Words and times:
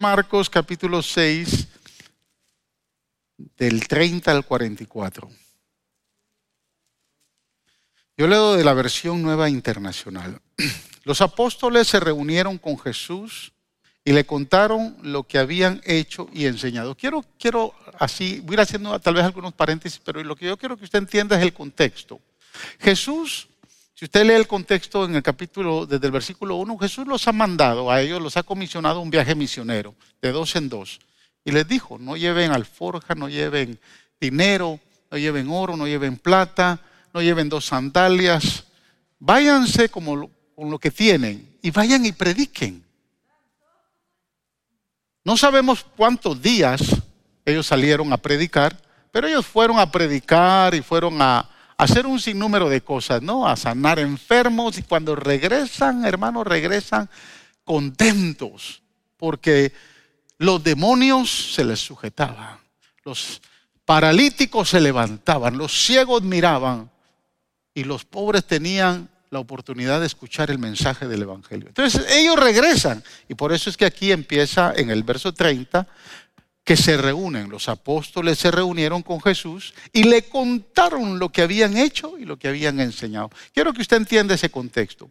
Marcos 0.00 0.48
capítulo 0.48 1.02
6, 1.02 1.68
del 3.58 3.86
30 3.86 4.30
al 4.30 4.46
44. 4.46 5.30
Yo 8.16 8.26
leo 8.26 8.56
de 8.56 8.64
la 8.64 8.72
versión 8.72 9.20
nueva 9.20 9.50
internacional. 9.50 10.40
Los 11.04 11.20
apóstoles 11.20 11.86
se 11.86 12.00
reunieron 12.00 12.56
con 12.56 12.78
Jesús 12.78 13.52
y 14.02 14.12
le 14.12 14.24
contaron 14.24 14.96
lo 15.02 15.24
que 15.24 15.36
habían 15.36 15.82
hecho 15.84 16.30
y 16.32 16.46
enseñado. 16.46 16.94
Quiero, 16.94 17.22
quiero 17.38 17.74
así, 17.98 18.40
voy 18.40 18.54
a 18.54 18.54
ir 18.54 18.60
haciendo 18.62 18.98
tal 19.00 19.12
vez 19.12 19.24
algunos 19.24 19.52
paréntesis, 19.52 20.00
pero 20.02 20.24
lo 20.24 20.34
que 20.34 20.46
yo 20.46 20.56
quiero 20.56 20.78
que 20.78 20.84
usted 20.84 21.00
entienda 21.00 21.36
es 21.36 21.42
el 21.42 21.52
contexto. 21.52 22.18
Jesús, 22.78 23.48
si 24.00 24.06
usted 24.06 24.24
lee 24.24 24.32
el 24.32 24.46
contexto 24.46 25.04
en 25.04 25.14
el 25.14 25.22
capítulo, 25.22 25.84
desde 25.84 26.06
el 26.06 26.10
versículo 26.10 26.56
1, 26.56 26.78
Jesús 26.78 27.06
los 27.06 27.28
ha 27.28 27.32
mandado 27.32 27.90
a 27.90 28.00
ellos, 28.00 28.18
los 28.22 28.34
ha 28.38 28.42
comisionado 28.42 28.98
un 29.00 29.10
viaje 29.10 29.34
misionero, 29.34 29.94
de 30.22 30.32
dos 30.32 30.56
en 30.56 30.70
dos. 30.70 31.00
Y 31.44 31.52
les 31.52 31.68
dijo, 31.68 31.98
no 31.98 32.16
lleven 32.16 32.50
alforja, 32.50 33.14
no 33.14 33.28
lleven 33.28 33.78
dinero, 34.18 34.80
no 35.10 35.18
lleven 35.18 35.50
oro, 35.50 35.76
no 35.76 35.86
lleven 35.86 36.16
plata, 36.16 36.80
no 37.12 37.20
lleven 37.20 37.50
dos 37.50 37.66
sandalias. 37.66 38.64
Váyanse 39.18 39.90
como 39.90 40.30
con 40.56 40.70
lo 40.70 40.78
que 40.78 40.90
tienen 40.90 41.58
y 41.60 41.70
vayan 41.70 42.06
y 42.06 42.12
prediquen. 42.12 42.82
No 45.22 45.36
sabemos 45.36 45.84
cuántos 45.94 46.40
días 46.40 46.80
ellos 47.44 47.66
salieron 47.66 48.10
a 48.14 48.16
predicar, 48.16 48.80
pero 49.12 49.28
ellos 49.28 49.44
fueron 49.44 49.78
a 49.78 49.92
predicar 49.92 50.74
y 50.74 50.80
fueron 50.80 51.20
a 51.20 51.49
hacer 51.80 52.06
un 52.06 52.20
sinnúmero 52.20 52.68
de 52.68 52.82
cosas, 52.82 53.22
¿no? 53.22 53.48
A 53.48 53.56
sanar 53.56 53.98
enfermos 53.98 54.76
y 54.76 54.82
cuando 54.82 55.16
regresan, 55.16 56.04
hermanos, 56.04 56.46
regresan 56.46 57.08
contentos 57.64 58.82
porque 59.16 59.72
los 60.36 60.62
demonios 60.62 61.54
se 61.54 61.64
les 61.64 61.80
sujetaban, 61.80 62.58
los 63.04 63.40
paralíticos 63.86 64.68
se 64.68 64.80
levantaban, 64.80 65.56
los 65.56 65.72
ciegos 65.72 66.22
miraban 66.22 66.90
y 67.72 67.84
los 67.84 68.04
pobres 68.04 68.44
tenían 68.44 69.08
la 69.30 69.38
oportunidad 69.38 70.00
de 70.00 70.06
escuchar 70.06 70.50
el 70.50 70.58
mensaje 70.58 71.08
del 71.08 71.22
Evangelio. 71.22 71.68
Entonces 71.68 72.04
ellos 72.10 72.36
regresan 72.36 73.02
y 73.26 73.34
por 73.34 73.52
eso 73.54 73.70
es 73.70 73.76
que 73.76 73.86
aquí 73.86 74.12
empieza 74.12 74.74
en 74.76 74.90
el 74.90 75.02
verso 75.02 75.32
30 75.32 75.86
que 76.64 76.76
se 76.76 76.96
reúnen, 76.96 77.48
los 77.48 77.68
apóstoles 77.68 78.38
se 78.38 78.50
reunieron 78.50 79.02
con 79.02 79.20
Jesús 79.20 79.74
y 79.92 80.04
le 80.04 80.28
contaron 80.28 81.18
lo 81.18 81.30
que 81.30 81.42
habían 81.42 81.76
hecho 81.76 82.18
y 82.18 82.24
lo 82.24 82.38
que 82.38 82.48
habían 82.48 82.80
enseñado. 82.80 83.30
Quiero 83.52 83.72
que 83.72 83.82
usted 83.82 83.96
entienda 83.96 84.34
ese 84.34 84.50
contexto. 84.50 85.10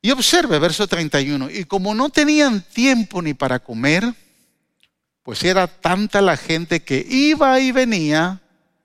Y 0.00 0.10
observe 0.10 0.58
verso 0.58 0.86
31, 0.86 1.50
y 1.50 1.64
como 1.64 1.94
no 1.94 2.10
tenían 2.10 2.62
tiempo 2.62 3.22
ni 3.22 3.32
para 3.32 3.58
comer, 3.58 4.04
pues 5.22 5.42
era 5.42 5.66
tanta 5.66 6.20
la 6.20 6.36
gente 6.36 6.82
que 6.82 7.04
iba 7.08 7.58
y 7.58 7.72
venía, 7.72 8.42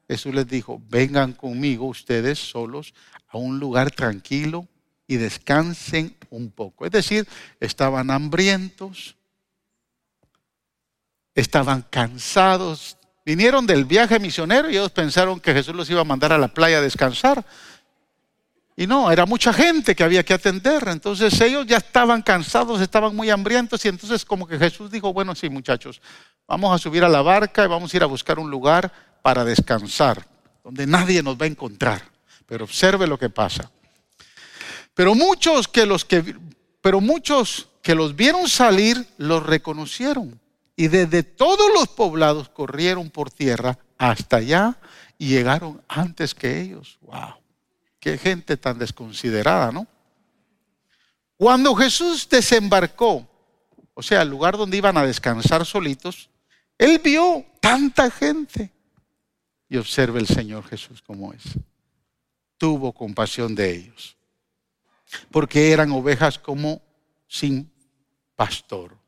Jesús 0.07 0.33
les 0.33 0.47
dijo, 0.47 0.81
vengan 0.87 1.33
conmigo 1.33 1.85
ustedes 1.85 2.39
solos 2.39 2.93
a 3.27 3.37
un 3.37 3.59
lugar 3.59 3.91
tranquilo 3.91 4.67
y 5.07 5.17
descansen 5.17 6.15
un 6.29 6.51
poco. 6.51 6.85
Es 6.85 6.91
decir, 6.91 7.27
estaban 7.59 8.11
hambrientos, 8.11 9.17
estaban 11.39 11.85
cansados, 11.89 12.97
vinieron 13.25 13.65
del 13.65 13.85
viaje 13.85 14.19
misionero 14.19 14.69
y 14.69 14.73
ellos 14.73 14.91
pensaron 14.91 15.39
que 15.39 15.53
Jesús 15.53 15.75
los 15.75 15.89
iba 15.89 16.01
a 16.01 16.05
mandar 16.05 16.33
a 16.33 16.37
la 16.37 16.47
playa 16.47 16.79
a 16.79 16.81
descansar. 16.81 17.45
Y 18.75 18.87
no, 18.87 19.11
era 19.11 19.25
mucha 19.25 19.51
gente 19.51 19.93
que 19.93 20.03
había 20.03 20.23
que 20.23 20.33
atender. 20.33 20.87
Entonces 20.87 21.39
ellos 21.41 21.65
ya 21.67 21.77
estaban 21.77 22.21
cansados, 22.21 22.79
estaban 22.81 23.15
muy 23.15 23.29
hambrientos 23.29 23.83
y 23.83 23.89
entonces 23.89 24.23
como 24.23 24.47
que 24.47 24.57
Jesús 24.57 24.89
dijo, 24.89 25.11
bueno, 25.11 25.35
sí 25.35 25.49
muchachos, 25.49 26.01
vamos 26.47 26.73
a 26.73 26.77
subir 26.77 27.03
a 27.03 27.09
la 27.09 27.21
barca 27.21 27.65
y 27.65 27.67
vamos 27.67 27.93
a 27.93 27.97
ir 27.97 28.03
a 28.03 28.07
buscar 28.07 28.39
un 28.39 28.49
lugar 28.49 28.91
para 29.21 29.43
descansar, 29.43 30.25
donde 30.63 30.87
nadie 30.87 31.21
nos 31.21 31.35
va 31.35 31.43
a 31.43 31.49
encontrar. 31.49 32.01
Pero 32.45 32.63
observe 32.63 33.05
lo 33.05 33.19
que 33.19 33.29
pasa. 33.29 33.69
Pero 34.93 35.13
muchos 35.13 35.67
que 35.67 35.85
los 35.85 36.05
que 36.05 36.35
pero 36.81 37.01
muchos 37.01 37.67
que 37.81 37.95
los 37.95 38.15
vieron 38.15 38.47
salir 38.47 39.05
los 39.17 39.45
reconocieron 39.45 40.38
y 40.79 40.87
desde 40.87 41.23
todos 41.23 41.73
los 41.73 41.89
poblados 41.89 42.47
corrieron 42.47 43.09
por 43.09 43.29
tierra 43.29 43.77
hasta 43.97 44.37
allá 44.37 44.79
y 45.17 45.27
llegaron 45.27 45.83
antes 45.89 46.33
que 46.33 46.61
ellos. 46.61 46.97
Wow. 47.01 47.33
Qué 47.99 48.17
gente 48.17 48.55
tan 48.55 48.79
desconsiderada, 48.79 49.73
¿no? 49.73 49.85
Cuando 51.35 51.75
Jesús 51.75 52.29
desembarcó, 52.29 53.27
o 53.93 54.01
sea, 54.01 54.21
el 54.21 54.29
lugar 54.29 54.55
donde 54.55 54.77
iban 54.77 54.95
a 54.95 55.05
descansar 55.05 55.65
solitos, 55.65 56.29
él 56.77 57.01
vio 57.03 57.45
tanta 57.59 58.09
gente. 58.09 58.71
Y 59.67 59.75
observe 59.75 60.21
el 60.21 60.27
Señor 60.27 60.63
Jesús 60.63 61.01
como 61.01 61.33
es. 61.33 61.43
Tuvo 62.57 62.93
compasión 62.93 63.53
de 63.53 63.69
ellos. 63.69 64.15
Porque 65.29 65.73
eran 65.73 65.91
ovejas 65.91 66.39
como 66.39 66.81
sin 67.27 67.69
pastor. 68.37 68.98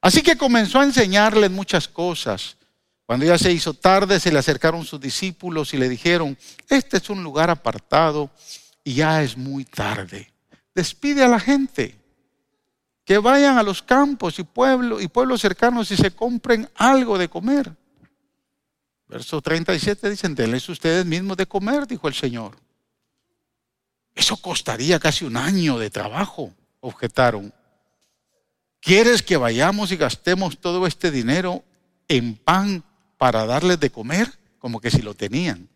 Así 0.00 0.22
que 0.22 0.36
comenzó 0.36 0.80
a 0.80 0.84
enseñarles 0.84 1.50
muchas 1.50 1.86
cosas. 1.86 2.56
Cuando 3.04 3.26
ya 3.26 3.36
se 3.36 3.52
hizo 3.52 3.74
tarde, 3.74 4.20
se 4.20 4.32
le 4.32 4.38
acercaron 4.38 4.84
sus 4.84 5.00
discípulos 5.00 5.74
y 5.74 5.78
le 5.78 5.88
dijeron, 5.88 6.38
este 6.68 6.98
es 6.98 7.10
un 7.10 7.22
lugar 7.22 7.50
apartado 7.50 8.30
y 8.84 8.94
ya 8.94 9.22
es 9.22 9.36
muy 9.36 9.64
tarde. 9.64 10.32
Despide 10.74 11.24
a 11.24 11.28
la 11.28 11.40
gente, 11.40 12.00
que 13.04 13.18
vayan 13.18 13.58
a 13.58 13.64
los 13.64 13.82
campos 13.82 14.38
y 14.38 14.44
pueblos, 14.44 15.40
cercanos 15.40 15.90
y 15.90 15.96
se 15.96 16.12
compren 16.12 16.70
algo 16.76 17.18
de 17.18 17.28
comer. 17.28 17.74
Verso 19.08 19.42
37 19.42 20.08
dicen, 20.08 20.36
denles 20.36 20.68
ustedes 20.68 21.04
mismos 21.04 21.36
de 21.36 21.46
comer, 21.46 21.88
dijo 21.88 22.06
el 22.06 22.14
Señor. 22.14 22.56
Eso 24.14 24.36
costaría 24.36 25.00
casi 25.00 25.24
un 25.24 25.36
año 25.36 25.76
de 25.78 25.90
trabajo, 25.90 26.54
objetaron. 26.78 27.52
¿Quieres 28.80 29.22
que 29.22 29.36
vayamos 29.36 29.92
y 29.92 29.96
gastemos 29.96 30.58
todo 30.58 30.86
este 30.86 31.10
dinero 31.10 31.62
en 32.08 32.34
pan 32.34 32.82
para 33.18 33.44
darles 33.44 33.78
de 33.78 33.90
comer, 33.90 34.38
como 34.58 34.80
que 34.80 34.90
si 34.90 35.02
lo 35.02 35.14
tenían. 35.14 35.68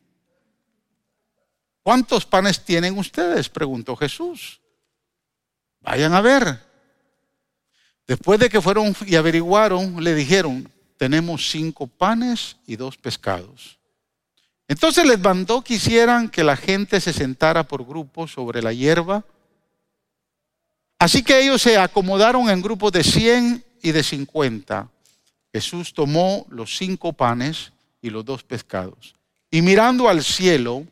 ¿Cuántos 1.83 2.25
panes 2.25 2.65
tienen 2.65 2.99
ustedes? 2.99 3.51
preguntó 3.51 3.95
Jesús. 3.95 4.61
Vayan 5.81 6.15
a 6.15 6.23
ver. 6.23 6.59
Después 8.07 8.41
de 8.41 8.49
que 8.49 8.63
fueron 8.63 8.97
y 9.07 9.17
averiguaron, 9.17 10.03
le 10.03 10.15
dijeron, 10.15 10.71
tenemos 10.97 11.51
cinco 11.51 11.87
panes 11.87 12.57
y 12.67 12.77
dos 12.77 12.97
pescados. 12.97 13.79
Entonces 14.67 15.07
les 15.07 15.21
mandó 15.21 15.63
que 15.63 15.75
hicieran 15.75 16.31
que 16.31 16.43
la 16.43 16.57
gente 16.57 17.01
se 17.01 17.13
sentara 17.13 17.65
por 17.65 17.85
grupos 17.85 18.33
sobre 18.33 18.63
la 18.63 18.73
hierba. 18.73 19.25
Así 21.05 21.23
que 21.23 21.39
ellos 21.39 21.61
se 21.61 21.77
acomodaron 21.77 22.49
en 22.49 22.63
grupos 22.63 22.91
de 22.91 23.05
cien 23.05 23.63
y 23.83 23.93
de 23.93 24.03
cincuenta. 24.03 24.89
Jesús 25.53 25.93
tomó 25.93 26.47
los 26.49 26.79
cinco 26.79 27.13
panes 27.13 27.75
y 28.01 28.09
los 28.09 28.25
dos 28.25 28.43
pescados 28.43 29.15
y 29.51 29.61
mirando 29.61 30.09
al 30.09 30.25
cielo, 30.25 30.87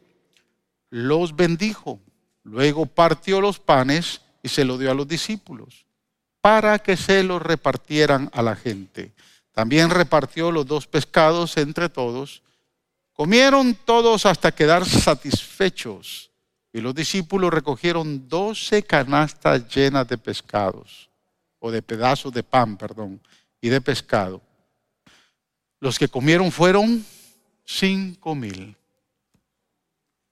los 0.90 1.34
bendijo. 1.34 1.98
Luego 2.42 2.84
partió 2.84 3.40
los 3.40 3.58
panes 3.58 4.20
y 4.42 4.50
se 4.50 4.66
los 4.66 4.78
dio 4.78 4.90
a 4.90 4.94
los 4.94 5.08
discípulos 5.08 5.86
para 6.42 6.78
que 6.78 6.98
se 6.98 7.22
los 7.22 7.40
repartieran 7.40 8.28
a 8.34 8.42
la 8.42 8.54
gente. 8.54 9.12
También 9.52 9.88
repartió 9.88 10.52
los 10.52 10.66
dos 10.66 10.86
pescados 10.86 11.56
entre 11.56 11.88
todos. 11.88 12.42
Comieron 13.14 13.74
todos 13.74 14.26
hasta 14.26 14.52
quedar 14.52 14.84
satisfechos. 14.84 16.31
Y 16.72 16.80
los 16.80 16.94
discípulos 16.94 17.52
recogieron 17.52 18.28
doce 18.28 18.82
canastas 18.82 19.68
llenas 19.68 20.08
de 20.08 20.16
pescados, 20.16 21.10
o 21.58 21.70
de 21.70 21.82
pedazos 21.82 22.32
de 22.32 22.42
pan, 22.42 22.76
perdón, 22.76 23.20
y 23.60 23.68
de 23.68 23.80
pescado. 23.80 24.40
Los 25.80 25.98
que 25.98 26.08
comieron 26.08 26.50
fueron 26.50 27.04
cinco 27.64 28.34
mil. 28.34 28.76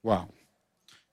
Wow. 0.02 0.32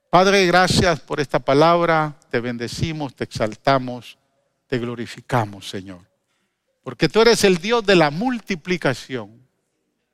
Padre, 0.09 0.45
gracias 0.45 1.01
por 1.01 1.19
esta 1.19 1.39
palabra. 1.39 2.17
Te 2.31 2.39
bendecimos, 2.39 3.13
te 3.13 3.25
exaltamos, 3.25 4.17
te 4.65 4.79
glorificamos, 4.79 5.69
Señor. 5.69 5.99
Porque 6.83 7.09
tú 7.09 7.21
eres 7.21 7.43
el 7.43 7.57
Dios 7.57 7.85
de 7.85 7.95
la 7.95 8.11
multiplicación 8.11 9.45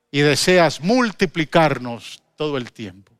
y 0.10 0.22
deseas 0.22 0.82
multiplicarnos 0.82 2.24
todo 2.36 2.58
el 2.58 2.72
tiempo. 2.72 3.13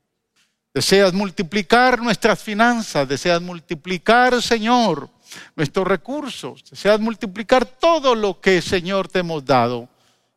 Deseas 0.74 1.14
multiplicar 1.14 2.02
nuestras 2.02 2.42
finanzas, 2.42 3.08
deseas 3.08 3.42
multiplicar, 3.42 4.42
Señor, 4.42 5.08
nuestros 5.56 5.88
recursos, 5.88 6.64
deseas 6.68 7.00
multiplicar 7.00 7.64
todo 7.66 8.16
lo 8.16 8.42
que, 8.42 8.60
Señor, 8.62 9.08
te 9.08 9.20
hemos 9.20 9.46
dado 9.46 9.88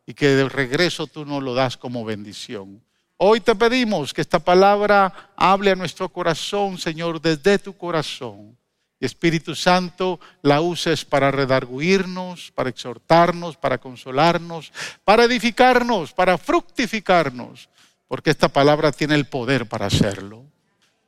y 0.05 0.13
que 0.13 0.27
de 0.27 0.47
regreso 0.47 1.07
tú 1.07 1.25
nos 1.25 1.41
lo 1.41 1.55
das 1.55 1.75
como 1.75 2.05
bendición. 2.05 2.83
Hoy 3.17 3.41
te 3.41 3.55
pedimos 3.55 4.13
que 4.13 4.21
esta 4.21 4.37
palabra 4.37 5.31
hable 5.35 5.71
a 5.71 5.75
nuestro 5.75 6.07
corazón, 6.07 6.77
Señor, 6.77 7.19
desde 7.19 7.57
tu 7.57 7.75
corazón. 7.75 8.55
Y 8.99 9.05
Espíritu 9.05 9.55
Santo, 9.55 10.19
la 10.43 10.61
uses 10.61 11.03
para 11.03 11.31
redarguirnos, 11.31 12.51
para 12.51 12.69
exhortarnos, 12.69 13.57
para 13.57 13.79
consolarnos, 13.79 14.71
para 15.03 15.23
edificarnos, 15.23 16.13
para 16.13 16.37
fructificarnos, 16.37 17.69
porque 18.07 18.29
esta 18.29 18.47
palabra 18.47 18.91
tiene 18.91 19.15
el 19.15 19.25
poder 19.25 19.67
para 19.67 19.87
hacerlo. 19.87 20.45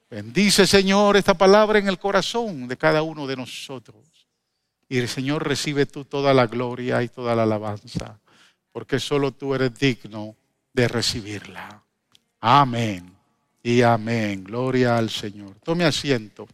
Bendice, 0.09 0.65
Señor, 0.65 1.17
esta 1.17 1.35
palabra 1.35 1.79
en 1.79 1.87
el 1.87 1.99
corazón 1.99 2.67
de 2.67 2.77
cada 2.77 3.01
uno 3.01 3.27
de 3.27 3.35
nosotros. 3.35 4.03
Y 4.87 4.97
el 4.97 5.07
Señor 5.07 5.47
recibe 5.47 5.85
tú 5.85 6.03
toda 6.03 6.33
la 6.33 6.47
gloria 6.47 7.03
y 7.03 7.09
toda 7.09 7.35
la 7.35 7.43
alabanza, 7.43 8.19
porque 8.71 8.99
solo 8.99 9.31
tú 9.31 9.53
eres 9.53 9.77
digno 9.77 10.35
de 10.73 10.87
recibirla. 10.87 11.83
Amén 12.39 13.15
y 13.61 13.81
amén. 13.83 14.43
Gloria 14.43 14.97
al 14.97 15.09
Señor. 15.09 15.55
Tome 15.63 15.85
asiento. 15.85 16.47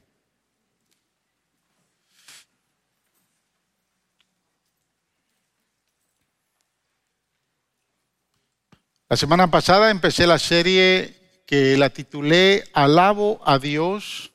La 9.07 9.17
semana 9.17 9.51
pasada 9.51 9.91
empecé 9.91 10.25
la 10.25 10.39
serie 10.39 11.15
que 11.45 11.77
la 11.77 11.91
titulé 11.91 12.63
Alabo 12.73 13.39
a 13.45 13.59
Dios 13.59 14.31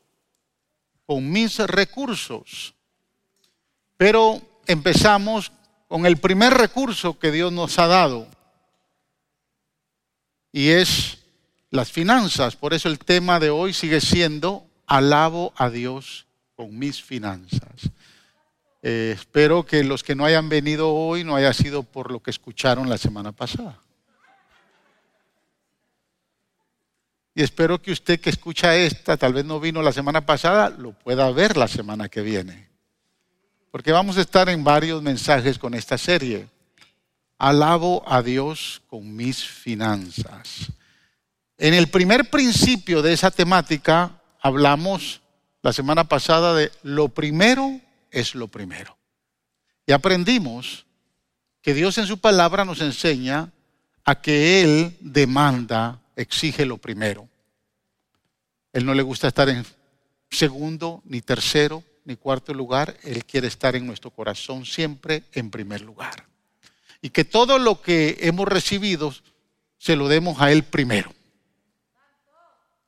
con 1.07 1.29
mis 1.29 1.59
recursos. 1.59 2.75
Pero 3.97 4.41
empezamos 4.69 5.51
con 5.89 6.07
el 6.07 6.19
primer 6.19 6.55
recurso 6.55 7.19
que 7.19 7.33
Dios 7.33 7.53
nos 7.53 7.81
ha 7.81 7.89
dado 7.89 8.29
y 10.53 10.69
es 10.69 11.19
las 11.71 11.91
finanzas. 11.91 12.55
Por 12.55 12.73
eso 12.73 12.89
el 12.89 13.01
tema 13.01 13.41
de 13.41 13.51
hoy 13.51 13.73
sigue 13.73 14.01
siendo 14.01 14.65
Alabo 14.87 15.53
a 15.57 15.69
Dios 15.69 16.29
con 16.55 16.79
mis 16.79 17.03
finanzas. 17.03 17.91
Eh, 18.83 19.15
espero 19.17 19.67
que 19.67 19.83
los 19.83 20.05
que 20.05 20.15
no 20.15 20.25
hayan 20.25 20.49
venido 20.49 20.95
hoy 20.95 21.25
no 21.25 21.35
haya 21.35 21.53
sido 21.53 21.83
por 21.83 22.13
lo 22.13 22.23
que 22.23 22.31
escucharon 22.31 22.89
la 22.89 22.99
semana 22.99 23.33
pasada. 23.33 23.81
Y 27.35 27.43
espero 27.43 27.81
que 27.81 27.93
usted 27.93 28.21
que 28.21 28.31
escucha 28.31 28.77
esta, 28.77 29.17
tal 29.17 29.33
vez 29.33 29.45
no 29.45 29.61
vino 29.61 29.83
la 29.83 29.93
semana 29.93 30.27
pasada, 30.27 30.71
lo 30.71 30.93
pueda 30.93 31.31
ver 31.31 31.57
la 31.57 31.69
semana 31.69 32.09
que 32.09 32.23
viene. 32.23 32.69
Porque 33.71 33.93
vamos 33.93 34.19
a 34.19 34.23
estar 34.23 34.49
en 34.49 34.65
varios 34.65 35.01
mensajes 35.03 35.59
con 35.59 35.75
esta 35.75 35.97
serie. 35.97 36.49
Alabo 37.39 38.03
a 38.07 38.23
Dios 38.23 38.83
con 38.89 39.15
mis 39.15 39.45
finanzas. 39.45 40.73
En 41.57 41.75
el 41.75 41.89
primer 41.89 42.31
principio 42.31 43.01
de 43.01 43.13
esa 43.13 43.31
temática 43.31 44.21
hablamos 44.41 45.21
la 45.63 45.73
semana 45.73 46.05
pasada 46.05 46.55
de 46.55 46.73
lo 46.83 47.11
primero 47.11 47.81
es 48.11 48.35
lo 48.35 48.49
primero. 48.49 48.97
Y 49.87 49.93
aprendimos 49.93 50.87
que 51.63 51.75
Dios 51.75 51.99
en 51.99 52.07
su 52.07 52.19
palabra 52.19 52.65
nos 52.65 52.81
enseña 52.81 53.53
a 54.05 54.21
que 54.21 54.63
Él 54.63 54.97
demanda 55.01 56.00
exige 56.17 56.67
lo 56.67 56.79
primero. 56.79 57.29
Él 58.73 58.87
no 58.87 58.95
le 58.95 59.03
gusta 59.03 59.29
estar 59.29 59.49
en 59.49 59.65
segundo, 60.31 61.03
ni 61.05 61.21
tercero, 61.21 61.83
ni 62.05 62.17
cuarto 62.17 62.55
lugar. 62.55 62.97
Él 63.03 63.25
quiere 63.25 63.49
estar 63.49 63.75
en 63.77 63.87
nuestro 63.87 64.11
corazón 64.11 64.65
siempre 64.65 65.25
en 65.33 65.51
primer 65.51 65.81
lugar. 65.81 66.27
Y 67.03 67.11
que 67.11 67.25
todo 67.25 67.59
lo 67.59 67.81
que 67.81 68.19
hemos 68.21 68.47
recibido 68.47 69.13
se 69.79 69.97
lo 69.97 70.09
demos 70.09 70.41
a 70.41 70.53
Él 70.53 70.63
primero. 70.63 71.13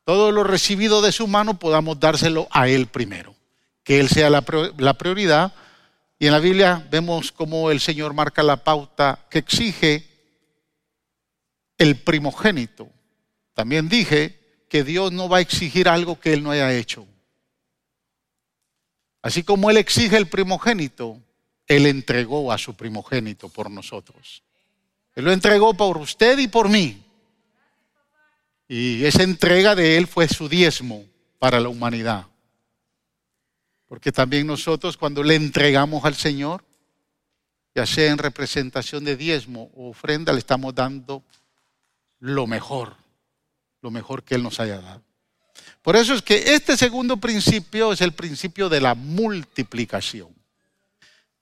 Todo 0.04 0.32
lo 0.32 0.44
recibido 0.44 1.00
de 1.00 1.12
su 1.12 1.26
mano 1.26 1.58
podamos 1.58 1.98
dárselo 1.98 2.48
a 2.50 2.68
Él 2.68 2.86
primero. 2.86 3.34
Que 3.82 4.00
Él 4.00 4.08
sea 4.08 4.30
la, 4.30 4.42
prioridad. 4.42 5.52
Y 6.18 6.26
en 6.26 6.32
la 6.32 6.38
Biblia 6.38 6.86
vemos 6.90 7.32
cómo 7.32 7.70
el 7.70 7.80
Señor 7.80 8.14
marca 8.14 8.42
la 8.42 8.62
pauta 8.62 9.26
que 9.30 9.38
exige 9.38 10.06
el 11.78 11.96
primogénito 12.00 12.88
también 13.54 13.88
dije 13.88 14.38
que 14.68 14.84
Dios 14.84 15.12
no 15.12 15.28
va 15.28 15.38
a 15.38 15.40
exigir 15.42 15.88
algo 15.88 16.18
que 16.18 16.32
Él 16.32 16.42
no 16.42 16.50
haya 16.50 16.72
hecho. 16.72 17.06
Así 19.20 19.42
como 19.42 19.70
Él 19.70 19.76
exige 19.76 20.16
el 20.16 20.28
primogénito, 20.28 21.20
Él 21.66 21.86
entregó 21.86 22.50
a 22.50 22.58
su 22.58 22.74
primogénito 22.74 23.48
por 23.48 23.70
nosotros. 23.70 24.42
Él 25.14 25.26
lo 25.26 25.32
entregó 25.32 25.74
por 25.74 25.98
usted 25.98 26.38
y 26.38 26.48
por 26.48 26.68
mí. 26.68 27.04
Y 28.66 29.04
esa 29.04 29.22
entrega 29.22 29.74
de 29.74 29.98
Él 29.98 30.06
fue 30.06 30.26
su 30.26 30.48
diezmo 30.48 31.04
para 31.38 31.60
la 31.60 31.68
humanidad. 31.68 32.26
Porque 33.86 34.10
también 34.10 34.46
nosotros 34.46 34.96
cuando 34.96 35.22
le 35.22 35.34
entregamos 35.34 36.04
al 36.06 36.14
Señor, 36.14 36.64
ya 37.74 37.84
sea 37.84 38.10
en 38.10 38.16
representación 38.16 39.04
de 39.04 39.16
diezmo 39.16 39.70
o 39.74 39.90
ofrenda, 39.90 40.32
le 40.32 40.38
estamos 40.38 40.74
dando 40.74 41.22
lo 42.20 42.46
mejor 42.46 43.01
lo 43.82 43.90
mejor 43.90 44.22
que 44.22 44.36
Él 44.36 44.42
nos 44.42 44.60
haya 44.60 44.80
dado. 44.80 45.02
Por 45.82 45.96
eso 45.96 46.14
es 46.14 46.22
que 46.22 46.54
este 46.54 46.76
segundo 46.76 47.16
principio 47.18 47.92
es 47.92 48.00
el 48.00 48.12
principio 48.12 48.68
de 48.68 48.80
la 48.80 48.94
multiplicación. 48.94 50.34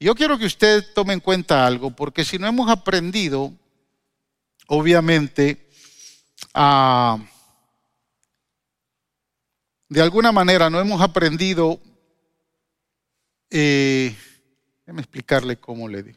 Yo 0.01 0.15
quiero 0.15 0.39
que 0.39 0.47
usted 0.47 0.83
tome 0.95 1.13
en 1.13 1.21
cuenta 1.21 1.67
algo, 1.67 1.91
porque 1.91 2.25
si 2.25 2.39
no 2.39 2.47
hemos 2.47 2.71
aprendido, 2.71 3.53
obviamente, 4.67 5.69
a, 6.55 7.19
de 9.91 10.01
alguna 10.01 10.33
manera 10.33 10.71
no 10.71 10.81
hemos 10.81 11.03
aprendido, 11.03 11.79
eh, 13.51 14.17
déjeme 14.87 15.03
explicarle 15.03 15.59
cómo 15.59 15.87
le 15.87 16.03
di, 16.03 16.17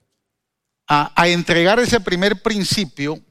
a, 0.87 1.11
a 1.21 1.27
entregar 1.27 1.79
ese 1.79 1.99
primer 1.99 2.41
principio 2.41 3.21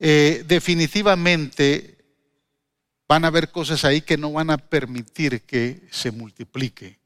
eh, 0.00 0.44
definitivamente 0.46 1.98
van 3.06 3.24
a 3.24 3.28
haber 3.28 3.50
cosas 3.50 3.84
ahí 3.84 4.00
que 4.00 4.16
no 4.16 4.32
van 4.32 4.48
a 4.48 4.56
permitir 4.56 5.42
que 5.42 5.86
se 5.90 6.10
multiplique 6.10 6.98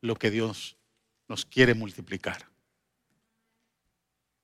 lo 0.00 0.16
que 0.16 0.30
Dios 0.30 0.76
nos 1.28 1.44
quiere 1.44 1.74
multiplicar. 1.74 2.48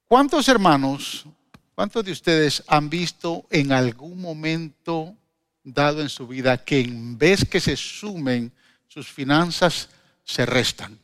¿Cuántos 0.06 0.48
hermanos, 0.48 1.26
cuántos 1.74 2.04
de 2.04 2.12
ustedes 2.12 2.62
han 2.68 2.88
visto 2.88 3.46
en 3.50 3.72
algún 3.72 4.20
momento 4.20 5.16
dado 5.64 6.00
en 6.00 6.08
su 6.08 6.28
vida 6.28 6.64
que 6.64 6.80
en 6.80 7.18
vez 7.18 7.44
que 7.44 7.60
se 7.60 7.76
sumen 7.76 8.52
sus 8.86 9.10
finanzas, 9.10 9.88
se 10.22 10.46
restan? 10.46 10.96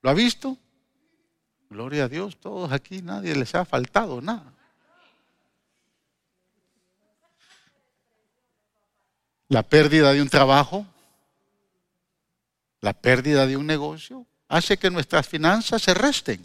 ¿Lo 0.00 0.10
ha 0.10 0.14
visto? 0.14 0.56
Gloria 1.68 2.04
a 2.04 2.08
Dios, 2.08 2.38
todos 2.38 2.72
aquí, 2.72 3.02
nadie 3.02 3.34
les 3.34 3.54
ha 3.54 3.64
faltado 3.64 4.22
nada. 4.22 4.51
La 9.52 9.62
pérdida 9.62 10.14
de 10.14 10.22
un 10.22 10.30
trabajo, 10.30 10.86
la 12.80 12.94
pérdida 12.94 13.46
de 13.46 13.58
un 13.58 13.66
negocio, 13.66 14.26
hace 14.48 14.78
que 14.78 14.88
nuestras 14.90 15.28
finanzas 15.28 15.82
se 15.82 15.92
resten. 15.92 16.42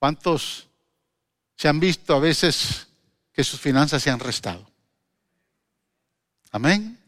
¿Cuántos 0.00 0.66
se 1.54 1.68
han 1.68 1.78
visto 1.78 2.12
a 2.12 2.18
veces 2.18 2.88
que 3.32 3.44
sus 3.44 3.60
finanzas 3.60 4.02
se 4.02 4.10
han 4.10 4.18
restado? 4.18 4.68
Amén. 6.50 6.98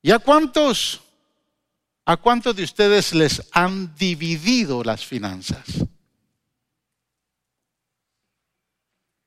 ¿Y 0.00 0.12
a 0.12 0.20
cuántos, 0.20 1.02
a 2.04 2.16
cuántos 2.16 2.54
de 2.54 2.62
ustedes 2.62 3.12
les 3.12 3.42
han 3.50 3.96
dividido 3.96 4.84
las 4.84 5.04
finanzas? 5.04 5.64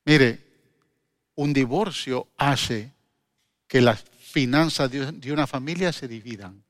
Mire, 0.06 0.47
un 1.38 1.54
divorcio 1.54 2.28
hace 2.36 2.92
que 3.68 3.80
las 3.80 4.04
finanzas 4.04 4.90
de 4.92 5.32
una 5.32 5.46
familia 5.46 5.94
se 5.94 6.08
dividan. 6.08 6.64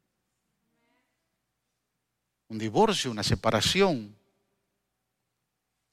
Un 2.49 2.57
divorcio, 2.57 3.11
una 3.11 3.23
separación, 3.23 4.13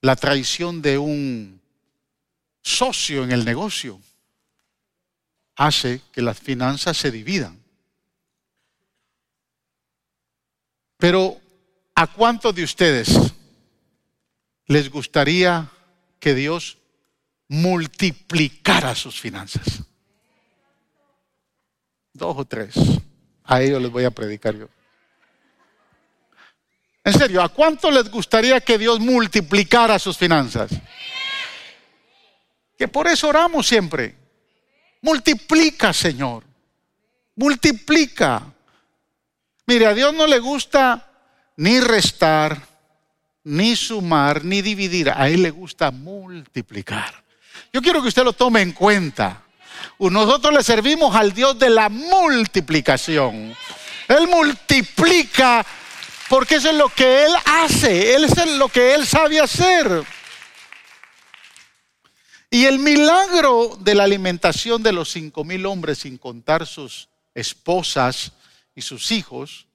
la 0.01 0.17
traición 0.17 0.83
de 0.83 0.99
un 0.99 1.61
socio 2.63 3.23
en 3.23 3.33
el 3.33 3.45
negocio 3.45 4.01
hace 5.57 6.01
que 6.13 6.23
las 6.23 6.39
finanzas 6.39 6.97
se 6.97 7.11
dividan. 7.13 7.63
Pero 10.97 11.41
¿a 11.95 12.09
cuántos 12.09 12.55
de 12.55 12.65
ustedes 12.65 13.17
les 14.67 14.91
gustaría 14.91 15.71
que 16.19 16.35
Dios 16.35 16.79
multiplicara 17.49 18.95
sus 18.95 19.21
finanzas. 19.21 19.83
Dos 22.13 22.37
o 22.39 22.45
tres. 22.45 22.75
A 23.45 23.61
ellos 23.61 23.83
les 23.83 23.91
voy 23.91 24.05
a 24.05 24.11
predicar 24.11 24.55
yo. 24.55 24.69
En 27.05 27.13
serio, 27.13 27.43
¿a 27.43 27.51
cuánto 27.51 27.91
les 27.91 28.11
gustaría 28.11 28.61
que 28.61 28.79
Dios 28.79 28.99
multiplicara 28.99 29.99
sus 29.99 30.17
finanzas? 30.17 30.71
Que 32.79 32.89
por 32.89 33.07
eso 33.09 33.29
oramos 33.29 33.67
siempre. 33.67 34.15
Multiplica, 35.03 35.93
Señor. 35.93 36.45
Multiplica. 37.37 38.43
Mire, 39.67 39.87
a 39.87 39.95
Dios 39.95 40.15
no 40.15 40.27
le 40.27 40.39
gusta 40.39 41.11
ni 41.57 41.79
restar, 41.81 42.67
ni 43.45 43.77
sumar, 43.77 44.45
ni 44.45 44.63
dividir. 44.63 45.11
A 45.11 45.29
Él 45.29 45.43
le 45.43 45.51
gusta 45.51 45.91
multiplicar. 45.91 47.24
Yo 47.75 47.83
quiero 47.83 48.01
que 48.01 48.07
usted 48.07 48.23
lo 48.23 48.33
tome 48.33 48.63
en 48.63 48.71
cuenta. 48.71 49.43
Nosotros 49.99 50.55
le 50.55 50.63
servimos 50.63 51.13
al 51.17 51.35
Dios 51.35 51.59
de 51.59 51.71
la 51.71 51.89
multiplicación. 51.89 53.53
Él 54.07 54.29
multiplica 54.29 55.67
porque 56.29 56.55
eso 56.55 56.71
es 56.71 56.77
lo 56.77 56.89
que 56.89 57.25
Él 57.25 57.33
hace, 57.45 58.15
Él 58.15 58.27
es 58.27 58.57
lo 58.59 58.69
que 58.69 58.95
Él 58.95 59.05
sabe 59.05 59.41
hacer. 59.41 60.05
Y 62.49 62.67
el 62.67 62.79
milagro 62.79 63.77
de 63.81 63.97
la 63.97 64.05
alimentación 64.05 64.81
de 64.81 64.93
los 64.93 65.11
cinco 65.11 65.43
mil 65.43 65.67
hombres, 65.67 65.99
sin 65.99 66.17
contar 66.17 66.69
sus 66.69 67.09
esposas 67.35 68.31
y 68.77 68.83
sus 68.83 69.11
hijos, 69.11 69.67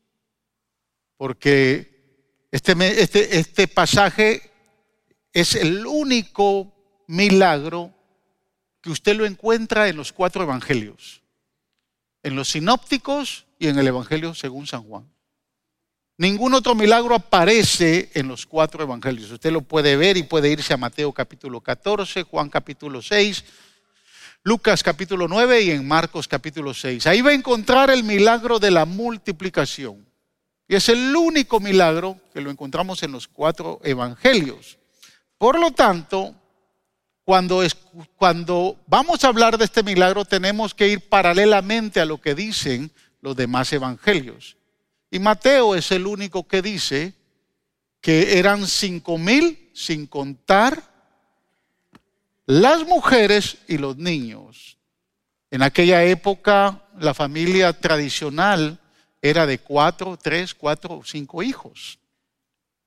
porque 1.17 2.47
este, 2.49 3.01
este, 3.01 3.39
este 3.39 3.67
pasaje 3.67 4.49
es 5.33 5.55
el 5.55 5.85
único 5.85 6.78
milagro 7.09 7.91
que 8.81 8.91
usted 8.91 9.15
lo 9.15 9.25
encuentra 9.25 9.89
en 9.89 9.97
los 9.97 10.13
cuatro 10.13 10.43
evangelios, 10.43 11.23
en 12.21 12.35
los 12.35 12.49
sinópticos 12.49 13.47
y 13.57 13.67
en 13.67 13.79
el 13.79 13.87
Evangelio 13.87 14.35
según 14.35 14.67
San 14.67 14.83
Juan. 14.83 15.11
Ningún 16.17 16.53
otro 16.53 16.75
milagro 16.75 17.15
aparece 17.15 18.11
en 18.13 18.27
los 18.27 18.45
cuatro 18.45 18.83
evangelios. 18.83 19.31
Usted 19.31 19.51
lo 19.51 19.61
puede 19.61 19.95
ver 19.95 20.17
y 20.17 20.23
puede 20.23 20.51
irse 20.51 20.71
a 20.71 20.77
Mateo 20.77 21.11
capítulo 21.11 21.61
14, 21.61 22.23
Juan 22.23 22.47
capítulo 22.47 23.01
6, 23.01 23.43
Lucas 24.43 24.83
capítulo 24.83 25.27
9 25.27 25.61
y 25.63 25.71
en 25.71 25.87
Marcos 25.87 26.27
capítulo 26.27 26.75
6. 26.75 27.07
Ahí 27.07 27.21
va 27.21 27.31
a 27.31 27.33
encontrar 27.33 27.89
el 27.89 28.03
milagro 28.03 28.59
de 28.59 28.69
la 28.69 28.85
multiplicación. 28.85 30.07
Y 30.67 30.75
es 30.75 30.87
el 30.89 31.15
único 31.15 31.59
milagro 31.59 32.19
que 32.31 32.41
lo 32.41 32.51
encontramos 32.51 33.01
en 33.01 33.13
los 33.13 33.27
cuatro 33.27 33.79
evangelios. 33.83 34.77
Por 35.39 35.57
lo 35.59 35.71
tanto, 35.71 36.35
cuando, 37.29 37.61
cuando 38.15 38.79
vamos 38.87 39.23
a 39.23 39.27
hablar 39.27 39.59
de 39.59 39.65
este 39.65 39.83
milagro 39.83 40.25
tenemos 40.25 40.73
que 40.73 40.87
ir 40.87 41.09
paralelamente 41.09 42.01
a 42.01 42.05
lo 42.05 42.19
que 42.19 42.33
dicen 42.33 42.91
los 43.21 43.35
demás 43.35 43.71
evangelios. 43.71 44.57
Y 45.11 45.19
Mateo 45.19 45.75
es 45.75 45.91
el 45.91 46.07
único 46.07 46.47
que 46.47 46.63
dice 46.63 47.13
que 48.01 48.39
eran 48.39 48.65
cinco 48.65 49.19
mil 49.19 49.69
sin 49.75 50.07
contar 50.07 50.81
las 52.47 52.83
mujeres 52.87 53.59
y 53.67 53.77
los 53.77 53.95
niños. 53.95 54.79
En 55.51 55.61
aquella 55.61 56.03
época 56.05 56.81
la 56.97 57.13
familia 57.13 57.73
tradicional 57.73 58.79
era 59.21 59.45
de 59.45 59.59
cuatro, 59.59 60.17
tres, 60.17 60.55
cuatro 60.55 60.97
o 60.97 61.03
cinco 61.03 61.43
hijos. 61.43 61.99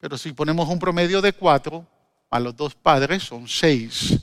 Pero 0.00 0.18
si 0.18 0.32
ponemos 0.32 0.68
un 0.68 0.80
promedio 0.80 1.22
de 1.22 1.32
cuatro, 1.32 1.86
a 2.28 2.40
los 2.40 2.56
dos 2.56 2.74
padres 2.74 3.22
son 3.22 3.46
seis. 3.46 4.18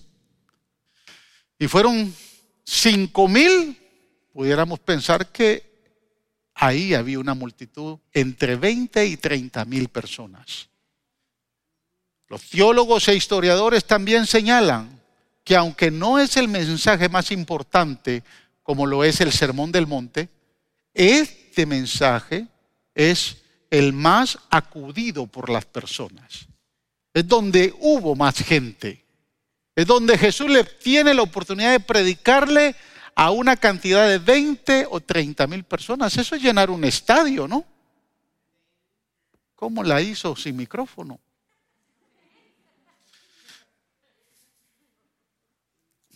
Y 1.59 1.67
fueron 1.67 2.15
cinco 2.63 3.27
mil, 3.27 3.77
pudiéramos 4.31 4.79
pensar 4.79 5.27
que 5.31 5.69
ahí 6.55 6.93
había 6.93 7.19
una 7.19 7.33
multitud 7.33 7.99
entre 8.13 8.55
20 8.55 9.05
y 9.05 9.17
30 9.17 9.65
mil 9.65 9.89
personas. 9.89 10.69
Los 12.27 12.49
teólogos 12.49 13.07
e 13.09 13.15
historiadores 13.15 13.85
también 13.85 14.25
señalan 14.25 15.01
que 15.43 15.55
aunque 15.55 15.91
no 15.91 16.19
es 16.19 16.37
el 16.37 16.47
mensaje 16.47 17.09
más 17.09 17.31
importante 17.31 18.23
como 18.63 18.85
lo 18.85 19.03
es 19.03 19.19
el 19.19 19.31
Sermón 19.31 19.71
del 19.71 19.87
Monte, 19.87 20.29
este 20.93 21.65
mensaje 21.65 22.47
es 22.93 23.37
el 23.69 23.93
más 23.93 24.37
acudido 24.49 25.27
por 25.27 25.49
las 25.49 25.65
personas. 25.65 26.47
Es 27.13 27.27
donde 27.27 27.73
hubo 27.79 28.15
más 28.15 28.37
gente. 28.43 29.03
Es 29.79 29.88
donde 29.88 30.17
Jesús 30.17 30.50
le 30.50 30.65
tiene 30.65 31.13
la 31.13 31.21
oportunidad 31.21 31.71
de 31.71 31.79
predicarle 31.79 32.75
a 33.15 33.31
una 33.31 33.55
cantidad 33.55 34.09
de 34.09 34.17
20 34.17 34.88
o 34.89 35.00
30 35.00 35.48
mil 35.48 35.63
personas. 35.63 36.17
Eso 36.17 36.36
es 36.36 36.41
llenar 36.41 36.69
un 36.69 36.83
estadio, 36.83 37.48
¿no? 37.48 37.63
¿Cómo 39.55 39.81
la 39.81 40.01
hizo 40.01 40.36
sin 40.36 40.57
micrófono? 40.57 41.17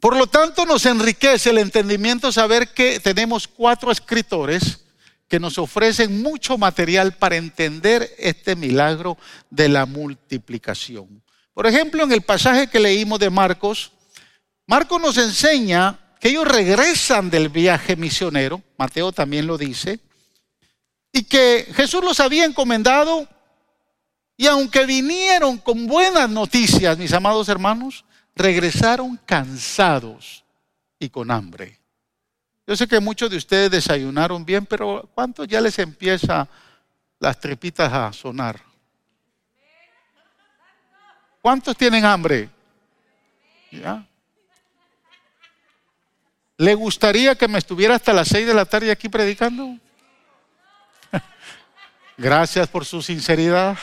Por 0.01 0.17
lo 0.17 0.27
tanto, 0.27 0.65
nos 0.65 0.86
enriquece 0.86 1.51
el 1.51 1.60
entendimiento 1.60 2.34
saber 2.34 2.74
que 2.74 3.00
tenemos 3.00 3.48
cuatro 3.48 3.93
escritores 3.93 4.84
que 5.29 5.39
nos 5.39 5.58
ofrecen 5.58 6.22
mucho 6.22 6.58
material 6.58 7.13
para 7.13 7.38
entender 7.38 8.13
este 8.17 8.58
milagro 8.58 9.17
de 9.50 9.70
la 9.70 9.86
multiplicación. 9.86 11.24
Por 11.53 11.67
ejemplo, 11.67 12.03
en 12.03 12.12
el 12.12 12.22
pasaje 12.22 12.67
que 12.67 12.79
leímos 12.79 13.19
de 13.19 13.29
Marcos, 13.29 13.91
Marcos 14.65 15.01
nos 15.01 15.17
enseña 15.17 16.00
que 16.19 16.29
ellos 16.29 16.48
regresan 16.48 17.29
del 17.29 17.50
viaje 17.50 17.95
misionero, 17.95 18.62
Mateo 18.77 19.12
también 19.12 19.45
lo 19.45 19.57
dice, 19.57 20.00
y 21.12 21.24
que 21.24 21.67
Jesús 21.75 22.03
los 22.03 22.19
había 22.19 22.45
encomendado 22.45 23.27
y 24.36 24.48
aunque 24.48 24.86
vinieron 24.86 25.57
con 25.57 25.86
buenas 25.86 26.29
noticias, 26.29 26.98
mis 26.98 27.13
amados 27.13 27.50
hermanos, 27.50 28.03
regresaron 28.36 29.19
cansados 29.25 30.43
y 30.98 31.10
con 31.10 31.29
hambre. 31.29 31.79
Yo 32.65 32.75
sé 32.75 32.88
que 32.88 33.00
muchos 33.00 33.29
de 33.29 33.38
ustedes 33.38 33.69
desayunaron 33.69 34.43
bien, 34.43 34.65
pero 34.65 35.10
¿cuántos 35.13 35.48
ya 35.48 35.62
les 35.62 35.77
empieza 35.79 36.48
las 37.19 37.39
tripitas 37.39 37.91
a 37.93 38.12
sonar? 38.12 38.73
¿Cuántos 41.43 41.75
tienen 41.75 42.05
hambre? 42.05 42.50
¿Ya? 43.69 44.07
¿Le 46.55 46.73
gustaría 46.73 47.35
que 47.35 47.50
me 47.50 47.57
estuviera 47.57 47.95
hasta 47.95 48.13
las 48.13 48.29
seis 48.29 48.47
de 48.47 48.53
la 48.53 48.63
tarde 48.63 48.89
aquí 48.89 49.09
predicando? 49.09 49.77
Gracias 52.17 52.69
por 52.69 52.85
su 52.85 53.01
sinceridad. 53.01 53.77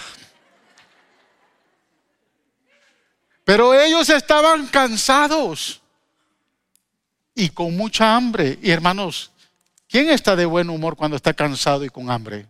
Pero 3.45 3.75
ellos 3.75 4.09
estaban 4.09 4.67
cansados 4.69 5.83
y 7.35 7.51
con 7.51 7.77
mucha 7.77 8.17
hambre. 8.17 8.59
Y 8.63 8.71
hermanos, 8.71 9.33
¿quién 9.87 10.09
está 10.09 10.35
de 10.35 10.47
buen 10.47 10.71
humor 10.71 10.97
cuando 10.97 11.19
está 11.19 11.35
cansado 11.35 11.85
y 11.85 11.91
con 11.91 12.11
hambre? 12.11 12.47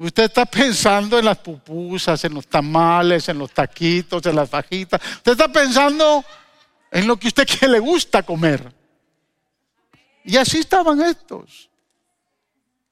Usted 0.00 0.24
está 0.24 0.46
pensando 0.46 1.18
en 1.18 1.26
las 1.26 1.36
pupusas, 1.36 2.24
en 2.24 2.32
los 2.32 2.46
tamales, 2.46 3.28
en 3.28 3.36
los 3.36 3.50
taquitos, 3.50 4.24
en 4.24 4.34
las 4.34 4.48
fajitas. 4.48 4.98
Usted 5.16 5.32
está 5.32 5.48
pensando 5.48 6.24
en 6.90 7.06
lo 7.06 7.18
que 7.18 7.28
usted 7.28 7.46
le 7.68 7.78
gusta 7.78 8.22
comer. 8.22 8.72
Y 10.24 10.38
así 10.38 10.60
estaban 10.60 11.02
estos. 11.02 11.68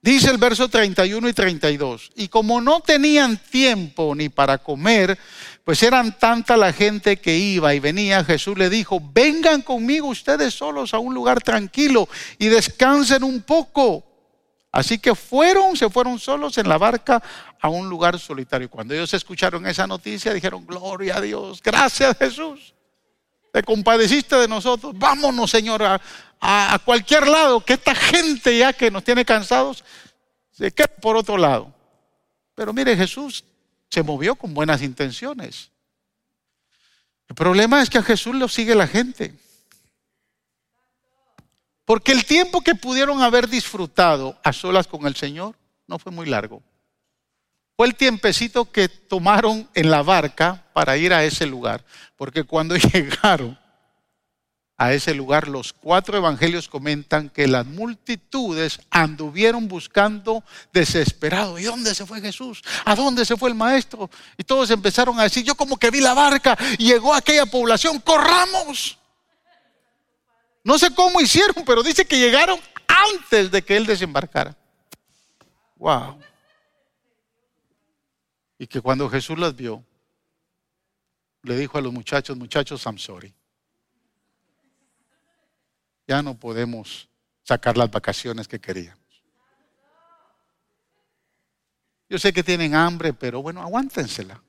Dice 0.03 0.31
el 0.31 0.37
verso 0.37 0.69
31 0.69 1.31
y 1.31 1.33
32. 1.33 2.13
Y 2.15 2.29
como 2.29 2.61
no 2.61 2.81
tenían 2.81 3.39
tiempo 3.39 4.15
ni 4.15 4.29
para 4.29 4.59
comer, 4.59 5.19
pues 5.65 5.83
eran 5.83 6.19
tanta 6.19 6.59
la 6.59 6.75
gente 6.75 7.17
que 7.17 7.39
iba 7.39 7.75
y 7.75 7.81
venía, 7.81 8.23
Jesús 8.23 8.59
le 8.59 8.69
dijo, 8.69 9.01
vengan 9.15 9.63
conmigo 9.63 10.09
ustedes 10.09 10.53
solos 10.53 10.93
a 10.93 10.99
un 10.99 11.15
lugar 11.15 11.43
tranquilo 11.43 12.07
y 12.39 12.49
descansen 12.49 13.25
un 13.25 13.41
poco 13.41 14.08
Así 14.71 14.99
que 14.99 15.15
fueron, 15.15 15.77
se 15.77 15.89
fueron 15.89 16.19
solos 16.19 16.59
en 16.59 16.69
la 16.69 16.77
barca 16.77 17.23
a 17.61 17.69
un 17.69 17.89
lugar 17.89 18.19
solitario. 18.19 18.69
Cuando 18.69 18.95
ellos 18.95 19.13
escucharon 19.15 19.67
esa 19.67 19.87
noticia, 19.87 20.35
dijeron, 20.35 20.67
gloria 20.67 21.17
a 21.17 21.21
Dios, 21.21 21.63
gracias 21.63 22.17
Jesús. 22.19 22.75
Te 23.53 23.63
compadeciste 23.63 24.37
de 24.37 24.47
nosotros. 24.47 24.93
Vámonos, 24.97 25.51
Señor, 25.51 25.83
a, 25.83 26.79
cualquier 26.85 27.27
lado, 27.27 27.65
que 27.65 27.73
esta 27.75 27.95
gente 27.95 28.59
ya 28.59 28.73
que 28.73 28.91
nos 28.91 29.03
tiene 29.03 29.25
cansados, 29.25 29.85
se 30.53 30.71
quede 30.71 30.89
por 31.01 31.17
otro 31.17 31.39
lado. 31.39 31.75
Pero 32.55 32.73
mire, 32.73 32.95
Jesús 32.97 33.45
se 33.89 34.03
movió 34.03 34.35
con 34.35 34.53
buenas 34.53 34.83
intenciones. 34.83 35.71
El 37.27 37.35
problema 37.35 37.81
es 37.81 37.89
que 37.89 37.99
a 37.99 38.03
Jesús 38.03 38.35
lo 38.35 38.49
sigue 38.49 38.75
la 38.75 38.87
gente. 38.87 39.35
Porque 41.89 42.13
el 42.13 42.27
tiempo 42.27 42.61
que 42.61 42.75
pudieron 42.75 43.23
haber 43.23 43.49
disfrutado 43.49 44.39
a 44.45 44.53
solas 44.53 44.87
con 44.87 45.07
el 45.07 45.17
Señor 45.17 45.57
no 45.87 45.99
fue 45.99 46.13
muy 46.13 46.27
largo. 46.27 46.63
Fue 47.79 47.87
el 47.87 47.95
tiempecito 47.95 48.71
que 48.71 48.91
tomaron 48.91 49.67
en 49.73 49.91
la 49.91 50.03
barca 50.03 50.67
para 50.75 50.99
ir 50.99 51.15
a 51.15 51.25
ese 51.25 51.47
lugar. 51.47 51.83
Porque 52.15 52.45
cuando 52.45 52.77
llegaron 52.93 53.59
a 54.77 54.93
ese 54.93 55.15
lugar, 55.15 55.49
los 55.49 55.73
cuatro 55.73 56.19
evangelios 56.19 56.69
comentan 56.69 57.31
que 57.31 57.49
las 57.49 57.65
multitudes 57.65 58.81
anduvieron 58.91 59.67
buscando 59.67 60.45
desesperado. 60.75 61.59
¿Y 61.59 61.63
dónde 61.63 61.95
se 61.95 62.05
fue 62.05 62.21
Jesús? 62.21 62.61
¿A 62.85 62.95
dónde 62.95 63.25
se 63.25 63.39
fue 63.39 63.49
el 63.49 63.55
maestro? 63.55 64.11
Y 64.37 64.45
todos 64.45 64.71
empezaron 64.71 65.19
a 65.19 65.23
decir, 65.23 65.43
yo 65.43 65.55
como 65.55 65.79
que 65.79 65.91
vi 65.91 66.03
la 66.03 66.13
barca, 66.13 66.55
llegó 66.77 67.15
a 67.15 67.19
aquella 67.19 67.47
población, 67.47 67.99
corramos. 68.01 68.98
No 70.69 70.79
sé 70.79 70.95
cómo 70.95 71.19
hicieron, 71.19 71.65
pero 71.65 71.83
dice 71.83 72.07
que 72.07 72.19
llegaron 72.19 72.61
antes 72.87 73.51
de 73.51 73.63
que 73.63 73.75
él 73.75 73.87
desembarcara. 73.87 74.55
Wow. 75.77 76.21
Y 78.59 78.67
que 78.67 78.83
cuando 78.83 79.09
Jesús 79.09 79.39
las 79.39 79.57
vio, 79.57 79.83
le 81.43 81.57
dijo 81.57 81.79
a 81.79 81.81
los 81.81 81.91
muchachos, 81.91 82.37
muchachos, 82.37 82.85
I'm 82.85 82.99
sorry. 82.99 83.35
Ya 86.07 86.23
no 86.23 86.39
podemos 86.39 87.09
sacar 87.45 87.79
las 87.79 87.91
vacaciones 87.91 88.47
que 88.47 88.61
queríamos. 88.61 89.01
Yo 92.11 92.19
sé 92.19 92.31
que 92.31 92.45
tienen 92.45 92.75
hambre, 92.75 93.15
pero 93.15 93.41
bueno, 93.41 93.63
aguántensela. 93.63 94.43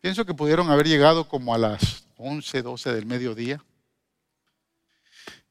Pienso 0.00 0.24
que 0.24 0.34
pudieron 0.34 0.70
haber 0.70 0.86
llegado 0.86 1.26
como 1.26 1.52
a 1.52 1.58
las 1.58 2.06
11, 2.16 2.62
12 2.62 2.94
del 2.94 3.06
mediodía. 3.06 3.60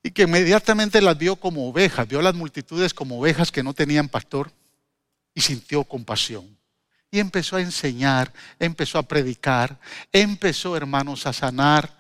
Y 0.06 0.12
que 0.12 0.22
inmediatamente 0.22 1.02
las 1.02 1.18
vio 1.18 1.36
como 1.36 1.68
ovejas, 1.68 2.08
vio 2.08 2.22
las 2.22 2.36
multitudes 2.36 2.94
como 2.94 3.20
ovejas 3.20 3.52
que 3.52 3.64
no 3.64 3.74
tenían 3.74 4.08
pastor 4.08 4.52
y 5.34 5.42
sintió 5.42 5.84
compasión. 5.84 6.60
Y 7.10 7.18
empezó 7.18 7.56
a 7.56 7.62
enseñar, 7.62 8.32
empezó 8.60 9.00
a 9.00 9.02
predicar, 9.02 9.80
empezó, 10.12 10.78
hermanos, 10.78 11.26
a 11.26 11.34
sanar, 11.34 11.92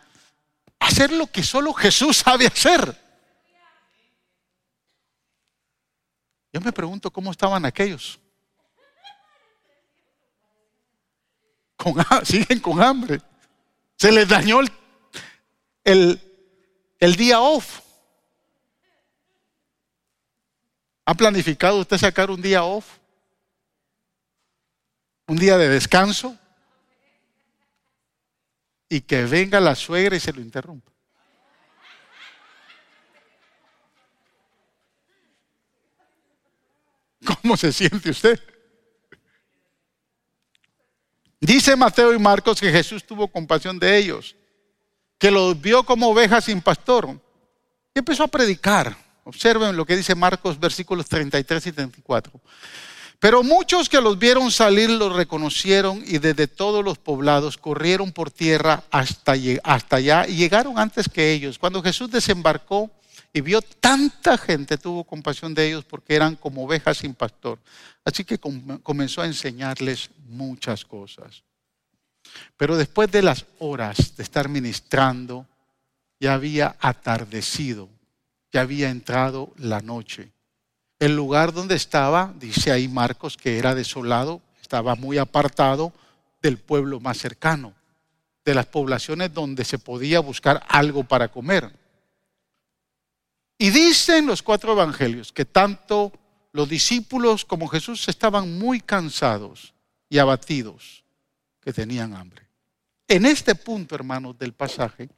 a 0.79 0.85
hacer 0.85 1.12
lo 1.12 1.25
que 1.25 1.41
solo 1.41 1.74
Jesús 1.74 2.17
sabe 2.17 2.45
hacer. 2.45 2.95
Yo 6.53 6.62
me 6.62 6.71
pregunto 6.71 7.09
cómo 7.09 7.31
estaban 7.31 7.65
aquellos. 7.65 8.19
siguen 12.24 12.59
con 12.59 12.79
hambre. 12.83 13.19
Se 13.97 14.12
les 14.12 14.29
dañó 14.29 14.59
el, 15.83 16.21
el 17.00 17.15
día 17.15 17.39
off. 17.39 17.84
¿Ha 21.05 21.13
planificado 21.13 21.77
usted 21.77 21.97
sacar 21.97 22.31
un 22.31 22.41
día 22.41 22.63
off? 22.63 22.97
Un 25.27 25.38
día 25.38 25.57
de 25.57 25.69
descanso. 25.69 26.38
Y 28.89 29.01
que 29.01 29.25
venga 29.25 29.59
la 29.59 29.75
suegra 29.75 30.15
y 30.15 30.19
se 30.19 30.33
lo 30.33 30.41
interrumpa. 30.41 30.91
¿Cómo 37.41 37.55
se 37.57 37.71
siente 37.71 38.09
usted? 38.09 38.39
Dice 41.39 41.75
Mateo 41.75 42.13
y 42.13 42.19
Marcos 42.19 42.59
que 42.59 42.71
Jesús 42.71 43.05
tuvo 43.05 43.27
compasión 43.27 43.77
de 43.77 43.97
ellos, 43.97 44.35
que 45.19 45.29
los 45.29 45.59
vio 45.59 45.83
como 45.83 46.09
ovejas 46.09 46.45
sin 46.45 46.62
pastor 46.62 47.19
y 47.93 48.00
empezó 48.00 48.24
a 48.24 48.27
predicar. 48.27 49.04
Observen 49.25 49.75
lo 49.75 49.86
que 49.86 49.98
dice 49.98 50.15
Marcos 50.15 50.60
versículos 50.60 51.08
33 51.08 51.67
y 51.67 51.72
34. 51.72 52.41
Pero 53.20 53.41
muchos 53.44 53.89
que 53.89 54.00
los 54.00 54.20
vieron 54.20 54.51
salir 54.51 54.89
los 54.89 55.15
reconocieron 55.15 56.03
y 56.05 56.20
desde 56.20 56.48
todos 56.48 56.86
los 56.86 57.00
poblados 57.00 57.58
corrieron 57.58 58.12
por 58.12 58.29
tierra 58.29 58.84
hasta, 58.91 59.34
hasta 59.63 59.96
allá 59.96 60.27
y 60.27 60.36
llegaron 60.36 60.77
antes 60.77 61.10
que 61.10 61.34
ellos. 61.34 61.58
Cuando 61.58 61.82
Jesús 61.82 62.12
desembarcó 62.12 62.91
y 63.34 63.41
vio 63.41 63.62
tanta 63.62 64.38
gente, 64.38 64.77
tuvo 64.77 65.03
compasión 65.03 65.55
de 65.55 65.70
ellos 65.70 65.86
porque 65.86 66.15
eran 66.15 66.36
como 66.36 66.63
ovejas 66.63 66.98
sin 66.98 67.15
pastor. 67.15 67.58
Así 68.03 68.24
que 68.24 68.38
comenzó 68.38 69.22
a 69.22 69.25
enseñarles 69.25 70.12
muchas 70.27 70.86
cosas. 70.86 71.41
Pero 72.58 72.77
después 72.77 73.12
de 73.12 73.24
las 73.24 73.46
horas 73.58 74.15
de 74.15 74.22
estar 74.22 74.50
ministrando, 74.50 75.48
ya 76.20 76.36
había 76.36 76.75
atardecido, 76.79 77.89
ya 78.55 78.62
había 78.62 78.89
entrado 78.89 79.51
la 79.57 79.81
noche. 79.81 80.31
El 80.97 81.13
lugar 81.13 81.51
donde 81.51 81.75
estaba, 81.75 82.33
dice 82.39 82.71
ahí 82.71 82.88
Marcos, 82.88 83.35
que 83.35 83.57
era 83.57 83.75
desolado, 83.75 84.41
estaba 84.62 84.95
muy 84.95 85.17
apartado 85.17 85.91
del 86.41 86.57
pueblo 86.57 87.01
más 87.01 87.18
cercano, 87.18 87.74
de 88.46 88.55
las 88.55 88.68
poblaciones 88.68 89.33
donde 89.33 89.65
se 89.65 89.77
podía 89.77 90.22
buscar 90.22 90.65
algo 90.70 91.03
para 91.03 91.27
comer. 91.27 91.70
Y 93.57 93.72
dicen 93.72 94.25
los 94.25 94.41
cuatro 94.41 94.72
evangelios 94.72 95.33
que 95.33 95.44
tanto 95.44 96.13
los 96.53 96.70
discípulos 96.70 97.44
como 97.44 97.68
Jesús 97.68 98.07
estaban 98.07 98.57
muy 98.57 98.79
cansados 98.79 99.74
y 100.07 100.18
abatidos, 100.18 101.03
que 101.59 101.74
tenían 101.74 102.13
hambre. 102.13 102.48
En 103.05 103.25
este 103.25 103.53
punto, 103.53 103.96
hermanos, 103.96 104.39
del 104.39 104.53
pasaje, 104.53 105.09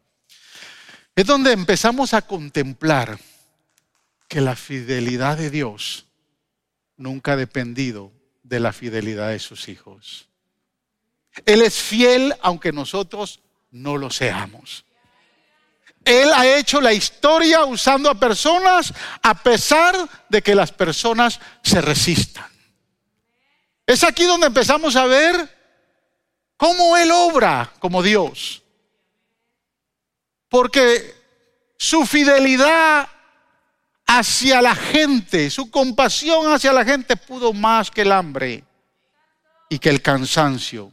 es 1.18 1.26
donde 1.26 1.52
empezamos 1.52 2.14
a 2.14 2.22
contemplar 2.22 3.18
que 4.28 4.40
la 4.40 4.56
fidelidad 4.56 5.36
de 5.36 5.50
Dios 5.50 6.06
nunca 6.96 7.32
ha 7.32 7.36
dependido 7.36 8.12
de 8.44 8.60
la 8.60 8.72
fidelidad 8.72 9.30
de 9.30 9.40
sus 9.40 9.68
hijos. 9.68 10.30
Él 11.48 11.64
es 11.64 11.74
fiel 11.74 12.36
aunque 12.44 12.72
nosotros 12.72 13.40
no 13.72 13.98
lo 13.98 14.12
seamos. 14.12 14.86
Él 16.06 16.30
ha 16.36 16.56
hecho 16.56 16.80
la 16.82 16.94
historia 16.94 17.66
usando 17.66 18.12
a 18.12 18.20
personas 18.20 18.94
a 19.24 19.42
pesar 19.42 19.96
de 20.30 20.44
que 20.44 20.54
las 20.54 20.72
personas 20.72 21.40
se 21.64 21.82
resistan. 21.82 22.46
Es 23.88 24.04
aquí 24.04 24.26
donde 24.26 24.46
empezamos 24.46 24.96
a 24.96 25.08
ver 25.08 25.50
cómo 26.58 26.96
Él 26.96 27.10
obra 27.12 27.74
como 27.80 28.04
Dios. 28.04 28.62
Porque 30.50 31.16
su 31.78 32.06
fidelidad 32.06 33.08
hacia 34.06 34.62
la 34.62 34.76
gente, 34.76 35.50
su 35.50 35.70
compasión 35.70 36.52
hacia 36.52 36.72
la 36.72 36.86
gente 36.86 37.18
pudo 37.18 37.54
más 37.54 37.92
que 37.92 38.02
el 38.02 38.12
hambre 38.12 38.64
y 39.70 39.80
que 39.80 39.90
el 39.90 40.02
cansancio. 40.02 40.92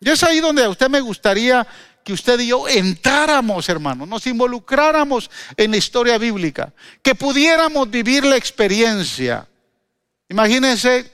Y 0.00 0.08
es 0.08 0.22
ahí 0.22 0.40
donde 0.40 0.64
a 0.64 0.70
usted 0.70 0.88
me 0.88 1.00
gustaría 1.00 1.66
que 2.02 2.12
usted 2.12 2.40
y 2.40 2.46
yo 2.48 2.66
entráramos, 2.66 3.68
hermano, 3.68 4.06
nos 4.06 4.26
involucráramos 4.26 5.30
en 5.56 5.72
la 5.72 5.76
historia 5.76 6.16
bíblica, 6.16 6.72
que 7.02 7.14
pudiéramos 7.14 7.90
vivir 7.90 8.24
la 8.24 8.36
experiencia. 8.36 9.46
Imagínense, 10.28 11.12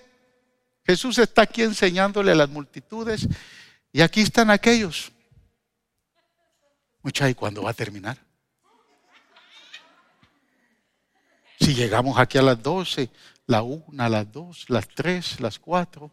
Jesús 0.84 1.18
está 1.18 1.42
aquí 1.42 1.62
enseñándole 1.62 2.30
a 2.30 2.36
las 2.36 2.48
multitudes 2.48 3.26
y 3.92 4.02
aquí 4.02 4.20
están 4.20 4.50
aquellos. 4.50 5.10
Mucha, 7.06 7.30
¿y 7.30 7.36
cuándo 7.36 7.62
va 7.62 7.70
a 7.70 7.72
terminar? 7.72 8.18
Si 11.60 11.72
llegamos 11.72 12.18
aquí 12.18 12.36
a 12.36 12.42
las 12.42 12.60
doce, 12.60 13.10
la 13.46 13.62
una, 13.62 14.08
las 14.08 14.32
dos, 14.32 14.68
las 14.68 14.88
tres, 14.88 15.38
las 15.38 15.56
cuatro, 15.60 16.10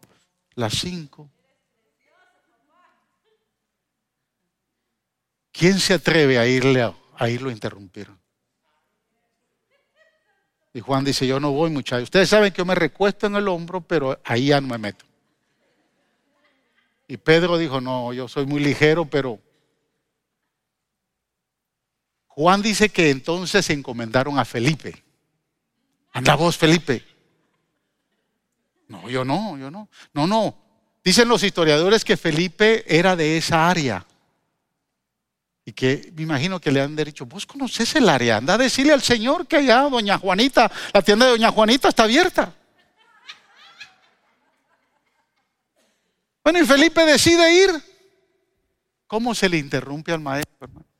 las 0.54 0.72
cinco, 0.74 1.28
¿Quién 5.50 5.80
se 5.80 5.94
atreve 5.94 6.38
a 6.38 6.46
irle 6.46 6.80
a, 6.82 7.28
irlo 7.28 7.48
a 7.48 7.52
interrumpir? 7.52 8.08
Y 10.72 10.78
Juan 10.78 11.04
dice, 11.04 11.26
yo 11.26 11.40
no 11.40 11.50
voy 11.50 11.70
muchachos. 11.70 12.04
Ustedes 12.04 12.28
saben 12.28 12.52
que 12.52 12.58
yo 12.58 12.64
me 12.64 12.76
recuesto 12.76 13.26
en 13.26 13.34
el 13.34 13.48
hombro, 13.48 13.80
pero 13.80 14.20
ahí 14.24 14.46
ya 14.46 14.60
no 14.60 14.68
me 14.68 14.78
meto. 14.78 15.04
Y 17.08 17.16
Pedro 17.16 17.58
dijo, 17.58 17.80
no, 17.80 18.12
yo 18.12 18.28
soy 18.28 18.46
muy 18.46 18.62
ligero, 18.62 19.04
pero... 19.06 19.40
Juan 22.34 22.62
dice 22.62 22.88
que 22.88 23.10
entonces 23.10 23.64
se 23.64 23.72
encomendaron 23.72 24.40
a 24.40 24.44
Felipe. 24.44 25.04
Anda 26.12 26.34
vos, 26.34 26.56
Felipe. 26.56 27.04
No, 28.88 29.08
yo 29.08 29.24
no, 29.24 29.56
yo 29.56 29.70
no. 29.70 29.88
No, 30.12 30.26
no. 30.26 30.56
Dicen 31.04 31.28
los 31.28 31.44
historiadores 31.44 32.04
que 32.04 32.16
Felipe 32.16 32.84
era 32.88 33.14
de 33.14 33.36
esa 33.36 33.68
área. 33.68 34.04
Y 35.64 35.72
que 35.72 36.12
me 36.16 36.22
imagino 36.22 36.60
que 36.60 36.72
le 36.72 36.80
han 36.80 36.96
dicho, 36.96 37.24
vos 37.24 37.46
conoces 37.46 37.94
el 37.94 38.08
área, 38.08 38.36
anda 38.36 38.54
a 38.54 38.58
decirle 38.58 38.92
al 38.92 39.02
Señor 39.02 39.46
que 39.46 39.58
allá, 39.58 39.82
doña 39.82 40.18
Juanita, 40.18 40.70
la 40.92 41.02
tienda 41.02 41.26
de 41.26 41.32
doña 41.32 41.52
Juanita 41.52 41.88
está 41.88 42.02
abierta. 42.02 42.52
Bueno, 46.42 46.60
y 46.60 46.66
Felipe 46.66 47.06
decide 47.06 47.64
ir. 47.64 47.70
¿Cómo 49.06 49.34
se 49.34 49.48
le 49.48 49.56
interrumpe 49.56 50.12
al 50.12 50.20
maestro, 50.20 50.56
hermano? 50.62 50.93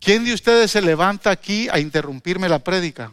¿Quién 0.00 0.24
de 0.24 0.34
ustedes 0.34 0.70
se 0.70 0.82
levanta 0.82 1.30
aquí 1.30 1.68
a 1.70 1.78
interrumpirme 1.78 2.48
la 2.48 2.58
prédica? 2.58 3.12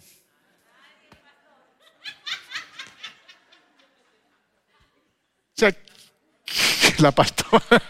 O 5.55 5.55
sea, 5.55 5.75
la 6.99 7.11
pastora. 7.11 7.81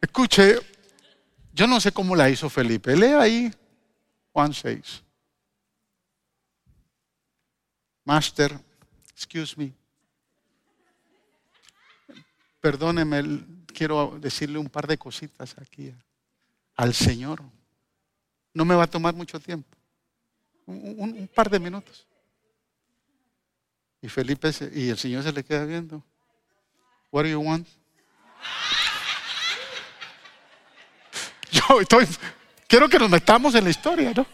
Escuche, 0.00 0.58
yo 1.52 1.66
no 1.66 1.80
sé 1.80 1.92
cómo 1.92 2.16
la 2.16 2.30
hizo 2.30 2.48
Felipe. 2.48 2.96
Lee 2.96 3.12
ahí 3.12 3.50
Juan 4.32 4.52
6. 4.54 5.02
Master, 8.04 8.58
excuse 9.14 9.56
me. 9.56 9.79
Perdóneme, 12.60 13.44
quiero 13.72 14.18
decirle 14.20 14.58
un 14.58 14.68
par 14.68 14.86
de 14.86 14.98
cositas 14.98 15.56
aquí 15.58 15.94
al 16.76 16.94
Señor. 16.94 17.42
No 18.52 18.64
me 18.64 18.74
va 18.74 18.84
a 18.84 18.90
tomar 18.90 19.14
mucho 19.14 19.40
tiempo. 19.40 19.68
Un, 20.66 21.28
par 21.34 21.50
de 21.50 21.58
minutos. 21.58 22.06
Y 24.02 24.08
Felipe 24.08 24.50
y 24.72 24.88
el 24.88 24.98
Señor 24.98 25.22
se 25.22 25.32
le 25.32 25.44
queda 25.44 25.64
viendo. 25.64 26.02
What 27.10 27.24
do 27.24 27.28
you 27.28 27.40
want? 27.40 27.66
Yo 31.50 31.80
estoy, 31.80 32.06
quiero 32.68 32.88
que 32.88 32.98
nos 32.98 33.10
metamos 33.10 33.54
en 33.54 33.64
la 33.64 33.70
historia, 33.70 34.12
¿no? 34.14 34.26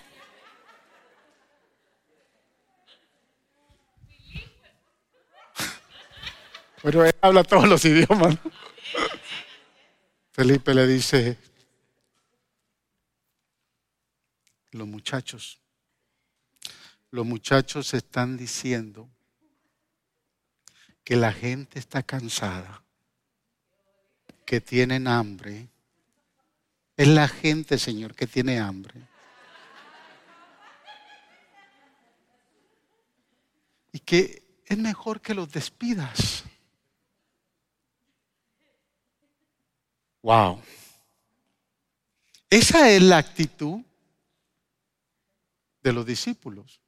Pero 6.87 7.05
él 7.05 7.17
habla 7.21 7.43
todos 7.43 7.69
los 7.69 7.85
idiomas. 7.85 8.39
Felipe 10.31 10.73
le 10.73 10.87
dice, 10.87 11.37
los 14.71 14.87
muchachos, 14.87 15.59
los 17.11 17.27
muchachos 17.27 17.93
están 17.93 18.37
diciendo 18.37 19.11
que 21.03 21.17
la 21.17 21.33
gente 21.33 21.81
está 21.81 22.05
cansada, 22.05 22.85
que 24.45 24.61
tienen 24.61 25.09
hambre. 25.09 25.67
Es 26.97 27.09
la 27.09 27.27
gente, 27.27 27.79
Señor, 27.79 28.15
que 28.15 28.29
tiene 28.29 28.61
hambre. 28.61 29.01
Y 33.91 33.99
que 33.99 34.63
es 34.65 34.79
mejor 34.79 35.21
que 35.21 35.35
los 35.35 35.51
despidas. 35.51 36.45
Wow. 40.27 40.61
Esa 42.51 42.91
es 42.91 43.01
la 43.01 43.19
actitud 43.19 43.81
de 45.85 45.93
los 45.93 46.05
discípulos. 46.05 46.81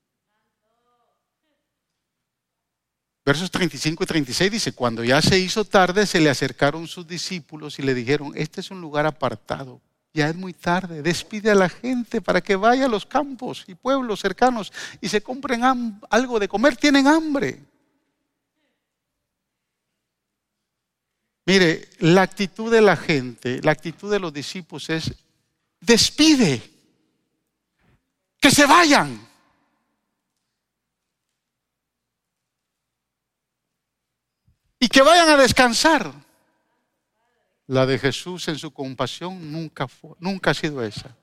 Versos 3.25 3.49
35 3.53 4.03
y 4.03 4.07
36 4.09 4.51
dice, 4.51 4.73
cuando 4.73 5.05
ya 5.05 5.23
se 5.23 5.39
hizo 5.39 5.65
tarde, 5.65 6.05
se 6.05 6.19
le 6.19 6.31
acercaron 6.31 6.89
sus 6.89 7.07
discípulos 7.07 7.79
y 7.79 7.83
le 7.83 7.95
dijeron, 7.95 8.33
este 8.35 8.61
es 8.61 8.73
un 8.73 8.81
lugar 8.81 9.07
apartado, 9.07 9.81
ya 10.13 10.29
es 10.29 10.35
muy 10.35 10.53
tarde, 10.53 11.01
despide 11.01 11.53
a 11.53 11.55
la 11.55 11.69
gente 11.69 12.21
para 12.21 12.41
que 12.41 12.57
vaya 12.57 12.87
a 12.87 12.89
los 12.89 13.07
campos 13.07 13.65
y 13.69 13.77
pueblos 13.77 14.19
cercanos 14.19 14.73
y 15.01 15.09
se 15.11 15.23
compren 15.23 15.63
algo 16.11 16.41
de 16.41 16.49
comer, 16.49 16.77
tienen 16.77 17.07
hambre. 17.07 17.61
Mire, 21.49 21.89
la 22.01 22.21
actitud 22.21 22.71
de 22.71 22.83
la 22.83 22.95
gente, 22.95 23.63
la 23.63 23.73
actitud 23.73 24.13
de 24.13 24.21
los 24.21 24.31
discípulos 24.35 24.91
es, 24.91 25.15
despide, 25.81 26.61
que 28.39 28.51
se 28.51 28.67
vayan. 28.67 29.27
Y 34.79 34.89
que 34.89 35.01
vayan 35.01 35.31
a 35.31 35.39
descansar. 35.39 36.13
La 37.67 37.87
de 37.87 37.99
Jesús 37.99 38.47
en 38.49 38.59
su 38.59 38.71
compasión 38.71 39.51
nunca, 39.51 39.89
fue, 39.89 40.11
nunca 40.19 40.51
ha 40.51 40.55
sido 40.55 40.85
esa. 40.85 41.17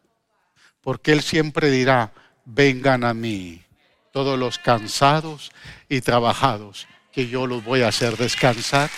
Porque 0.81 1.11
Él 1.11 1.21
siempre 1.21 1.69
dirá, 1.69 2.11
vengan 2.45 3.03
a 3.03 3.13
mí, 3.13 3.63
todos 4.11 4.39
los 4.39 4.57
cansados 4.57 5.51
y 5.87 6.01
trabajados, 6.01 6.87
que 7.11 7.27
yo 7.27 7.45
los 7.45 7.63
voy 7.63 7.83
a 7.83 7.89
hacer 7.89 8.17
descansar. 8.17 8.89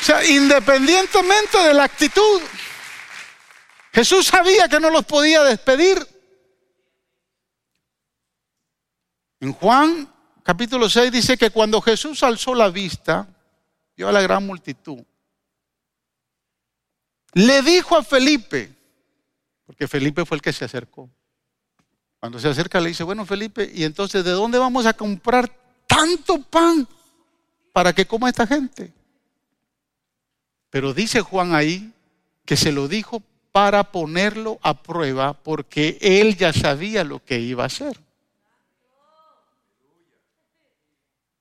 O 0.00 0.04
sea, 0.04 0.24
independientemente 0.24 1.58
de 1.58 1.74
la 1.74 1.84
actitud, 1.84 2.40
Jesús 3.92 4.26
sabía 4.26 4.68
que 4.68 4.80
no 4.80 4.88
los 4.90 5.04
podía 5.04 5.42
despedir. 5.42 5.98
En 9.40 9.52
Juan 9.52 10.10
capítulo 10.42 10.88
6 10.88 11.12
dice 11.12 11.36
que 11.36 11.50
cuando 11.50 11.80
Jesús 11.82 12.22
alzó 12.22 12.54
la 12.54 12.70
vista, 12.70 13.28
vio 13.96 14.08
a 14.08 14.12
la 14.12 14.22
gran 14.22 14.46
multitud, 14.46 15.02
le 17.34 17.62
dijo 17.62 17.96
a 17.96 18.02
Felipe, 18.02 18.74
porque 19.66 19.86
Felipe 19.86 20.24
fue 20.24 20.36
el 20.36 20.42
que 20.42 20.52
se 20.52 20.64
acercó. 20.64 21.10
Cuando 22.18 22.38
se 22.38 22.48
acerca 22.48 22.80
le 22.80 22.88
dice, 22.88 23.02
bueno 23.02 23.24
Felipe, 23.26 23.70
¿y 23.72 23.84
entonces 23.84 24.24
de 24.24 24.32
dónde 24.32 24.58
vamos 24.58 24.86
a 24.86 24.94
comprar 24.94 25.50
tanto 25.86 26.40
pan 26.42 26.86
para 27.72 27.92
que 27.92 28.06
coma 28.06 28.28
esta 28.28 28.46
gente? 28.46 28.92
Pero 30.70 30.94
dice 30.94 31.20
Juan 31.20 31.54
ahí 31.54 31.92
que 32.44 32.56
se 32.56 32.72
lo 32.72 32.88
dijo 32.88 33.22
para 33.52 33.84
ponerlo 33.84 34.58
a 34.62 34.82
prueba 34.82 35.34
porque 35.34 35.98
él 36.00 36.36
ya 36.36 36.52
sabía 36.52 37.04
lo 37.04 37.24
que 37.24 37.40
iba 37.40 37.64
a 37.64 37.66
hacer. 37.66 37.98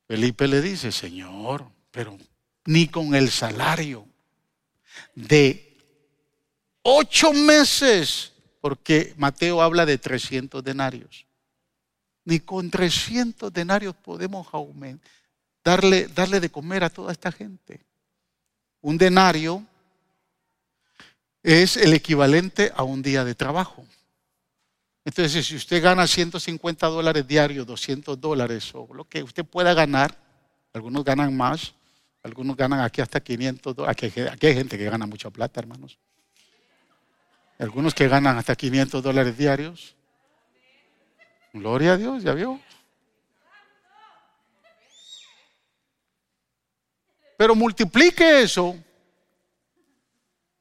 Felipe 0.07 0.47
le 0.47 0.61
dice, 0.61 0.91
Señor, 0.91 1.67
pero 1.91 2.17
ni 2.65 2.87
con 2.87 3.13
el 3.13 3.29
salario 3.29 4.07
de 5.13 5.77
ocho 6.81 7.31
meses, 7.31 8.33
porque 8.59 9.13
Mateo 9.17 9.61
habla 9.61 9.85
de 9.85 9.99
300 9.99 10.63
denarios, 10.63 11.27
ni 12.25 12.39
con 12.39 12.71
300 12.71 13.53
denarios 13.53 13.95
podemos 13.95 14.47
darle, 15.63 16.07
darle 16.07 16.39
de 16.39 16.49
comer 16.49 16.83
a 16.83 16.89
toda 16.89 17.11
esta 17.11 17.31
gente. 17.31 17.88
Un 18.81 18.97
denario 18.97 19.65
es 21.43 21.77
el 21.77 21.93
equivalente 21.93 22.71
a 22.75 22.83
un 22.83 23.01
día 23.01 23.23
de 23.23 23.35
trabajo. 23.35 23.85
Entonces, 25.05 25.47
si 25.47 25.55
usted 25.55 25.81
gana 25.81 26.05
150 26.05 26.87
dólares 26.87 27.27
diarios, 27.27 27.65
200 27.65 28.19
dólares 28.19 28.71
o 28.73 28.87
lo 28.93 29.05
que 29.05 29.23
usted 29.23 29.45
pueda 29.45 29.73
ganar, 29.73 30.15
algunos 30.73 31.03
ganan 31.03 31.35
más, 31.35 31.73
algunos 32.21 32.55
ganan 32.55 32.81
aquí 32.81 33.01
hasta 33.01 33.19
500 33.19 33.75
dólares. 33.75 34.13
Aquí, 34.31 34.47
hay 34.47 34.53
gente 34.53 34.77
que 34.77 34.85
gana 34.85 35.07
mucha 35.07 35.29
plata, 35.29 35.59
hermanos. 35.61 35.97
Algunos 37.57 37.93
que 37.93 38.07
ganan 38.07 38.37
hasta 38.37 38.55
500 38.55 39.01
dólares 39.01 39.37
diarios. 39.37 39.95
Gloria 41.53 41.93
a 41.93 41.97
Dios, 41.97 42.23
ya 42.23 42.33
vio. 42.33 42.59
Pero 47.39 47.55
multiplique 47.55 48.41
eso 48.41 48.75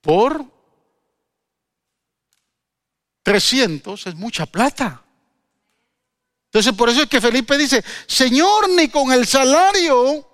por 0.01 0.45
300, 3.25 4.07
es 4.07 4.15
mucha 4.15 4.47
plata. 4.47 5.03
Entonces 6.45 6.73
por 6.75 6.89
eso 6.89 7.03
es 7.03 7.09
que 7.09 7.21
Felipe 7.21 7.59
dice, 7.59 7.85
Señor, 8.07 8.71
ni 8.71 8.87
con 8.91 9.11
el 9.11 9.27
salario 9.27 10.25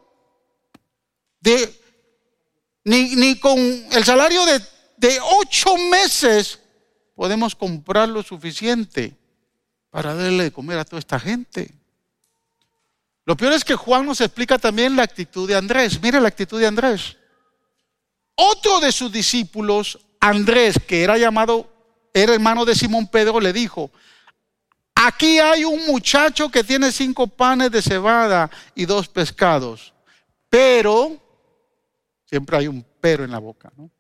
de, 1.40 1.80
ni, 2.84 3.16
ni 3.16 3.40
con 3.40 3.58
el 3.58 4.04
salario 4.04 4.44
de, 4.44 4.60
de 4.98 5.18
ocho 5.22 5.78
meses 5.78 6.58
podemos 7.14 7.54
comprar 7.54 8.10
lo 8.10 8.22
suficiente 8.22 9.16
para 9.88 10.12
darle 10.12 10.42
de 10.42 10.52
comer 10.52 10.78
a 10.78 10.84
toda 10.84 11.00
esta 11.00 11.18
gente. 11.18 11.72
Lo 13.26 13.36
peor 13.36 13.54
es 13.54 13.64
que 13.64 13.74
Juan 13.74 14.04
nos 14.04 14.20
explica 14.20 14.58
también 14.58 14.96
la 14.96 15.02
actitud 15.02 15.48
de 15.48 15.54
Andrés. 15.54 16.00
Mire 16.02 16.20
la 16.20 16.28
actitud 16.28 16.60
de 16.60 16.66
Andrés. 16.66 17.16
Otro 18.34 18.80
de 18.80 18.92
sus 18.92 19.10
discípulos, 19.10 19.98
Andrés, 20.20 20.76
que 20.86 21.02
era 21.02 21.16
llamado, 21.16 21.70
era 22.12 22.34
hermano 22.34 22.64
de 22.64 22.74
Simón 22.74 23.06
Pedro, 23.06 23.40
le 23.40 23.52
dijo, 23.52 23.90
aquí 24.94 25.38
hay 25.38 25.64
un 25.64 25.86
muchacho 25.86 26.50
que 26.50 26.64
tiene 26.64 26.90
cinco 26.90 27.26
panes 27.26 27.70
de 27.70 27.80
cebada 27.80 28.50
y 28.74 28.86
dos 28.86 29.08
pescados, 29.08 29.94
pero, 30.50 31.16
siempre 32.24 32.56
hay 32.56 32.66
un 32.66 32.84
pero 33.00 33.24
en 33.24 33.30
la 33.30 33.38
boca, 33.38 33.72
¿no? 33.76 33.90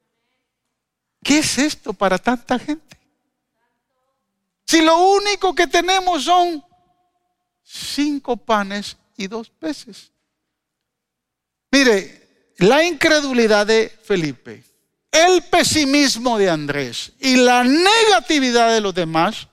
¿Qué 1.22 1.38
es 1.38 1.58
esto 1.58 1.92
para 1.92 2.18
tanta 2.18 2.58
gente? 2.58 2.98
Si 4.66 4.82
lo 4.82 4.96
único 4.98 5.54
que 5.54 5.66
tenemos 5.66 6.24
son 6.24 6.64
cinco 7.62 8.36
panes 8.36 8.96
y 9.16 9.26
dos 9.26 9.50
peces. 9.50 10.10
Mire, 11.70 12.52
la 12.58 12.84
incredulidad 12.84 13.66
de 13.66 13.88
Felipe, 14.04 14.64
el 15.10 15.42
pesimismo 15.44 16.38
de 16.38 16.50
Andrés 16.50 17.12
y 17.20 17.36
la 17.36 17.64
negatividad 17.64 18.72
de 18.72 18.80
los 18.80 18.94
demás 18.94 19.48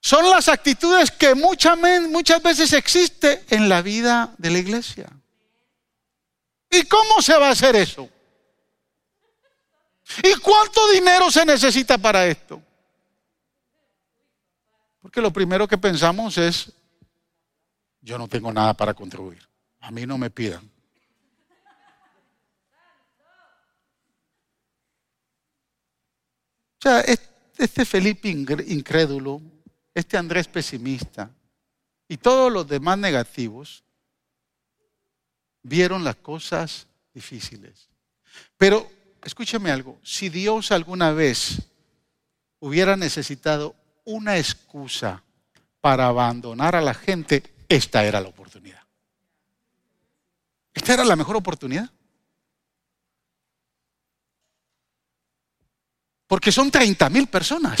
son 0.00 0.30
las 0.30 0.48
actitudes 0.48 1.10
que 1.10 1.34
muchas, 1.34 1.76
muchas 2.08 2.42
veces 2.42 2.72
existen 2.72 3.42
en 3.50 3.68
la 3.68 3.82
vida 3.82 4.34
de 4.38 4.50
la 4.50 4.58
iglesia. 4.58 5.10
¿Y 6.70 6.84
cómo 6.84 7.20
se 7.22 7.36
va 7.36 7.48
a 7.48 7.52
hacer 7.52 7.74
eso? 7.74 8.08
¿Y 10.22 10.34
cuánto 10.36 10.88
dinero 10.90 11.30
se 11.30 11.44
necesita 11.44 11.98
para 11.98 12.26
esto? 12.26 12.62
Porque 15.02 15.20
lo 15.20 15.32
primero 15.32 15.66
que 15.66 15.78
pensamos 15.78 16.38
es 16.38 16.70
yo 18.06 18.16
no 18.16 18.28
tengo 18.28 18.52
nada 18.52 18.72
para 18.72 18.94
contribuir. 18.94 19.42
A 19.80 19.90
mí 19.90 20.06
no 20.06 20.16
me 20.16 20.30
pidan. 20.30 20.64
O 26.78 26.82
sea, 26.82 27.00
este 27.00 27.84
Felipe 27.84 28.28
incrédulo, 28.28 29.42
este 29.92 30.16
Andrés 30.16 30.46
pesimista 30.46 31.28
y 32.06 32.16
todos 32.18 32.52
los 32.52 32.68
demás 32.68 32.96
negativos 32.96 33.82
vieron 35.64 36.04
las 36.04 36.14
cosas 36.14 36.86
difíciles. 37.12 37.88
Pero 38.56 38.88
escúcheme 39.24 39.72
algo, 39.72 39.98
si 40.04 40.28
Dios 40.28 40.70
alguna 40.70 41.10
vez 41.10 41.60
hubiera 42.60 42.96
necesitado 42.96 43.74
una 44.04 44.38
excusa 44.38 45.24
para 45.80 46.06
abandonar 46.06 46.76
a 46.76 46.80
la 46.80 46.94
gente, 46.94 47.55
esta 47.68 48.04
era 48.04 48.20
la 48.20 48.28
oportunidad. 48.28 48.82
Esta 50.72 50.94
era 50.94 51.04
la 51.04 51.16
mejor 51.16 51.36
oportunidad. 51.36 51.90
Porque 56.26 56.52
son 56.52 56.70
30 56.70 57.08
mil 57.10 57.26
personas. 57.28 57.78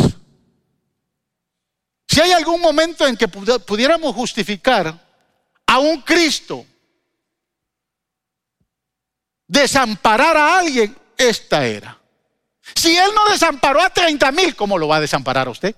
Si 2.08 2.20
hay 2.20 2.32
algún 2.32 2.60
momento 2.60 3.06
en 3.06 3.16
que 3.16 3.28
pudiéramos 3.28 4.14
justificar 4.14 5.04
a 5.66 5.78
un 5.78 6.00
Cristo 6.02 6.64
desamparar 9.46 10.36
a 10.36 10.58
alguien, 10.58 10.96
esta 11.16 11.66
era. 11.66 11.98
Si 12.74 12.96
Él 12.96 13.10
no 13.14 13.30
desamparó 13.30 13.80
a 13.80 13.90
30 13.90 14.32
mil, 14.32 14.56
¿cómo 14.56 14.78
lo 14.78 14.88
va 14.88 14.96
a 14.96 15.00
desamparar 15.00 15.48
a 15.48 15.50
usted? 15.50 15.74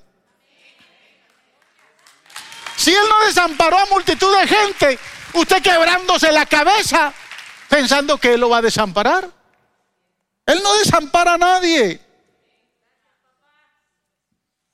Si 2.79 2.93
Él 2.93 3.05
no 3.09 3.27
desamparó 3.27 3.77
a 3.77 3.87
multitud 3.87 4.39
de 4.39 4.47
gente, 4.47 4.99
usted 5.35 5.61
quebrándose 5.61 6.31
la 6.31 6.47
cabeza 6.47 7.13
pensando 7.69 8.19
que 8.19 8.35
Él 8.35 8.41
lo 8.41 8.51
va 8.51 8.59
a 8.59 8.63
desamparar. 8.63 9.29
Él 10.47 10.61
no 10.63 10.79
desampara 10.79 11.35
a 11.35 11.39
nadie. 11.39 12.01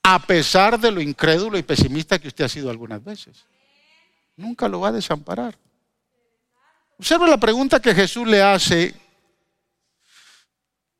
A 0.03 0.19
pesar 0.19 0.79
de 0.79 0.91
lo 0.91 1.01
incrédulo 1.01 1.57
y 1.57 1.63
pesimista 1.63 2.19
que 2.19 2.27
usted 2.27 2.45
ha 2.45 2.49
sido 2.49 2.69
algunas 2.69 3.03
veces. 3.03 3.43
Nunca 4.35 4.67
lo 4.67 4.81
va 4.81 4.89
a 4.89 4.91
desamparar. 4.91 5.57
Observe 6.99 7.27
la 7.27 7.39
pregunta 7.39 7.81
que 7.81 7.95
Jesús 7.95 8.27
le 8.27 8.39
hace 8.39 8.93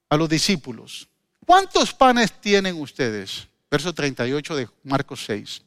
a 0.09 0.17
los 0.17 0.27
discípulos. 0.27 1.07
¿Cuántos 1.45 1.93
panes 1.93 2.33
tienen 2.41 2.81
ustedes? 2.81 3.47
Verso 3.69 3.93
38 3.93 4.55
de 4.55 4.67
Marcos 4.83 5.23
6. 5.23 5.64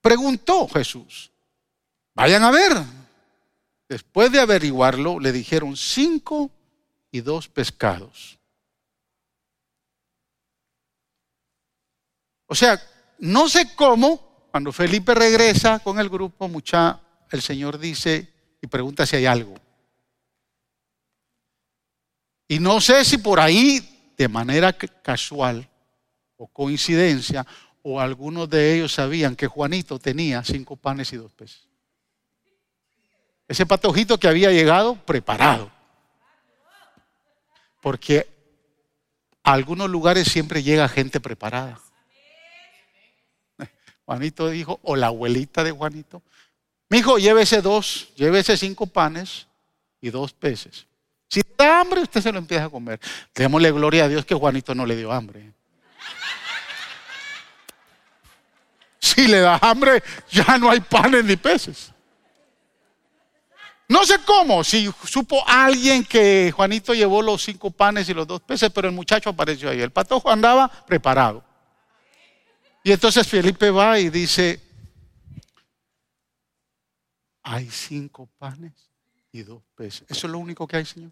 Preguntó 0.00 0.68
Jesús. 0.68 1.30
Vayan 2.14 2.42
a 2.42 2.50
ver. 2.50 2.72
Después 3.88 4.30
de 4.30 4.40
averiguarlo, 4.40 5.18
le 5.18 5.32
dijeron 5.32 5.76
cinco 5.76 6.50
y 7.10 7.20
dos 7.20 7.48
pescados. 7.48 8.38
O 12.46 12.54
sea, 12.54 12.80
no 13.18 13.48
sé 13.48 13.74
cómo, 13.74 14.48
cuando 14.50 14.72
Felipe 14.72 15.14
regresa 15.14 15.78
con 15.80 15.98
el 15.98 16.08
grupo, 16.08 16.48
mucha, 16.48 17.00
el 17.30 17.42
Señor 17.42 17.78
dice 17.78 18.28
y 18.60 18.66
pregunta 18.66 19.06
si 19.06 19.16
hay 19.16 19.26
algo. 19.26 19.54
Y 22.48 22.58
no 22.58 22.80
sé 22.80 23.04
si 23.04 23.18
por 23.18 23.38
ahí, 23.38 24.12
de 24.16 24.28
manera 24.28 24.72
casual 24.72 25.68
o 26.36 26.48
coincidencia, 26.48 27.46
o 27.82 28.00
algunos 28.00 28.48
de 28.48 28.74
ellos 28.74 28.92
sabían 28.92 29.36
que 29.36 29.46
Juanito 29.46 29.98
tenía 29.98 30.44
cinco 30.44 30.76
panes 30.76 31.12
y 31.12 31.16
dos 31.16 31.32
peces. 31.32 31.66
Ese 33.48 33.66
patojito 33.66 34.18
que 34.18 34.28
había 34.28 34.52
llegado 34.52 34.94
preparado. 34.94 35.70
Porque 37.80 38.28
a 39.42 39.52
algunos 39.52 39.90
lugares 39.90 40.28
siempre 40.28 40.62
llega 40.62 40.88
gente 40.88 41.20
preparada. 41.20 41.80
Juanito 44.04 44.48
dijo, 44.50 44.78
o 44.82 44.94
la 44.94 45.08
abuelita 45.08 45.64
de 45.64 45.72
Juanito, 45.72 46.22
mi 46.90 46.98
hijo, 46.98 47.18
llévese 47.18 47.62
dos, 47.62 48.12
llévese 48.16 48.56
cinco 48.56 48.86
panes 48.86 49.46
y 50.00 50.10
dos 50.10 50.32
peces. 50.32 50.86
Si 51.28 51.40
da 51.56 51.80
hambre, 51.80 52.02
usted 52.02 52.20
se 52.20 52.32
lo 52.32 52.38
empieza 52.38 52.64
a 52.64 52.68
comer. 52.68 53.00
Démosle 53.32 53.70
gloria 53.70 54.04
a 54.04 54.08
Dios 54.08 54.24
que 54.24 54.34
Juanito 54.34 54.74
no 54.74 54.84
le 54.84 54.96
dio 54.96 55.12
hambre. 55.12 55.52
Si 59.20 59.26
le 59.26 59.40
da 59.40 59.58
hambre, 59.60 60.02
ya 60.30 60.56
no 60.56 60.70
hay 60.70 60.80
panes 60.80 61.22
ni 61.26 61.36
peces. 61.36 61.92
No 63.86 64.06
sé 64.06 64.18
cómo, 64.24 64.64
si 64.64 64.90
supo 65.04 65.46
alguien 65.46 66.04
que 66.04 66.50
Juanito 66.56 66.94
llevó 66.94 67.20
los 67.20 67.42
cinco 67.42 67.70
panes 67.70 68.08
y 68.08 68.14
los 68.14 68.26
dos 68.26 68.40
peces, 68.40 68.70
pero 68.70 68.88
el 68.88 68.94
muchacho 68.94 69.28
apareció 69.28 69.68
ahí. 69.68 69.82
El 69.82 69.90
patojo 69.90 70.30
andaba 70.30 70.70
preparado. 70.86 71.44
Y 72.82 72.92
entonces 72.92 73.28
Felipe 73.28 73.68
va 73.70 73.98
y 73.98 74.08
dice, 74.08 74.58
hay 77.42 77.68
cinco 77.68 78.26
panes 78.38 78.72
y 79.32 79.42
dos 79.42 79.62
peces. 79.74 80.06
Eso 80.08 80.28
es 80.28 80.32
lo 80.32 80.38
único 80.38 80.66
que 80.66 80.78
hay, 80.78 80.86
Señor. 80.86 81.10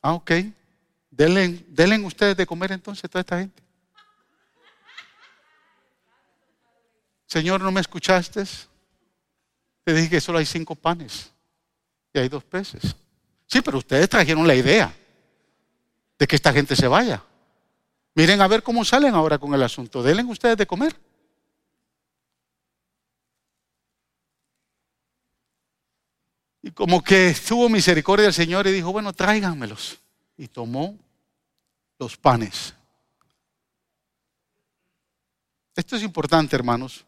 Ah, 0.00 0.12
ok. 0.12 0.30
Denle, 1.10 1.64
denle 1.66 1.98
ustedes 2.06 2.36
de 2.36 2.46
comer 2.46 2.70
entonces 2.70 3.04
a 3.04 3.08
toda 3.08 3.22
esta 3.22 3.40
gente. 3.40 3.69
Señor, 7.30 7.60
¿no 7.60 7.70
me 7.70 7.80
escuchaste? 7.80 8.42
Te 9.84 9.94
dije 9.94 10.10
que 10.10 10.20
solo 10.20 10.38
hay 10.38 10.46
cinco 10.46 10.74
panes 10.74 11.30
y 12.12 12.18
hay 12.18 12.28
dos 12.28 12.42
peces. 12.42 12.96
Sí, 13.46 13.60
pero 13.60 13.78
ustedes 13.78 14.08
trajeron 14.08 14.48
la 14.48 14.54
idea 14.56 14.92
de 16.18 16.26
que 16.26 16.34
esta 16.34 16.52
gente 16.52 16.74
se 16.74 16.88
vaya. 16.88 17.22
Miren 18.16 18.40
a 18.40 18.48
ver 18.48 18.64
cómo 18.64 18.84
salen 18.84 19.14
ahora 19.14 19.38
con 19.38 19.54
el 19.54 19.62
asunto. 19.62 20.02
Denle 20.02 20.24
ustedes 20.24 20.56
de 20.56 20.66
comer. 20.66 20.96
Y 26.62 26.72
como 26.72 27.00
que 27.00 27.34
tuvo 27.46 27.68
misericordia 27.68 28.26
el 28.26 28.34
Señor 28.34 28.66
y 28.66 28.72
dijo, 28.72 28.90
bueno, 28.90 29.12
tráiganmelos. 29.12 30.00
Y 30.36 30.48
tomó 30.48 30.98
los 31.96 32.16
panes. 32.16 32.74
Esto 35.76 35.94
es 35.94 36.02
importante, 36.02 36.56
hermanos, 36.56 37.06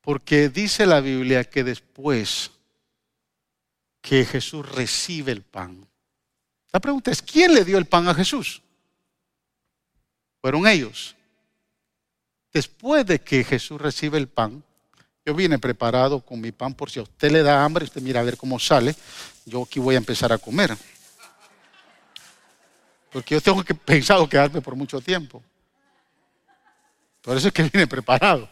porque 0.00 0.48
dice 0.48 0.86
la 0.86 1.00
Biblia 1.00 1.44
que 1.44 1.64
después 1.64 2.50
que 4.00 4.24
Jesús 4.24 4.68
recibe 4.70 5.32
el 5.32 5.42
pan, 5.42 5.86
la 6.72 6.80
pregunta 6.80 7.10
es, 7.10 7.20
¿quién 7.20 7.54
le 7.54 7.64
dio 7.64 7.78
el 7.78 7.86
pan 7.86 8.08
a 8.08 8.14
Jesús? 8.14 8.62
Fueron 10.40 10.66
ellos. 10.66 11.16
Después 12.52 13.04
de 13.06 13.20
que 13.20 13.44
Jesús 13.44 13.80
recibe 13.80 14.18
el 14.18 14.28
pan, 14.28 14.62
yo 15.24 15.34
vine 15.34 15.58
preparado 15.58 16.20
con 16.20 16.40
mi 16.40 16.50
pan 16.52 16.74
por 16.74 16.90
si 16.90 16.98
a 16.98 17.02
usted 17.02 17.30
le 17.30 17.42
da 17.42 17.64
hambre, 17.64 17.84
usted 17.84 18.00
mira 18.00 18.20
a 18.20 18.24
ver 18.24 18.36
cómo 18.36 18.58
sale. 18.58 18.94
Yo 19.44 19.62
aquí 19.62 19.78
voy 19.78 19.94
a 19.94 19.98
empezar 19.98 20.32
a 20.32 20.38
comer. 20.38 20.76
Porque 23.12 23.34
yo 23.34 23.40
tengo 23.40 23.62
que 23.62 23.74
pensado 23.74 24.28
quedarme 24.28 24.60
por 24.60 24.74
mucho 24.74 25.00
tiempo. 25.00 25.42
Por 27.20 27.36
eso 27.36 27.48
es 27.48 27.54
que 27.54 27.64
vine 27.64 27.86
preparado. 27.86 28.48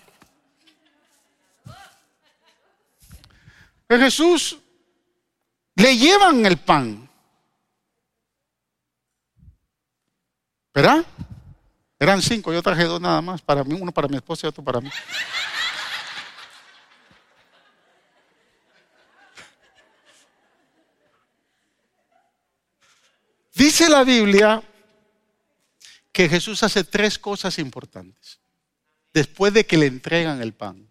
A 3.88 3.96
Jesús 3.96 4.59
le 5.74 5.96
llevan 5.96 6.44
el 6.44 6.59
pan. 6.59 7.09
¿Verdad? 10.74 11.05
Eran 11.98 12.22
cinco, 12.22 12.53
yo 12.53 12.62
traje 12.62 12.85
dos 12.85 13.01
nada 13.01 13.20
más, 13.20 13.42
para 13.42 13.64
mí, 13.64 13.74
uno 13.81 13.90
para 13.90 14.07
mi 14.07 14.16
esposa 14.16 14.46
y 14.46 14.48
otro 14.48 14.62
para 14.62 14.81
mí. 14.81 14.90
Dice 23.55 23.88
la 23.88 24.05
Biblia 24.05 24.62
que 26.12 26.29
Jesús 26.29 26.62
hace 26.62 26.85
tres 26.85 27.18
cosas 27.18 27.59
importantes 27.59 28.38
después 29.12 29.53
de 29.53 29.66
que 29.66 29.77
le 29.77 29.87
entregan 29.87 30.40
el 30.40 30.53
pan. 30.53 30.88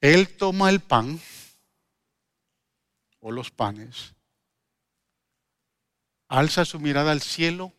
Él 0.00 0.36
toma 0.36 0.70
el 0.70 0.80
pan 0.80 1.20
o 3.20 3.32
los 3.32 3.50
panes, 3.50 4.14
alza 6.28 6.64
su 6.64 6.78
mirada 6.78 7.12
al 7.12 7.20
cielo 7.20 7.72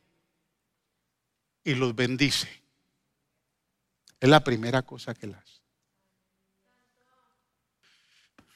y 1.64 1.76
los 1.76 1.96
bendice. 1.96 2.50
Es 4.20 4.30
la 4.30 4.44
primera 4.44 4.82
cosa 4.82 5.14
que 5.14 5.28
él 5.28 5.36
hace. 5.36 5.60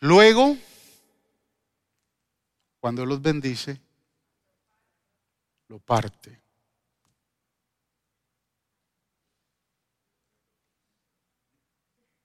Luego 0.02 0.58
cuando 2.84 3.06
los 3.06 3.21
bendice, 3.21 3.80
lo 5.69 5.80
parte. 5.80 6.42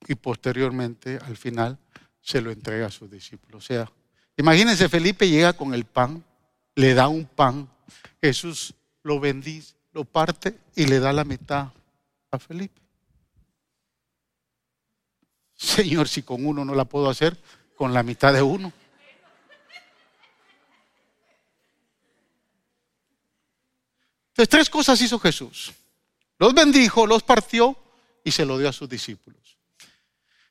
Y 0.09 0.15
posteriormente, 0.15 1.19
al 1.25 1.37
final, 1.37 1.79
se 2.21 2.41
lo 2.41 2.51
entrega 2.51 2.87
a 2.87 2.91
sus 2.91 3.11
discípulos. 3.11 3.63
O 3.63 3.67
sea, 3.67 3.93
imagínense, 4.37 4.89
Felipe 4.89 5.29
llega 5.29 5.53
con 5.53 5.75
el 5.75 5.85
pan, 5.85 6.25
le 6.75 6.95
da 6.95 7.09
un 7.09 7.27
pan, 7.27 7.69
Jesús 8.21 8.75
lo 9.03 9.21
bendice, 9.21 9.75
lo 9.93 10.05
parte 10.05 10.59
y 10.75 10.87
le 10.87 10.99
da 10.99 11.13
la 11.13 11.25
mitad 11.25 11.69
a 12.31 12.39
Felipe. 12.39 12.81
Señor, 15.55 16.09
si 16.09 16.23
con 16.23 16.47
uno 16.47 16.65
no 16.65 16.75
la 16.75 16.85
puedo 16.85 17.11
hacer, 17.11 17.37
con 17.77 17.93
la 17.93 18.03
mitad 18.03 18.33
de 18.33 18.43
uno. 18.43 18.73
Entonces, 24.29 24.49
tres 24.49 24.71
cosas 24.71 25.01
hizo 25.01 25.19
Jesús. 25.19 25.73
Los 26.39 26.55
bendijo, 26.55 27.07
los 27.07 27.25
partió 27.25 27.77
y 28.23 28.31
se 28.31 28.45
lo 28.45 28.57
dio 28.57 28.69
a 28.69 28.73
sus 28.73 28.89
discípulos. 28.89 29.48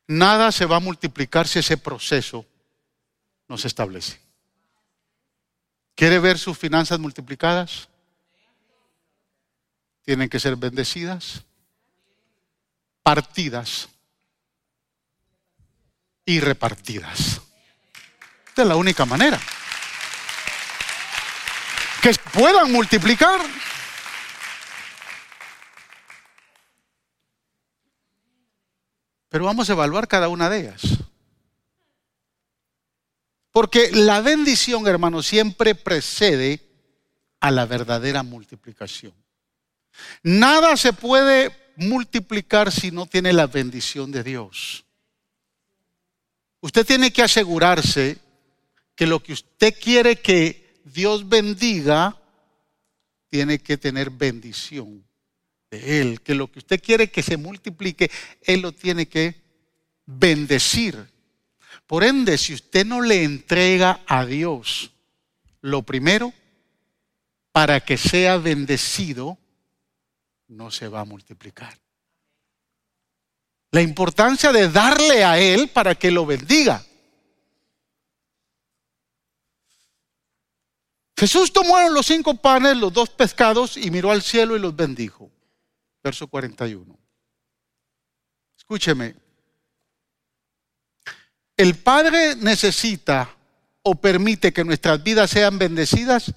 Nada 0.08 0.52
se 0.54 0.66
va 0.66 0.78
a 0.78 0.80
multiplicar 0.80 1.48
si 1.48 1.60
ese 1.60 1.78
proceso 1.78 2.46
no 3.48 3.58
se 3.58 3.68
establece. 3.68 4.20
¿Quiere 5.96 6.20
ver 6.20 6.38
sus 6.38 6.58
finanzas 6.58 7.00
multiplicadas? 7.00 7.90
Tienen 10.04 10.30
que 10.30 10.40
ser 10.40 10.56
bendecidas, 10.56 11.44
partidas 13.04 13.90
y 16.24 16.40
repartidas. 16.40 17.42
Es 18.56 18.66
la 18.66 18.76
única 18.76 19.06
manera. 19.06 19.40
Que 22.02 22.14
puedan 22.32 22.72
multiplicar. 22.72 23.42
Pero 29.30 29.46
vamos 29.46 29.70
a 29.70 29.74
evaluar 29.74 30.08
cada 30.08 30.30
una 30.30 30.50
de 30.50 30.60
ellas. 30.62 30.82
Porque 33.52 33.92
la 33.92 34.22
bendición, 34.22 34.88
hermano, 34.88 35.24
siempre 35.24 35.76
precede 35.76 36.62
a 37.40 37.52
la 37.52 37.66
verdadera 37.66 38.24
multiplicación. 38.24 39.14
Nada 40.24 40.78
se 40.78 40.94
puede 40.94 41.52
multiplicar 41.76 42.72
si 42.72 42.92
no 42.92 43.06
tiene 43.06 43.34
la 43.34 43.48
bendición 43.48 44.12
de 44.12 44.24
Dios. 44.24 44.86
Usted 46.62 46.86
tiene 46.86 47.12
que 47.12 47.24
asegurarse 47.24 48.18
que 48.96 49.08
lo 49.08 49.22
que 49.22 49.34
usted 49.34 49.76
quiere 49.80 50.16
que 50.18 50.82
Dios 50.86 51.28
bendiga, 51.28 52.20
tiene 53.30 53.60
que 53.60 53.78
tener 53.78 54.10
bendición 54.10 55.07
de 55.70 56.02
Él, 56.02 56.22
que 56.22 56.36
lo 56.36 56.52
que 56.52 56.60
usted 56.60 56.82
quiere 56.82 57.12
que 57.12 57.24
se 57.24 57.38
multiplique, 57.38 58.10
Él 58.42 58.62
lo 58.62 58.72
tiene 58.72 59.08
que 59.08 59.42
bendecir. 60.06 61.12
Por 61.86 62.04
ende, 62.04 62.38
si 62.38 62.54
usted 62.54 62.86
no 62.86 63.02
le 63.02 63.24
entrega 63.24 64.02
a 64.08 64.26
Dios 64.26 64.92
lo 65.62 65.84
primero, 65.84 66.34
para 67.52 67.80
que 67.80 67.98
sea 67.98 68.38
bendecido, 68.38 69.38
no 70.48 70.72
se 70.72 70.88
va 70.88 71.02
a 71.02 71.06
multiplicar. 71.06 71.78
La 73.72 73.82
importancia 73.82 74.52
de 74.52 74.70
darle 74.70 75.24
a 75.24 75.40
Él 75.40 75.68
para 75.70 75.96
que 75.96 76.12
lo 76.12 76.26
bendiga. 76.26 76.84
Jesús 81.18 81.52
tomó 81.52 81.80
los 81.90 82.06
cinco 82.06 82.36
panes, 82.36 82.78
los 82.78 82.94
dos 82.94 83.10
pescados 83.10 83.76
y 83.76 83.90
miró 83.90 84.12
al 84.12 84.22
cielo 84.22 84.56
y 84.56 84.60
los 84.60 84.76
bendijo 84.76 85.32
verso 86.08 86.28
41. 86.28 86.98
Escúcheme. 88.58 89.14
El 91.58 91.76
Padre 91.76 92.38
necesita 92.38 93.30
o 93.84 93.96
permite 93.96 94.54
que 94.54 94.64
nuestras 94.64 95.04
vidas 95.04 95.30
sean 95.30 95.58
bendecidas 95.58 96.34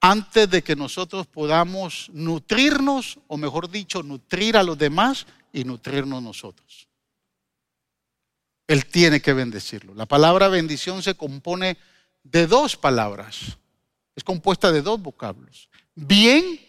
antes 0.00 0.50
de 0.50 0.62
que 0.62 0.74
nosotros 0.74 1.28
podamos 1.28 2.10
nutrirnos, 2.12 3.20
o 3.28 3.36
mejor 3.36 3.70
dicho, 3.70 4.02
nutrir 4.02 4.56
a 4.56 4.64
los 4.64 4.76
demás 4.76 5.26
y 5.52 5.62
nutrirnos 5.62 6.20
nosotros. 6.20 6.88
Él 8.66 8.84
tiene 8.86 9.20
que 9.20 9.32
bendecirlo. 9.32 9.94
La 9.94 10.06
palabra 10.06 10.48
bendición 10.48 11.04
se 11.04 11.14
compone 11.14 11.78
de 12.24 12.48
dos 12.48 12.76
palabras. 12.76 13.58
Es 14.16 14.24
compuesta 14.24 14.72
de 14.72 14.82
dos 14.82 15.00
vocablos. 15.00 15.68
Bien 15.94 16.60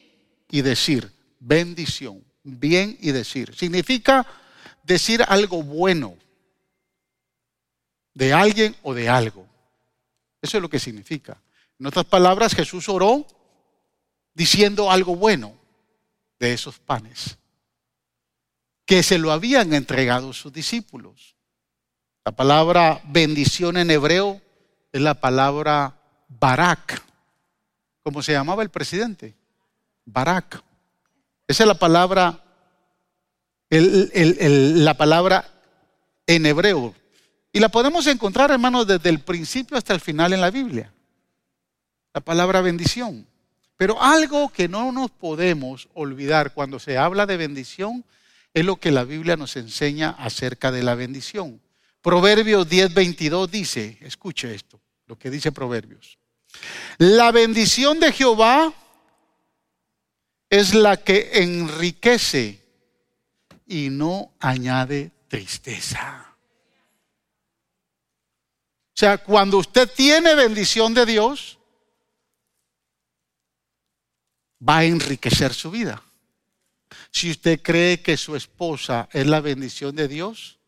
y 0.52 0.62
decir 0.62 1.19
bendición, 1.40 2.24
bien 2.44 2.98
y 3.02 3.12
decir. 3.12 3.56
Significa 3.56 4.26
decir 4.84 5.24
algo 5.28 5.64
bueno 5.64 6.18
de 8.14 8.34
alguien 8.34 8.76
o 8.84 8.94
de 8.94 9.10
algo. 9.10 9.48
Eso 10.42 10.58
es 10.58 10.62
lo 10.62 10.70
que 10.70 10.80
significa. 10.80 11.42
En 11.80 11.86
otras 11.86 12.06
palabras, 12.06 12.54
Jesús 12.54 12.90
oró 12.90 13.26
diciendo 14.34 14.92
algo 14.92 15.16
bueno 15.16 15.54
de 16.40 16.54
esos 16.54 16.80
panes 16.80 17.38
que 18.90 19.04
se 19.04 19.20
lo 19.20 19.32
habían 19.32 19.74
entregado 19.76 20.34
sus 20.34 20.52
discípulos. 20.52 21.36
La 22.26 22.32
palabra 22.32 23.00
bendición 23.06 23.78
en 23.78 23.92
hebreo 23.92 24.42
es 24.92 25.00
la 25.00 25.14
palabra 25.14 26.02
barak, 26.28 27.00
como 28.02 28.24
se 28.24 28.32
llamaba 28.32 28.64
el 28.64 28.72
presidente, 28.72 29.36
barak. 30.06 30.64
Esa 31.50 31.64
es 31.64 31.68
la 31.68 31.80
palabra, 31.80 32.44
la 33.72 34.94
palabra 34.94 35.52
en 36.28 36.46
hebreo. 36.46 36.94
Y 37.52 37.60
la 37.60 37.70
podemos 37.70 38.06
encontrar, 38.06 38.52
hermanos, 38.52 38.86
desde 38.86 39.10
el 39.10 39.22
principio 39.22 39.76
hasta 39.76 39.96
el 39.96 40.00
final 40.00 40.32
en 40.32 40.42
la 40.42 40.52
Biblia. 40.52 40.94
La 42.14 42.22
palabra 42.22 42.62
bendición. 42.62 43.26
Pero 43.78 44.00
algo 44.00 44.50
que 44.50 44.68
no 44.68 44.92
nos 44.92 45.10
podemos 45.10 45.90
olvidar 45.96 46.54
cuando 46.54 46.78
se 46.78 47.00
habla 47.00 47.26
de 47.26 47.38
bendición 47.38 48.06
es 48.54 48.64
lo 48.64 48.76
que 48.76 48.92
la 48.92 49.04
Biblia 49.04 49.36
nos 49.36 49.56
enseña 49.56 50.12
acerca 50.20 50.72
de 50.72 50.84
la 50.84 50.94
bendición. 50.94 51.60
Proverbios 52.04 52.70
10:22 52.70 53.50
dice, 53.50 53.98
escuche 54.02 54.54
esto, 54.54 54.80
lo 55.08 55.18
que 55.18 55.32
dice 55.32 55.52
Proverbios. 55.52 56.20
La 57.00 57.32
bendición 57.32 58.00
de 58.00 58.12
Jehová 58.12 58.72
es 60.50 60.74
la 60.74 60.98
que 60.98 61.30
enriquece 61.44 62.64
y 63.68 63.90
no 63.90 64.34
añade 64.40 65.12
tristeza. 65.28 66.26
O 68.90 69.00
sea, 69.00 69.18
cuando 69.20 69.60
usted 69.60 69.90
tiene 69.96 70.36
bendición 70.36 70.94
de 70.94 71.06
Dios, 71.06 71.60
va 74.68 74.80
a 74.80 74.86
enriquecer 74.86 75.54
su 75.54 75.72
vida. 75.72 76.04
Si 77.12 77.32
usted 77.32 77.62
cree 77.62 78.02
que 78.02 78.18
su 78.18 78.36
esposa 78.36 79.08
es 79.14 79.26
la 79.28 79.40
bendición 79.40 79.96
de 79.96 80.08
Dios, 80.08 80.60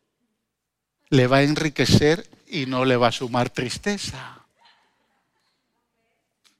le 1.10 1.26
va 1.26 1.38
a 1.38 1.42
enriquecer 1.42 2.30
y 2.46 2.66
no 2.66 2.84
le 2.84 2.96
va 2.96 3.08
a 3.08 3.12
sumar 3.12 3.50
tristeza. 3.50 4.46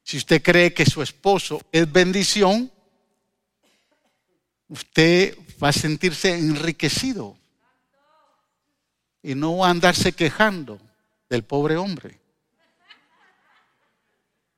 Si 0.03 0.19
usted 0.19 0.43
cree 0.43 0.75
que 0.75 0.85
su 0.85 1.01
esposo 1.03 1.63
es 1.73 1.91
bendición, 1.91 2.71
usted 4.73 5.37
va 5.63 5.69
a 5.69 5.73
sentirse 5.73 6.35
enriquecido 6.35 7.37
y 9.23 9.35
no 9.35 9.59
va 9.59 9.69
a 9.69 9.71
andarse 9.71 10.13
quejando 10.13 10.81
del 11.29 11.45
pobre 11.45 11.77
hombre. 11.77 12.19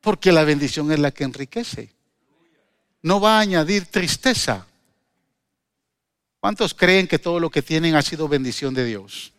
Porque 0.01 0.31
la 0.31 0.45
bendición 0.45 0.93
es 0.93 1.01
la 1.01 1.11
que 1.11 1.25
enriquece. 1.25 1.93
No 3.03 3.21
va 3.21 3.39
a 3.39 3.41
añadir 3.41 3.87
tristeza. 3.87 4.67
¿Cuántos 6.39 6.75
creen 6.75 7.09
que 7.09 7.19
todo 7.19 7.41
lo 7.41 7.51
que 7.51 7.63
tienen 7.63 7.97
ha 7.97 8.03
sido 8.03 8.29
bendición 8.29 8.73
de 8.73 8.85
Dios? 8.85 9.33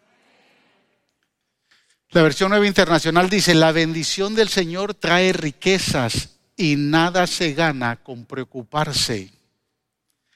La 2.09 2.21
versión 2.21 2.49
nueva 2.49 2.67
internacional 2.67 3.29
dice, 3.29 3.55
la 3.55 3.71
bendición 3.71 4.35
del 4.35 4.49
Señor 4.49 4.93
trae 4.93 5.31
riquezas 5.31 6.37
y 6.57 6.75
nada 6.75 7.27
se 7.27 7.53
gana 7.53 7.95
con 7.97 8.25
preocuparse. 8.25 9.34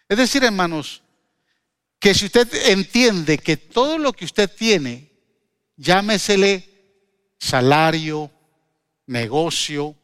Es 0.10 0.18
decir, 0.18 0.44
hermanos, 0.44 1.04
que 2.00 2.16
si 2.16 2.26
usted 2.26 2.48
entiende 2.72 3.38
que 3.38 3.58
todo 3.58 4.00
lo 4.00 4.12
que 4.12 4.26
usted 4.26 4.50
tiene, 4.50 5.12
llámesele 5.78 6.68
salario, 7.38 8.32
negocio, 9.06 9.96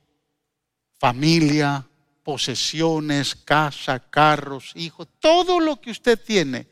familia, 0.99 1.88
posesiones, 2.24 3.36
casa, 3.36 3.99
carros, 3.99 4.74
hijos, 4.76 5.08
todo 5.20 5.60
lo 5.60 5.82
que 5.82 5.89
usted 5.89 6.20
tiene 6.24 6.68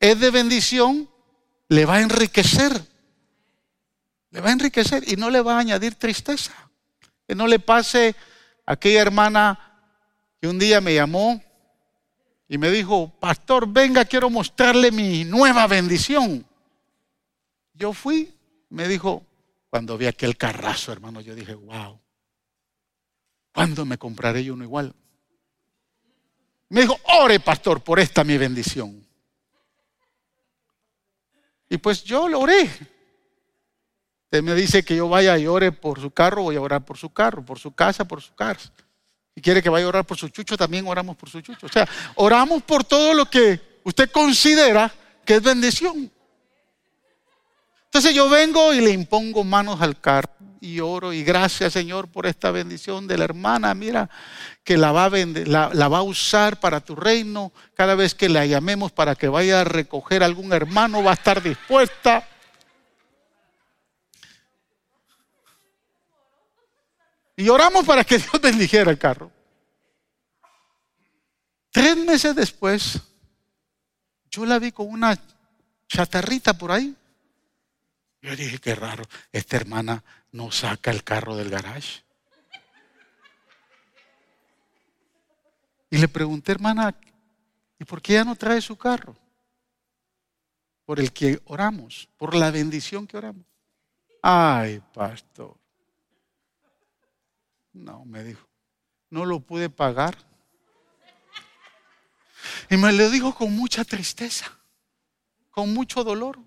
es 0.00 0.18
de 0.18 0.30
bendición, 0.30 1.10
le 1.68 1.84
va 1.84 1.96
a 1.96 2.00
enriquecer. 2.00 2.72
Le 4.30 4.40
va 4.40 4.48
a 4.48 4.52
enriquecer 4.52 5.04
y 5.06 5.16
no 5.16 5.28
le 5.28 5.42
va 5.42 5.56
a 5.56 5.60
añadir 5.60 5.94
tristeza. 5.96 6.52
Que 7.28 7.34
no 7.34 7.46
le 7.46 7.58
pase 7.58 8.16
a 8.64 8.72
aquella 8.72 9.02
hermana 9.02 9.58
que 10.40 10.48
un 10.48 10.58
día 10.58 10.80
me 10.80 10.94
llamó 10.94 11.42
y 12.52 12.58
me 12.58 12.70
dijo, 12.70 13.10
pastor, 13.18 13.66
venga, 13.66 14.04
quiero 14.04 14.28
mostrarle 14.28 14.92
mi 14.92 15.24
nueva 15.24 15.66
bendición. 15.66 16.44
Yo 17.72 17.94
fui, 17.94 18.30
me 18.68 18.86
dijo, 18.86 19.24
cuando 19.70 19.96
vi 19.96 20.04
aquel 20.04 20.36
carrazo, 20.36 20.92
hermano, 20.92 21.22
yo 21.22 21.34
dije, 21.34 21.54
wow, 21.54 21.98
¿cuándo 23.54 23.86
me 23.86 23.96
compraré 23.96 24.44
yo 24.44 24.52
uno 24.52 24.64
igual? 24.64 24.94
Me 26.68 26.82
dijo, 26.82 26.94
ore 27.22 27.40
pastor 27.40 27.82
por 27.82 27.98
esta 27.98 28.22
mi 28.22 28.36
bendición. 28.36 29.02
Y 31.70 31.78
pues 31.78 32.04
yo 32.04 32.28
lo 32.28 32.40
oré. 32.40 32.64
Usted 34.24 34.42
me 34.42 34.54
dice 34.54 34.84
que 34.84 34.96
yo 34.96 35.08
vaya 35.08 35.38
y 35.38 35.46
ore 35.46 35.72
por 35.72 35.98
su 36.02 36.10
carro, 36.10 36.42
voy 36.42 36.56
a 36.56 36.60
orar 36.60 36.84
por 36.84 36.98
su 36.98 37.08
carro, 37.14 37.42
por 37.42 37.58
su 37.58 37.72
casa, 37.72 38.06
por 38.06 38.20
su 38.20 38.34
casa. 38.34 38.70
Si 39.34 39.40
quiere 39.40 39.62
que 39.62 39.70
vaya 39.70 39.86
a 39.86 39.88
orar 39.88 40.04
por 40.04 40.18
su 40.18 40.28
chucho, 40.28 40.56
también 40.56 40.86
oramos 40.86 41.16
por 41.16 41.30
su 41.30 41.40
chucho. 41.40 41.66
O 41.66 41.70
sea, 41.70 41.88
oramos 42.16 42.62
por 42.62 42.84
todo 42.84 43.14
lo 43.14 43.26
que 43.26 43.80
usted 43.84 44.10
considera 44.10 44.92
que 45.24 45.36
es 45.36 45.42
bendición. 45.42 46.10
Entonces 47.86 48.14
yo 48.14 48.28
vengo 48.28 48.72
y 48.72 48.80
le 48.80 48.90
impongo 48.90 49.44
manos 49.44 49.80
al 49.82 50.00
carro 50.00 50.32
y 50.62 50.80
oro 50.80 51.12
y 51.12 51.24
gracias 51.24 51.72
Señor 51.72 52.08
por 52.08 52.24
esta 52.24 52.50
bendición 52.52 53.08
de 53.08 53.18
la 53.18 53.24
hermana, 53.24 53.74
mira, 53.74 54.08
que 54.64 54.78
la 54.78 54.92
va, 54.92 55.06
a 55.06 55.10
la, 55.10 55.88
va 55.88 55.98
a 55.98 56.02
usar 56.02 56.60
para 56.60 56.80
tu 56.80 56.94
reino. 56.94 57.52
Cada 57.74 57.94
vez 57.94 58.14
que 58.14 58.28
la 58.28 58.46
llamemos 58.46 58.92
para 58.92 59.14
que 59.14 59.28
vaya 59.28 59.60
a 59.60 59.64
recoger 59.64 60.22
algún 60.22 60.52
hermano, 60.52 61.02
va 61.02 61.10
a 61.10 61.14
estar 61.14 61.42
dispuesta. 61.42 62.26
Y 67.36 67.48
oramos 67.48 67.84
para 67.84 68.04
que 68.04 68.18
Dios 68.18 68.40
bendijera 68.40 68.90
el 68.90 68.98
carro. 68.98 69.30
Tres 71.70 71.96
meses 71.96 72.34
después, 72.34 73.00
yo 74.30 74.44
la 74.44 74.58
vi 74.58 74.72
con 74.72 74.88
una 74.88 75.18
chatarrita 75.88 76.52
por 76.56 76.70
ahí. 76.70 76.94
Yo 78.20 78.36
dije, 78.36 78.58
qué 78.58 78.74
raro, 78.74 79.04
esta 79.32 79.56
hermana 79.56 80.04
no 80.32 80.52
saca 80.52 80.90
el 80.90 81.02
carro 81.02 81.34
del 81.36 81.50
garage. 81.50 82.04
Y 85.90 85.98
le 85.98 86.08
pregunté, 86.08 86.52
hermana, 86.52 86.94
¿y 87.78 87.84
por 87.84 88.00
qué 88.00 88.14
ella 88.14 88.24
no 88.24 88.36
trae 88.36 88.60
su 88.60 88.76
carro? 88.76 89.16
Por 90.84 91.00
el 91.00 91.12
que 91.12 91.40
oramos, 91.46 92.08
por 92.16 92.34
la 92.34 92.50
bendición 92.50 93.06
que 93.06 93.16
oramos. 93.16 93.44
Ay, 94.22 94.80
pastor. 94.94 95.61
No, 97.72 98.04
me 98.04 98.22
dijo, 98.22 98.46
no 99.10 99.24
lo 99.24 99.40
pude 99.40 99.70
pagar. 99.70 100.16
Y 102.68 102.76
me 102.76 102.92
lo 102.92 103.10
dijo 103.10 103.34
con 103.34 103.54
mucha 103.54 103.84
tristeza, 103.84 104.50
con 105.50 105.72
mucho 105.72 106.04
dolor. 106.04 106.38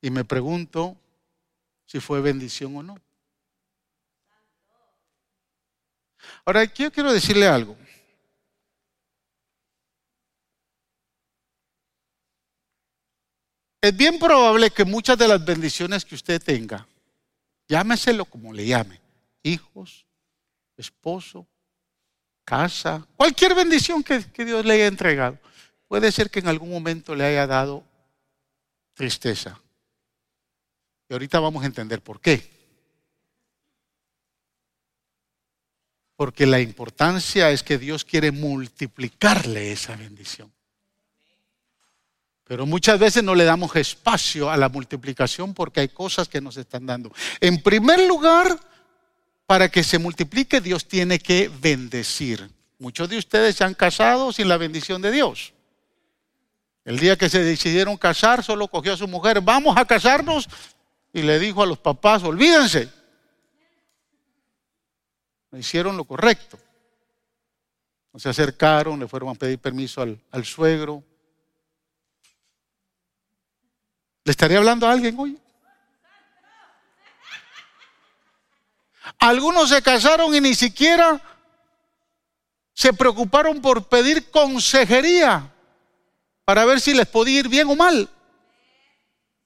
Y 0.00 0.10
me 0.10 0.24
pregunto 0.24 0.96
si 1.86 2.00
fue 2.00 2.20
bendición 2.20 2.76
o 2.76 2.82
no. 2.82 2.96
Ahora, 6.44 6.64
yo 6.64 6.90
quiero 6.90 7.12
decirle 7.12 7.46
algo. 7.46 7.76
Es 13.80 13.94
bien 13.94 14.18
probable 14.18 14.70
que 14.70 14.84
muchas 14.84 15.18
de 15.18 15.28
las 15.28 15.44
bendiciones 15.44 16.06
que 16.06 16.14
usted 16.14 16.42
tenga, 16.42 16.86
llámeselo 17.68 18.24
como 18.24 18.52
le 18.52 18.66
llame, 18.66 19.00
hijos, 19.42 20.06
esposo, 20.76 21.46
casa, 22.44 23.06
cualquier 23.16 23.54
bendición 23.54 24.02
que, 24.02 24.24
que 24.32 24.44
Dios 24.44 24.64
le 24.64 24.74
haya 24.74 24.86
entregado, 24.86 25.38
puede 25.88 26.12
ser 26.12 26.30
que 26.30 26.40
en 26.40 26.48
algún 26.48 26.70
momento 26.70 27.14
le 27.14 27.24
haya 27.24 27.46
dado 27.46 27.84
tristeza, 28.94 29.60
y 31.08 31.12
ahorita 31.12 31.40
vamos 31.40 31.62
a 31.62 31.66
entender 31.66 32.02
por 32.02 32.20
qué. 32.20 32.52
Porque 36.16 36.46
la 36.46 36.60
importancia 36.60 37.50
es 37.50 37.62
que 37.62 37.76
Dios 37.76 38.04
quiere 38.04 38.30
multiplicarle 38.30 39.72
esa 39.72 39.96
bendición. 39.96 40.52
Pero 42.44 42.66
muchas 42.66 42.98
veces 42.98 43.22
no 43.22 43.34
le 43.34 43.44
damos 43.44 43.74
espacio 43.74 44.50
a 44.50 44.56
la 44.56 44.68
multiplicación 44.68 45.54
porque 45.54 45.80
hay 45.80 45.88
cosas 45.88 46.28
que 46.28 46.42
nos 46.42 46.56
están 46.58 46.84
dando. 46.84 47.10
En 47.40 47.62
primer 47.62 48.06
lugar, 48.06 48.58
para 49.46 49.70
que 49.70 49.82
se 49.82 49.98
multiplique, 49.98 50.60
Dios 50.60 50.86
tiene 50.86 51.18
que 51.18 51.50
bendecir. 51.60 52.50
Muchos 52.78 53.08
de 53.08 53.16
ustedes 53.16 53.56
se 53.56 53.64
han 53.64 53.74
casado 53.74 54.30
sin 54.32 54.48
la 54.48 54.58
bendición 54.58 55.00
de 55.00 55.10
Dios. 55.10 55.54
El 56.84 56.98
día 56.98 57.16
que 57.16 57.30
se 57.30 57.42
decidieron 57.42 57.96
casar, 57.96 58.44
solo 58.44 58.68
cogió 58.68 58.92
a 58.92 58.96
su 58.98 59.08
mujer, 59.08 59.40
vamos 59.40 59.76
a 59.78 59.86
casarnos, 59.86 60.48
y 61.14 61.22
le 61.22 61.38
dijo 61.38 61.62
a 61.62 61.66
los 61.66 61.78
papás, 61.78 62.22
olvídense. 62.24 62.90
No 65.50 65.58
hicieron 65.58 65.96
lo 65.96 66.04
correcto. 66.04 66.58
No 68.12 68.20
se 68.20 68.28
acercaron, 68.28 69.00
le 69.00 69.08
fueron 69.08 69.30
a 69.30 69.34
pedir 69.34 69.58
permiso 69.58 70.02
al, 70.02 70.20
al 70.30 70.44
suegro. 70.44 71.02
¿Le 74.24 74.30
estaría 74.30 74.58
hablando 74.58 74.88
a 74.88 74.92
alguien 74.92 75.18
hoy? 75.18 75.38
Algunos 79.18 79.68
se 79.68 79.82
casaron 79.82 80.34
y 80.34 80.40
ni 80.40 80.54
siquiera 80.54 81.20
se 82.72 82.92
preocuparon 82.92 83.60
por 83.60 83.88
pedir 83.88 84.30
consejería 84.30 85.52
para 86.44 86.64
ver 86.64 86.80
si 86.80 86.94
les 86.94 87.06
podía 87.06 87.40
ir 87.40 87.48
bien 87.48 87.68
o 87.68 87.76
mal. 87.76 88.08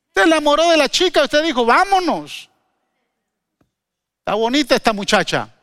Usted 0.08 0.22
enamoró 0.22 0.70
de 0.70 0.76
la 0.76 0.88
chica, 0.88 1.22
usted 1.22 1.42
dijo, 1.42 1.64
vámonos. 1.64 2.48
Está 4.20 4.34
bonita 4.34 4.74
esta 4.74 4.92
muchacha. 4.92 5.54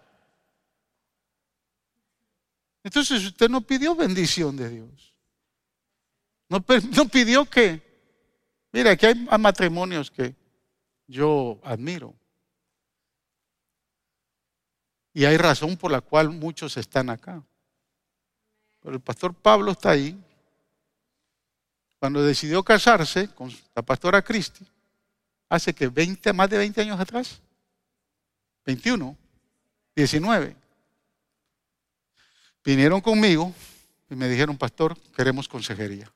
Entonces 2.84 3.26
usted 3.26 3.50
no 3.50 3.62
pidió 3.62 3.96
bendición 3.96 4.56
de 4.56 4.70
Dios. 4.70 5.14
No, 6.50 6.64
no 6.96 7.08
pidió 7.08 7.46
que, 7.46 7.85
mira, 8.76 8.92
aquí 8.92 9.06
hay 9.06 9.16
matrimonios 9.40 10.12
que 10.12 10.36
yo 11.08 11.62
admiro. 11.64 12.14
Y 15.14 15.24
hay 15.24 15.38
razón 15.38 15.78
por 15.78 15.92
la 15.92 16.02
cual 16.02 16.30
muchos 16.30 16.76
están 16.76 17.10
acá. 17.10 17.42
Pero 18.82 18.96
el 18.96 19.02
pastor 19.02 19.34
Pablo 19.34 19.72
está 19.72 19.92
ahí 19.92 20.22
cuando 22.00 22.22
decidió 22.22 22.62
casarse 22.64 23.30
con 23.30 23.50
la 23.74 23.82
pastora 23.82 24.22
Cristi, 24.22 24.68
hace 25.48 25.74
que 25.74 25.88
20, 25.88 26.34
más 26.34 26.50
de 26.50 26.58
20 26.58 26.82
años 26.82 27.00
atrás, 27.00 27.42
21, 28.66 29.18
19, 29.96 30.54
vinieron 32.64 33.00
conmigo 33.00 33.56
y 34.10 34.16
me 34.16 34.28
dijeron, 34.28 34.58
pastor, 34.58 35.00
queremos 35.16 35.48
consejería. 35.48 36.12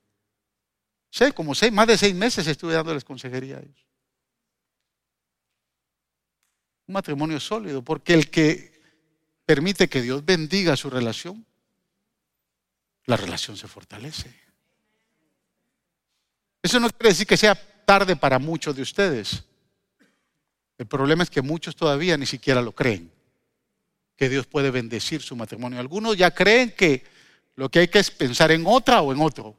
Sé, 1.10 1.32
como 1.34 1.55
seis, 1.55 1.72
más 1.72 1.88
de 1.88 1.97
seis 1.97 2.14
meses 2.14 2.45
estuve 2.47 2.74
dándoles 2.74 3.03
consejería 3.03 3.57
a 3.57 3.62
ellos. 3.62 3.86
Un 6.88 6.93
matrimonio 6.93 7.39
sólido, 7.39 7.84
porque 7.84 8.14
el 8.14 8.30
que 8.30 8.80
permite 9.45 9.89
que 9.89 10.01
Dios 10.01 10.24
bendiga 10.24 10.76
su 10.76 10.89
relación, 10.89 11.45
la 13.05 13.18
relación 13.18 13.57
se 13.57 13.68
fortalece. 13.68 14.34
Eso 16.62 16.80
no 16.80 16.89
quiere 16.89 17.10
decir 17.10 17.26
que 17.26 17.38
sea 17.38 17.55
tarde 17.86 18.16
para 18.16 18.38
muchos 18.38 18.76
de 18.76 18.84
ustedes. 18.84 19.43
El 20.78 20.86
problema 20.86 21.24
es 21.24 21.30
que 21.30 21.41
muchos 21.41 21.76
todavía 21.76 22.18
ni 22.18 22.26
siquiera 22.26 22.62
lo 22.62 22.72
creen, 22.74 23.12
que 24.16 24.30
Dios 24.30 24.45
puede 24.45 24.70
bendecir 24.70 25.22
su 25.22 25.36
matrimonio. 25.36 25.80
Algunos 25.80 26.16
ya 26.16 26.32
creen 26.32 26.72
que 26.72 27.03
lo 27.55 27.70
que 27.70 27.80
hay 27.80 27.88
que 27.88 27.99
es 27.99 28.12
pensar 28.12 28.51
en 28.51 28.64
otra 28.66 29.01
o 29.01 29.12
en 29.12 29.20
otro. 29.20 29.57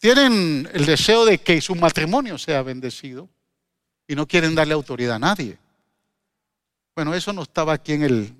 Tienen 0.00 0.68
el 0.72 0.86
deseo 0.86 1.24
de 1.24 1.38
que 1.38 1.60
su 1.60 1.74
matrimonio 1.74 2.38
sea 2.38 2.62
bendecido 2.62 3.28
y 4.06 4.14
no 4.14 4.26
quieren 4.26 4.54
darle 4.54 4.74
autoridad 4.74 5.16
a 5.16 5.18
nadie. 5.18 5.58
Bueno, 6.94 7.14
eso 7.14 7.32
no 7.32 7.42
estaba 7.42 7.72
aquí 7.72 7.92
en 7.92 8.02
el, 8.02 8.34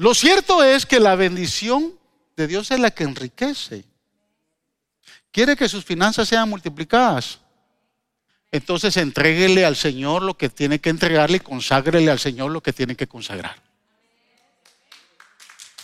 Lo 0.00 0.14
cierto 0.14 0.64
es 0.64 0.86
que 0.86 0.98
la 0.98 1.14
bendición 1.14 1.92
de 2.34 2.46
Dios 2.46 2.70
es 2.70 2.80
la 2.80 2.90
que 2.90 3.04
enriquece. 3.04 3.84
Quiere 5.30 5.54
que 5.56 5.68
sus 5.68 5.84
finanzas 5.84 6.26
sean 6.26 6.48
multiplicadas. 6.48 7.38
Entonces 8.50 8.96
entréguele 8.96 9.66
al 9.66 9.76
Señor 9.76 10.22
lo 10.22 10.38
que 10.38 10.48
tiene 10.48 10.80
que 10.80 10.88
entregarle 10.88 11.36
y 11.36 11.40
conságrele 11.40 12.10
al 12.10 12.18
Señor 12.18 12.50
lo 12.50 12.62
que 12.62 12.72
tiene 12.72 12.96
que 12.96 13.06
consagrar. 13.06 13.69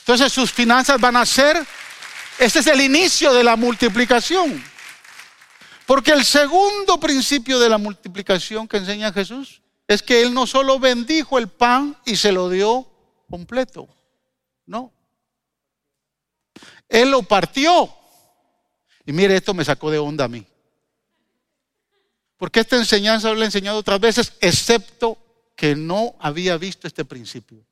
Entonces 0.07 0.33
sus 0.33 0.53
finanzas 0.53 1.01
van 1.01 1.17
a 1.17 1.27
ser, 1.27 1.67
ese 2.39 2.61
es 2.61 2.67
el 2.69 2.81
inicio 2.81 3.35
de 3.35 3.43
la 3.43 3.57
multiplicación. 3.57 4.63
Porque 5.85 6.13
el 6.13 6.25
segundo 6.25 7.01
principio 7.01 7.59
de 7.59 7.69
la 7.69 7.77
multiplicación 7.77 8.69
que 8.69 8.77
enseña 8.77 9.13
Jesús 9.13 9.63
es 9.89 10.05
que 10.05 10.23
Él 10.23 10.33
no 10.33 10.47
solo 10.47 10.79
bendijo 10.79 11.39
el 11.39 11.49
pan 11.49 11.97
y 12.05 12.15
se 12.15 12.31
lo 12.31 12.49
dio 12.49 12.89
completo. 13.29 13.89
No. 14.65 14.93
Él 16.89 17.11
lo 17.11 17.25
partió. 17.25 17.93
Y 19.05 19.11
mire, 19.13 19.35
esto 19.35 19.55
me 19.55 19.65
sacó 19.65 19.91
de 19.91 19.99
onda 19.99 20.27
a 20.27 20.29
mí. 20.29 20.47
Porque 22.37 22.61
esta 22.61 22.77
enseñanza 22.77 23.33
lo 23.33 23.43
he 23.43 23.47
enseñado 23.47 23.79
otras 23.79 23.99
veces, 23.99 24.35
excepto 24.41 25.19
que 25.57 25.75
no 25.75 26.15
había 26.21 26.57
visto 26.59 26.87
este 26.87 27.05
principio. 27.05 27.67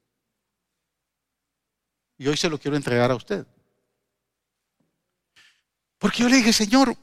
Y 2.18 2.28
hoy 2.28 2.36
se 2.36 2.48
lo 2.48 2.58
quiero 2.58 2.76
entregar 2.76 3.10
a 3.10 3.16
usted. 3.16 3.46
Porque 5.98 6.22
yo 6.22 6.28
le 6.28 6.36
dije, 6.36 6.52
Señor, 6.52 6.96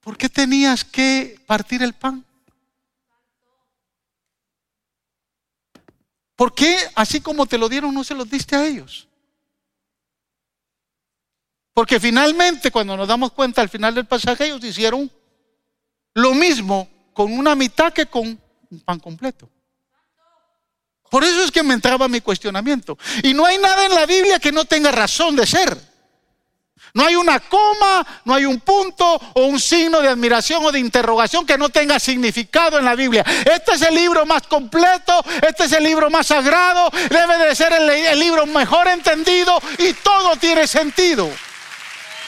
¿por 0.00 0.16
qué 0.16 0.28
tenías 0.28 0.84
que 0.84 1.42
partir 1.46 1.82
el 1.82 1.92
pan? 1.92 2.24
¿Por 6.36 6.54
qué 6.54 6.76
así 6.94 7.20
como 7.20 7.46
te 7.46 7.58
lo 7.58 7.68
dieron 7.68 7.94
no 7.94 8.04
se 8.04 8.14
los 8.14 8.28
diste 8.28 8.54
a 8.54 8.66
ellos? 8.66 9.08
Porque 11.72 11.98
finalmente 11.98 12.70
cuando 12.70 12.96
nos 12.96 13.08
damos 13.08 13.32
cuenta 13.32 13.60
al 13.60 13.68
final 13.68 13.94
del 13.94 14.06
pasaje 14.06 14.46
ellos 14.46 14.62
hicieron 14.64 15.10
lo 16.14 16.34
mismo 16.34 16.88
con 17.12 17.32
una 17.32 17.54
mitad 17.54 17.92
que 17.92 18.06
con 18.06 18.40
un 18.70 18.80
pan 18.80 18.98
completo. 19.00 19.50
Por 21.10 21.24
eso 21.24 21.42
es 21.42 21.50
que 21.50 21.62
me 21.62 21.74
entraba 21.74 22.08
mi 22.08 22.20
cuestionamiento. 22.20 22.98
Y 23.22 23.34
no 23.34 23.46
hay 23.46 23.58
nada 23.58 23.86
en 23.86 23.94
la 23.94 24.06
Biblia 24.06 24.38
que 24.38 24.52
no 24.52 24.64
tenga 24.64 24.90
razón 24.90 25.36
de 25.36 25.46
ser. 25.46 25.76
No 26.96 27.04
hay 27.04 27.14
una 27.14 27.40
coma, 27.40 28.06
no 28.24 28.34
hay 28.34 28.46
un 28.46 28.58
punto 28.60 29.20
o 29.34 29.44
un 29.44 29.60
signo 29.60 30.00
de 30.00 30.08
admiración 30.08 30.64
o 30.64 30.72
de 30.72 30.78
interrogación 30.78 31.44
que 31.44 31.58
no 31.58 31.68
tenga 31.68 31.98
significado 31.98 32.78
en 32.78 32.86
la 32.86 32.94
Biblia. 32.94 33.22
Este 33.44 33.72
es 33.72 33.82
el 33.82 33.94
libro 33.94 34.24
más 34.24 34.46
completo, 34.46 35.22
este 35.46 35.64
es 35.64 35.72
el 35.72 35.84
libro 35.84 36.08
más 36.08 36.28
sagrado, 36.28 36.88
debe 37.10 37.36
de 37.36 37.54
ser 37.54 37.74
el, 37.74 38.18
libro 38.18 38.46
mejor 38.46 38.88
entendido 38.88 39.60
y 39.76 39.92
todo 39.92 40.36
tiene 40.36 40.66
sentido. 40.66 41.30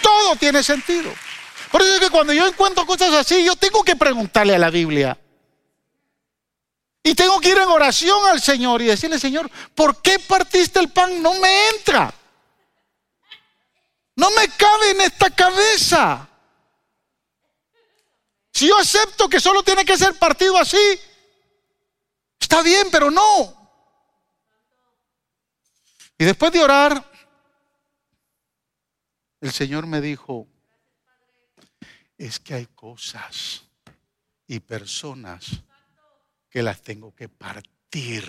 Todo 0.03 0.37
tiene 0.37 0.63
sentido. 0.63 1.15
Por 1.71 1.81
eso 1.81 1.95
es 1.95 2.01
que 2.01 2.11
cuando 2.11 2.35
yo 2.35 2.47
encuentro 2.47 2.85
cosas 2.85 3.15
así, 3.15 3.43
yo 3.43 3.57
tengo 3.57 3.83
que 3.83 3.97
preguntarle 3.97 4.55
a 4.55 4.59
la 4.59 4.69
Biblia. 4.69 5.17
Y 7.09 7.15
tengo 7.15 7.41
que 7.41 7.49
ir 7.49 7.57
en 7.57 7.71
oración 7.71 8.27
al 8.27 8.39
Señor 8.39 8.83
y 8.83 8.85
decirle, 8.85 9.19
Señor, 9.19 9.51
¿por 9.75 10.03
qué 10.03 10.19
partiste 10.19 10.79
el 10.79 10.91
pan? 10.91 11.23
No 11.23 11.33
me 11.41 11.71
entra. 11.71 12.13
No 14.15 14.29
me 14.33 14.47
cabe 14.51 14.91
en 14.91 15.01
esta 15.01 15.31
cabeza. 15.31 16.29
Si 18.53 18.69
yo 18.69 18.77
acepto 18.77 19.27
que 19.27 19.41
solo 19.41 19.63
tiene 19.63 19.87
que 19.87 19.97
ser 19.97 20.19
partido 20.19 20.59
así, 20.59 20.77
está 22.39 22.61
bien, 22.61 22.89
pero 22.93 23.11
no. 23.11 23.57
Y 26.19 26.27
después 26.27 26.53
de 26.53 26.61
orar, 26.61 27.11
el 29.41 29.51
Señor 29.51 29.87
me 29.87 30.03
dijo, 30.03 30.47
es 32.19 32.39
que 32.39 32.53
hay 32.53 32.67
cosas 32.67 33.63
y 34.47 34.61
personas 34.61 35.63
que 36.51 36.63
las 36.63 36.83
tengo 36.83 37.15
que 37.15 37.29
partir 37.29 38.25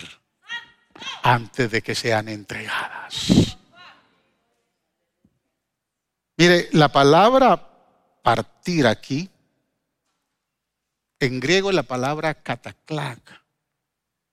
antes 1.24 1.72
de 1.72 1.82
que 1.82 1.96
sean 1.96 2.28
entregadas. 2.28 3.58
Mire, 6.38 6.70
la 6.72 6.90
palabra 6.90 7.70
partir 8.22 8.88
aquí, 8.88 9.30
en 11.20 11.40
griego 11.40 11.70
es 11.70 11.76
la 11.76 11.84
palabra 11.84 12.34
cataclac, 12.36 13.42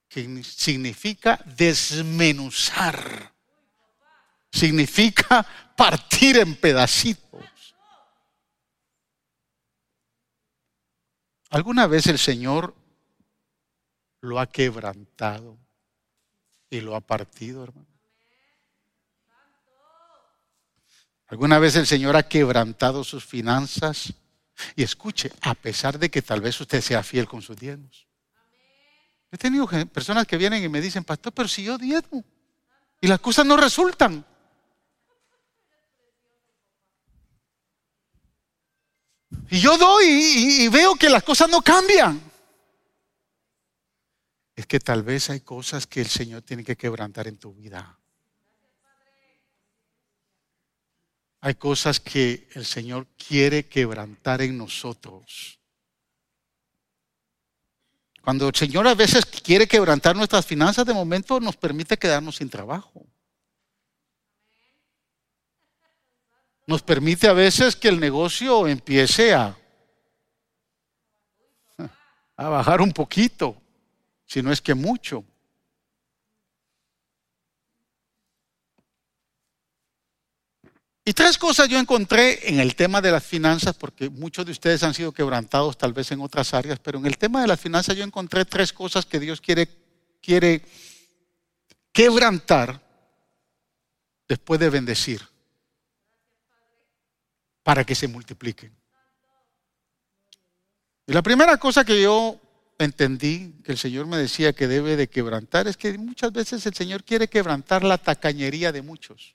que 0.09 0.43
significa 0.45 1.41
desmenuzar, 1.45 3.33
significa 4.53 5.45
partir 5.77 6.39
en 6.39 6.57
pedacitos. 6.57 7.45
¿Alguna 11.51 11.87
vez 11.87 12.07
el 12.07 12.19
Señor 12.19 12.75
lo 14.27 14.41
ha 14.41 14.47
quebrantado 14.47 15.57
y 16.69 16.81
lo 16.81 16.95
ha 16.97 17.01
partido, 17.01 17.65
hermano? 17.65 17.87
¿Alguna 21.29 21.59
vez 21.59 21.75
el 21.77 21.87
Señor 21.87 22.17
ha 22.17 22.29
quebrantado 22.29 23.03
sus 23.03 23.25
finanzas? 23.25 24.13
Y 24.75 24.83
escuche, 24.83 25.33
a 25.43 25.55
pesar 25.55 25.99
de 25.99 26.11
que 26.11 26.23
tal 26.23 26.41
vez 26.41 26.61
usted 26.61 26.81
sea 26.81 27.03
fiel 27.03 27.27
con 27.27 27.43
sus 27.43 27.57
diezmos. 27.57 28.07
He 29.31 29.37
tenido 29.37 29.67
personas 29.89 30.27
que 30.27 30.37
vienen 30.37 30.63
y 30.63 30.69
me 30.69 30.81
dicen, 30.81 31.05
pastor, 31.05 31.33
pero 31.33 31.49
si 31.49 31.65
yo 31.65 31.77
diezmo 31.77 32.25
y 33.01 33.07
las 33.07 33.21
cosas 33.21 33.45
no 33.45 33.57
resultan. 33.57 34.25
Y 39.51 39.61
yo 39.61 39.77
doy 39.77 40.07
y, 40.07 40.69
veo 40.69 40.95
que 40.95 41.09
las 41.09 41.23
cosas 41.23 41.49
no 41.49 41.61
cambian. 41.61 42.26
Es 44.57 44.67
que 44.67 44.81
tal 44.81 45.03
vez 45.03 45.31
hay 45.31 45.41
cosas 45.41 45.87
que 45.87 46.01
el 46.01 46.09
Señor 46.09 46.43
tiene 46.43 46.65
que 46.65 46.77
quebrantar 46.77 47.29
en 47.29 47.37
tu 47.37 47.55
vida. 47.55 47.99
Hay 51.43 51.55
cosas 51.55 52.01
que 52.01 52.49
el 52.55 52.65
Señor 52.65 53.07
quiere 53.17 53.67
quebrantar 53.67 54.43
en 54.43 54.59
nosotros. 54.59 55.61
Cuando 58.23 58.49
el 58.49 58.55
Señor 58.57 58.89
a 58.89 58.95
veces 58.95 59.25
quiere 59.27 59.69
quebrantar 59.69 60.17
nuestras 60.17 60.45
finanzas, 60.45 60.85
de 60.85 60.95
momento 60.95 61.39
nos 61.39 61.57
permite 61.57 61.97
quedarnos 61.97 62.37
sin 62.37 62.51
trabajo. 62.51 63.07
nos 66.67 66.83
permite 66.83 67.29
a 67.29 67.33
veces 67.33 67.77
que 67.77 67.89
el 67.89 68.01
negocio 68.01 68.67
empiece 68.67 69.33
a, 69.33 69.57
a 72.37 72.49
bajar 72.49 72.81
un 72.81 72.93
poquito, 72.93 73.57
si 74.27 74.43
no 74.43 74.53
es 74.53 74.61
que 74.61 74.75
mucho. 74.75 75.25
Y 81.09 81.13
tres 81.13 81.39
cosas 81.39 81.69
yo 81.69 81.79
encontré 81.79 82.49
en 82.49 82.59
el 82.59 82.75
tema 82.75 83.01
de 83.01 83.13
las 83.13 83.25
finanzas, 83.25 83.77
porque 83.77 84.11
muchos 84.11 84.45
de 84.45 84.51
ustedes 84.51 84.83
han 84.83 84.93
sido 84.93 85.13
quebrantados 85.13 85.79
tal 85.79 85.93
vez 85.93 86.11
en 86.11 86.21
otras 86.21 86.53
áreas, 86.53 86.81
pero 86.81 86.99
en 86.99 87.07
el 87.07 87.17
tema 87.17 87.41
de 87.41 87.47
las 87.47 87.61
finanzas 87.61 87.97
yo 87.97 88.03
encontré 88.03 88.45
tres 88.45 88.73
cosas 88.73 89.07
que 89.07 89.21
Dios 89.21 89.41
quiere, 89.41 89.69
quiere 90.21 90.63
quebrantar 91.93 92.83
después 94.27 94.59
de 94.59 94.69
bendecir 94.69 95.23
para 97.63 97.85
que 97.85 97.95
se 97.95 98.09
multipliquen. 98.09 98.77
Y 101.07 101.13
la 101.13 101.23
primera 101.23 101.57
cosa 101.57 101.85
que 101.85 102.03
yo 102.03 102.41
entendí 102.79 103.55
que 103.65 103.73
el 103.73 103.79
Señor 103.79 104.07
me 104.07 104.17
decía 104.17 104.53
que 104.53 104.67
debe 104.67 104.97
de 104.97 105.09
quebrantar 105.09 105.67
es 105.67 105.77
que 105.77 105.97
muchas 105.99 106.33
veces 106.33 106.65
el 106.67 106.75
Señor 106.75 107.05
quiere 107.05 107.29
quebrantar 107.29 107.85
la 107.85 107.99
tacañería 107.99 108.73
de 108.73 108.83
muchos. 108.83 109.35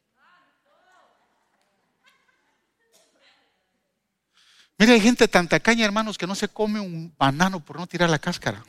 Mira, 4.77 4.93
hay 4.93 5.01
gente 5.01 5.27
tan 5.27 5.47
tacaña, 5.47 5.85
hermanos, 5.85 6.17
que 6.17 6.25
no 6.25 6.33
se 6.33 6.47
come 6.47 6.79
un 6.79 7.13
banano 7.17 7.63
por 7.63 7.77
no 7.77 7.85
tirar 7.85 8.09
la 8.09 8.17
cáscara. 8.17 8.63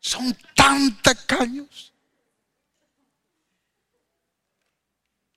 Son 0.00 0.34
tan 0.54 0.96
tacaños. 1.02 1.92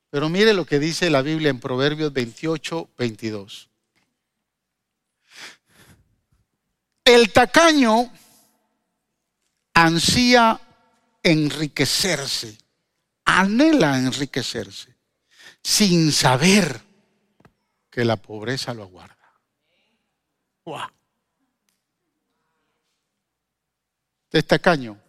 Pero 0.09 0.29
mire 0.29 0.53
lo 0.53 0.65
que 0.65 0.79
dice 0.79 1.09
la 1.09 1.21
Biblia 1.21 1.49
en 1.49 1.59
Proverbios 1.59 2.13
28, 2.13 2.89
22. 2.97 3.69
El 7.05 7.31
tacaño 7.31 8.11
ansía 9.75 10.59
enriquecerse, 11.21 12.57
anhela 13.25 13.99
enriquecerse, 13.99 14.95
sin 15.63 16.11
saber 16.11 16.81
que 17.91 18.03
la 18.03 18.15
pobreza 18.15 18.73
lo 18.73 18.83
aguarda. 18.83 19.15
¡Wow! 20.65 20.89
Es 24.31 24.47
tacaño. 24.47 24.99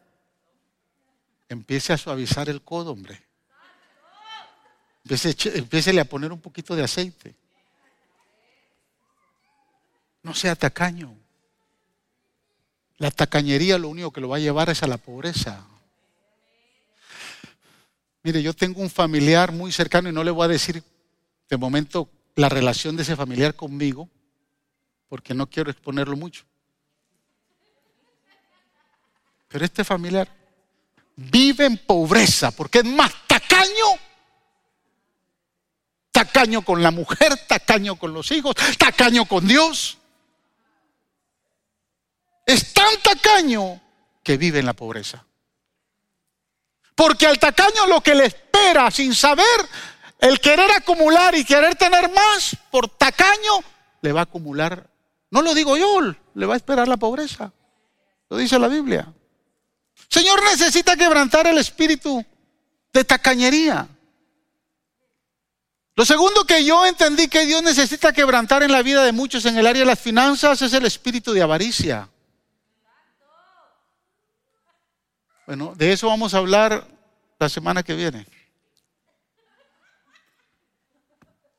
Empiece 1.48 1.92
a 1.94 1.98
suavizar 1.98 2.48
el 2.50 2.62
codo, 2.62 2.92
hombre. 2.92 3.26
Empiece, 5.08 5.98
a 5.98 6.04
poner 6.04 6.30
un 6.30 6.40
poquito 6.40 6.76
de 6.76 6.84
aceite. 6.84 7.34
No 10.22 10.34
sea 10.34 10.54
tacaño. 10.54 11.25
La 12.98 13.10
tacañería 13.10 13.78
lo 13.78 13.88
único 13.88 14.10
que 14.10 14.20
lo 14.20 14.28
va 14.28 14.36
a 14.36 14.40
llevar 14.40 14.70
es 14.70 14.82
a 14.82 14.86
la 14.86 14.96
pobreza. 14.96 15.64
Mire, 18.22 18.42
yo 18.42 18.54
tengo 18.54 18.80
un 18.80 18.90
familiar 18.90 19.52
muy 19.52 19.70
cercano 19.70 20.08
y 20.08 20.12
no 20.12 20.24
le 20.24 20.30
voy 20.30 20.44
a 20.44 20.48
decir 20.48 20.82
de 21.48 21.56
momento 21.56 22.08
la 22.34 22.48
relación 22.48 22.96
de 22.96 23.02
ese 23.02 23.16
familiar 23.16 23.54
conmigo, 23.54 24.08
porque 25.08 25.34
no 25.34 25.46
quiero 25.48 25.70
exponerlo 25.70 26.16
mucho. 26.16 26.44
Pero 29.48 29.64
este 29.64 29.84
familiar 29.84 30.28
vive 31.14 31.66
en 31.66 31.78
pobreza 31.78 32.50
porque 32.50 32.78
es 32.78 32.84
más 32.84 33.12
tacaño 33.26 34.06
tacaño. 36.16 36.62
Con 36.62 36.82
la 36.82 36.90
mujer, 36.90 37.36
tacaño 37.46 37.96
con 37.96 38.12
los 38.12 38.30
hijos, 38.30 38.54
tacaño 38.78 39.26
con 39.26 39.46
Dios. 39.46 39.98
Es 42.46 42.72
tan 42.72 42.96
tacaño 43.02 43.80
que 44.22 44.36
vive 44.36 44.60
en 44.60 44.66
la 44.66 44.72
pobreza. 44.72 45.26
Porque 46.94 47.26
al 47.26 47.38
tacaño 47.38 47.86
lo 47.88 48.00
que 48.00 48.14
le 48.14 48.26
espera 48.26 48.90
sin 48.90 49.14
saber, 49.14 49.44
el 50.20 50.40
querer 50.40 50.70
acumular 50.70 51.34
y 51.34 51.44
querer 51.44 51.74
tener 51.74 52.10
más, 52.10 52.56
por 52.70 52.88
tacaño, 52.88 53.62
le 54.00 54.12
va 54.12 54.20
a 54.20 54.22
acumular. 54.22 54.88
No 55.30 55.42
lo 55.42 55.52
digo 55.54 55.76
yo, 55.76 56.00
le 56.34 56.46
va 56.46 56.54
a 56.54 56.56
esperar 56.56 56.88
la 56.88 56.96
pobreza. 56.96 57.52
Lo 58.30 58.36
dice 58.36 58.58
la 58.58 58.68
Biblia. 58.68 59.12
Señor 60.08 60.42
necesita 60.44 60.96
quebrantar 60.96 61.46
el 61.48 61.58
espíritu 61.58 62.24
de 62.92 63.04
tacañería. 63.04 63.88
Lo 65.96 66.04
segundo 66.04 66.44
que 66.44 66.64
yo 66.64 66.86
entendí 66.86 67.28
que 67.28 67.44
Dios 67.44 67.62
necesita 67.62 68.12
quebrantar 68.12 68.62
en 68.62 68.70
la 68.70 68.82
vida 68.82 69.04
de 69.04 69.12
muchos 69.12 69.44
en 69.46 69.56
el 69.58 69.66
área 69.66 69.80
de 69.80 69.86
las 69.86 69.98
finanzas 69.98 70.62
es 70.62 70.72
el 70.74 70.84
espíritu 70.84 71.32
de 71.32 71.42
avaricia. 71.42 72.08
Bueno, 75.46 75.74
de 75.76 75.92
eso 75.92 76.08
vamos 76.08 76.34
a 76.34 76.38
hablar 76.38 76.88
la 77.38 77.48
semana 77.48 77.84
que 77.84 77.94
viene. 77.94 78.26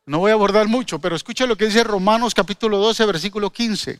No 0.05 0.19
voy 0.19 0.31
a 0.31 0.33
abordar 0.33 0.67
mucho, 0.67 0.99
pero 0.99 1.15
escucha 1.15 1.45
lo 1.45 1.55
que 1.55 1.65
dice 1.65 1.83
Romanos 1.83 2.33
capítulo 2.33 2.77
12, 2.79 3.05
versículo 3.05 3.49
15. 3.49 3.99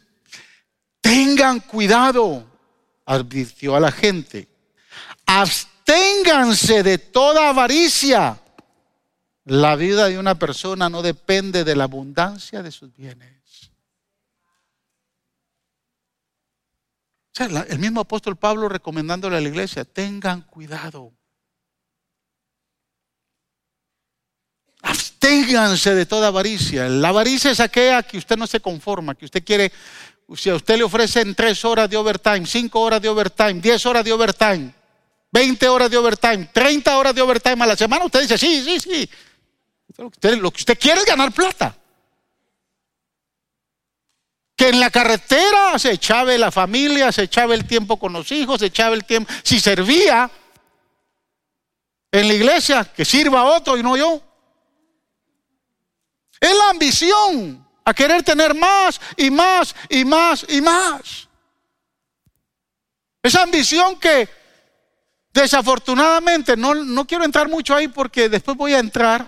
Tengan 0.99 1.61
cuidado, 1.61 2.45
advirtió 3.05 3.75
a 3.75 3.79
la 3.79 3.91
gente. 3.91 4.47
Absténganse 5.25 6.83
de 6.83 6.97
toda 6.97 7.49
avaricia. 7.49 8.39
La 9.45 9.77
vida 9.77 10.07
de 10.07 10.19
una 10.19 10.35
persona 10.35 10.89
no 10.89 11.01
depende 11.01 11.63
de 11.63 11.75
la 11.75 11.85
abundancia 11.85 12.61
de 12.61 12.71
sus 12.71 12.93
bienes. 12.93 13.36
El 17.39 17.79
mismo 17.79 18.01
apóstol 18.01 18.35
Pablo 18.35 18.67
recomendándole 18.67 19.37
a 19.37 19.41
la 19.41 19.47
iglesia, 19.47 19.85
tengan 19.85 20.41
cuidado. 20.41 21.13
Absténganse 24.81 25.93
de 25.93 26.05
toda 26.05 26.27
avaricia. 26.27 26.87
La 26.89 27.09
avaricia 27.09 27.51
es 27.51 27.59
aquella 27.59 28.03
que 28.03 28.17
usted 28.17 28.37
no 28.37 28.47
se 28.47 28.59
conforma, 28.59 29.15
que 29.15 29.25
usted 29.25 29.43
quiere, 29.43 29.71
si 30.35 30.49
a 30.49 30.55
usted 30.55 30.77
le 30.77 30.83
ofrecen 30.83 31.35
tres 31.35 31.63
horas 31.65 31.89
de 31.89 31.97
overtime, 31.97 32.45
cinco 32.45 32.81
horas 32.81 33.01
de 33.01 33.09
overtime, 33.09 33.55
diez 33.55 33.85
horas 33.85 34.03
de 34.03 34.13
overtime, 34.13 34.73
veinte 35.31 35.67
horas 35.67 35.91
de 35.91 35.97
overtime, 35.97 36.49
treinta 36.51 36.97
horas 36.97 37.13
de 37.13 37.21
overtime 37.21 37.63
a 37.63 37.67
la 37.67 37.75
semana, 37.75 38.05
usted 38.05 38.21
dice, 38.21 38.37
sí, 38.37 38.63
sí, 38.63 38.79
sí. 38.79 39.09
lo 40.39 40.51
que 40.51 40.61
usted 40.61 40.79
quiere 40.79 41.01
es 41.01 41.05
ganar 41.05 41.31
plata. 41.31 41.75
Que 44.57 44.69
en 44.69 44.79
la 44.81 44.89
carretera 44.89 45.79
se 45.79 45.91
echaba 45.91 46.35
la 46.37 46.51
familia, 46.51 47.13
se 47.13 47.23
echaba 47.23 47.53
el 47.53 47.65
tiempo 47.65 47.97
con 47.97 48.11
los 48.11 48.29
hijos, 48.33 48.59
se 48.59 48.65
echaba 48.65 48.95
el 48.95 49.05
tiempo. 49.05 49.31
Si 49.43 49.61
servía 49.61 50.29
en 52.11 52.27
la 52.27 52.33
iglesia, 52.33 52.83
que 52.83 53.05
sirva 53.05 53.45
otro 53.45 53.77
y 53.77 53.83
no 53.83 53.95
yo. 53.95 54.21
Es 56.39 56.53
la 56.55 56.69
ambición 56.71 57.65
a 57.85 57.93
querer 57.93 58.23
tener 58.23 58.53
más 58.53 58.99
y 59.15 59.29
más 59.29 59.75
y 59.89 60.03
más 60.03 60.45
y 60.49 60.59
más. 60.59 61.27
Esa 63.23 63.43
ambición 63.43 63.99
que 63.99 64.27
desafortunadamente, 65.33 66.57
no, 66.57 66.73
no 66.73 67.05
quiero 67.05 67.23
entrar 67.23 67.47
mucho 67.47 67.75
ahí 67.75 67.87
porque 67.87 68.27
después 68.27 68.57
voy 68.57 68.73
a 68.73 68.79
entrar 68.79 69.21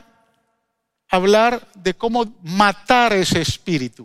a 1.10 1.16
hablar 1.16 1.68
de 1.76 1.94
cómo 1.94 2.26
matar 2.44 3.14
ese 3.14 3.42
espíritu. 3.42 4.04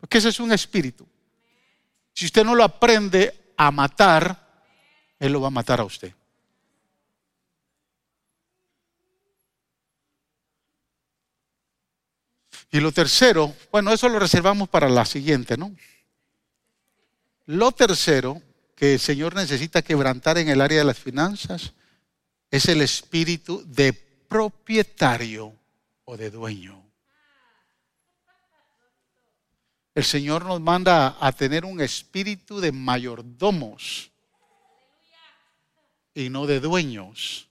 Porque 0.00 0.18
ese 0.18 0.30
es 0.30 0.40
un 0.40 0.52
espíritu. 0.52 1.06
Si 2.12 2.26
usted 2.26 2.44
no 2.44 2.54
lo 2.54 2.64
aprende 2.64 3.52
a 3.56 3.70
matar, 3.70 4.64
Él 5.18 5.32
lo 5.32 5.40
va 5.40 5.48
a 5.48 5.50
matar 5.50 5.80
a 5.80 5.84
usted. 5.84 6.12
Y 12.72 12.80
lo 12.80 12.92
tercero, 12.92 13.54
bueno, 13.72 13.92
eso 13.92 14.08
lo 14.08 14.18
reservamos 14.18 14.68
para 14.68 14.88
la 14.88 15.04
siguiente, 15.04 15.56
¿no? 15.56 15.74
Lo 17.46 17.72
tercero 17.72 18.40
que 18.76 18.94
el 18.94 19.00
Señor 19.00 19.34
necesita 19.34 19.82
quebrantar 19.82 20.38
en 20.38 20.48
el 20.48 20.60
área 20.60 20.78
de 20.78 20.84
las 20.84 20.98
finanzas 20.98 21.72
es 22.50 22.68
el 22.68 22.80
espíritu 22.80 23.62
de 23.66 23.92
propietario 23.92 25.52
o 26.04 26.16
de 26.16 26.30
dueño. 26.30 26.89
El 30.00 30.06
Señor 30.06 30.46
nos 30.46 30.62
manda 30.62 31.18
a 31.20 31.30
tener 31.30 31.66
un 31.66 31.78
espíritu 31.78 32.58
de 32.58 32.72
mayordomos 32.72 34.10
y 36.14 36.30
no 36.30 36.46
de 36.46 36.58
dueños. 36.58 37.46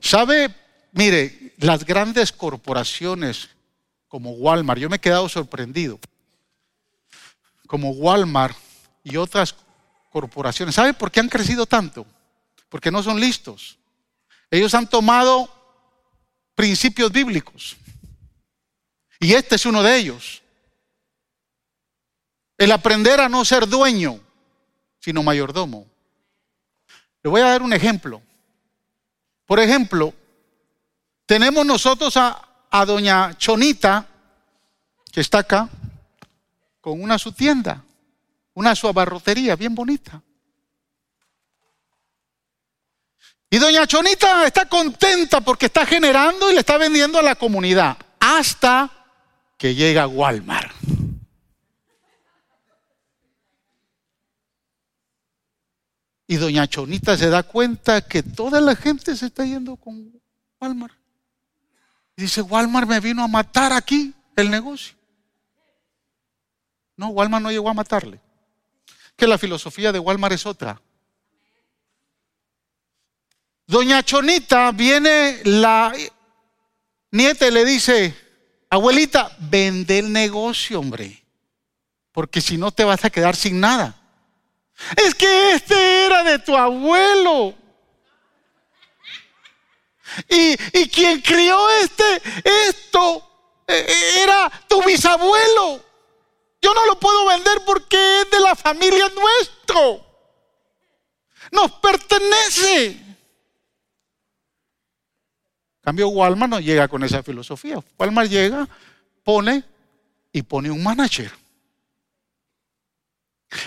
¿Sabe 0.00 0.54
Mire, 0.92 1.52
las 1.58 1.84
grandes 1.84 2.32
corporaciones 2.32 3.50
como 4.08 4.30
Walmart, 4.30 4.80
yo 4.80 4.88
me 4.88 4.96
he 4.96 5.00
quedado 5.00 5.28
sorprendido, 5.28 6.00
como 7.66 7.90
Walmart 7.90 8.56
y 9.04 9.18
otras 9.18 9.54
corporaciones, 10.10 10.74
¿sabe 10.74 10.94
por 10.94 11.10
qué 11.10 11.20
han 11.20 11.28
crecido 11.28 11.66
tanto? 11.66 12.06
Porque 12.70 12.90
no 12.90 13.02
son 13.02 13.20
listos. 13.20 13.78
Ellos 14.50 14.72
han 14.72 14.88
tomado 14.88 15.46
principios 16.54 17.12
bíblicos. 17.12 17.76
Y 19.20 19.34
este 19.34 19.56
es 19.56 19.66
uno 19.66 19.82
de 19.82 19.96
ellos. 19.96 20.42
El 22.56 22.72
aprender 22.72 23.20
a 23.20 23.28
no 23.28 23.44
ser 23.44 23.66
dueño, 23.66 24.20
sino 24.98 25.22
mayordomo. 25.22 25.86
Le 27.22 27.30
voy 27.30 27.40
a 27.40 27.46
dar 27.46 27.62
un 27.62 27.72
ejemplo. 27.72 28.22
Por 29.46 29.60
ejemplo, 29.60 30.12
tenemos 31.26 31.64
nosotros 31.64 32.16
a, 32.16 32.84
doña 32.84 33.36
Chonita, 33.38 34.06
que 35.12 35.20
está 35.20 35.38
acá, 35.38 35.68
con 36.80 37.02
una 37.02 37.18
su 37.18 37.32
tienda, 37.32 37.82
una 38.54 38.74
su 38.74 38.86
abarrotería 38.88 39.56
bien 39.56 39.74
bonita. 39.74 40.22
Y 43.50 43.58
doña 43.58 43.86
Chonita 43.86 44.46
está 44.46 44.68
contenta 44.68 45.40
porque 45.40 45.66
está 45.66 45.86
generando 45.86 46.50
y 46.50 46.54
le 46.54 46.60
está 46.60 46.76
vendiendo 46.76 47.18
a 47.18 47.22
la 47.22 47.34
comunidad 47.34 47.96
hasta 48.20 48.97
que 49.58 49.74
llega 49.74 50.06
Walmart. 50.06 50.72
Y 56.28 56.36
doña 56.36 56.66
Chonita 56.66 57.16
se 57.16 57.28
da 57.28 57.42
cuenta 57.42 58.02
que 58.02 58.22
toda 58.22 58.60
la 58.60 58.76
gente 58.76 59.16
se 59.16 59.26
está 59.26 59.44
yendo 59.44 59.76
con 59.76 60.12
Walmart. 60.60 60.94
Y 62.16 62.22
dice, 62.22 62.42
Walmart 62.42 62.88
me 62.88 63.00
vino 63.00 63.24
a 63.24 63.28
matar 63.28 63.72
aquí 63.72 64.14
el 64.36 64.50
negocio. 64.50 64.94
No, 66.96 67.08
Walmart 67.08 67.42
no 67.42 67.50
llegó 67.50 67.70
a 67.70 67.74
matarle. 67.74 68.20
Que 69.16 69.26
la 69.26 69.38
filosofía 69.38 69.90
de 69.90 69.98
Walmart 69.98 70.34
es 70.34 70.46
otra. 70.46 70.80
Doña 73.66 74.02
Chonita 74.02 74.70
viene 74.72 75.40
la 75.44 75.92
nieta 77.10 77.48
y 77.48 77.50
le 77.50 77.64
dice, 77.64 78.27
abuelita, 78.70 79.34
vende 79.38 79.98
el 79.98 80.12
negocio, 80.12 80.80
hombre, 80.80 81.24
porque 82.12 82.40
si 82.40 82.56
no 82.56 82.70
te 82.72 82.84
vas 82.84 83.04
a 83.04 83.10
quedar 83.10 83.36
sin 83.36 83.60
nada. 83.60 83.94
Es 84.96 85.14
que 85.14 85.52
este 85.54 86.06
era 86.06 86.22
de 86.22 86.38
tu 86.38 86.56
abuelo. 86.56 87.54
Y, 90.28 90.56
quien 90.88 91.20
crió 91.20 91.58
este, 91.82 92.22
esto, 92.68 93.22
eh, 93.66 93.84
eh, 93.88 94.22
era 94.22 94.50
tu 94.68 94.82
bisabuelo. 94.82 95.84
Yo 96.60 96.74
no 96.74 96.86
lo 96.86 96.98
puedo 96.98 97.26
vender 97.26 97.62
porque 97.64 98.22
es 98.22 98.30
de 98.30 98.40
la 98.40 98.56
familia 98.56 99.08
nuestro. 99.10 100.04
Nos 101.52 101.72
pertenece. 101.72 103.07
Cambio, 105.88 106.08
Walmart 106.08 106.50
no 106.50 106.60
llega 106.60 106.86
con 106.86 107.02
esa 107.02 107.22
filosofía. 107.22 107.82
Walmart 107.98 108.28
llega, 108.28 108.68
pone 109.24 109.64
y 110.30 110.42
pone 110.42 110.70
un 110.70 110.82
manager. 110.82 111.32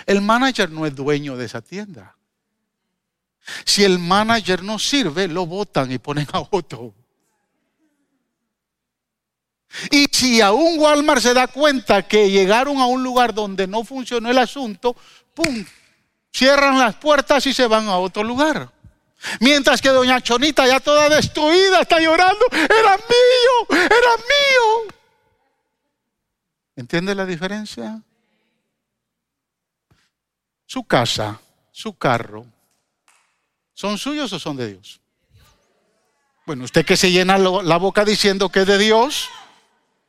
El 0.05 0.21
manager 0.21 0.69
no 0.69 0.85
es 0.85 0.95
dueño 0.95 1.35
de 1.35 1.45
esa 1.45 1.61
tienda. 1.61 2.15
Si 3.65 3.83
el 3.83 3.97
manager 3.97 4.61
no 4.61 4.77
sirve, 4.77 5.27
lo 5.27 5.47
votan 5.47 5.91
y 5.91 5.97
ponen 5.97 6.27
a 6.31 6.43
otro. 6.51 6.93
Y 9.89 10.05
si 10.11 10.41
aún 10.41 10.79
Walmart 10.79 11.21
se 11.21 11.33
da 11.33 11.47
cuenta 11.47 12.07
que 12.07 12.29
llegaron 12.29 12.77
a 12.77 12.85
un 12.85 13.01
lugar 13.01 13.33
donde 13.33 13.65
no 13.65 13.83
funcionó 13.83 14.29
el 14.29 14.37
asunto, 14.37 14.95
¡pum! 15.33 15.65
cierran 16.31 16.77
las 16.77 16.95
puertas 16.97 17.47
y 17.47 17.53
se 17.53 17.65
van 17.65 17.87
a 17.87 17.97
otro 17.97 18.23
lugar. 18.23 18.71
Mientras 19.39 19.81
que 19.81 19.89
doña 19.89 20.21
Chonita 20.21 20.67
ya 20.67 20.79
toda 20.79 21.09
destruida 21.09 21.81
está 21.81 21.99
llorando, 21.99 22.45
era 22.51 22.97
mío, 22.97 23.67
era 23.69 24.17
mío. 24.17 24.93
¿Entiende 26.75 27.13
la 27.13 27.25
diferencia? 27.25 28.01
Su 30.65 30.83
casa, 30.83 31.39
su 31.71 31.97
carro, 31.97 32.45
¿son 33.73 33.97
suyos 33.97 34.31
o 34.33 34.39
son 34.39 34.57
de 34.57 34.69
Dios? 34.69 34.99
Bueno, 36.45 36.63
usted 36.63 36.85
que 36.85 36.97
se 36.97 37.11
llena 37.11 37.37
la 37.37 37.77
boca 37.77 38.03
diciendo 38.03 38.49
que 38.49 38.61
es 38.61 38.67
de 38.67 38.77
Dios, 38.77 39.29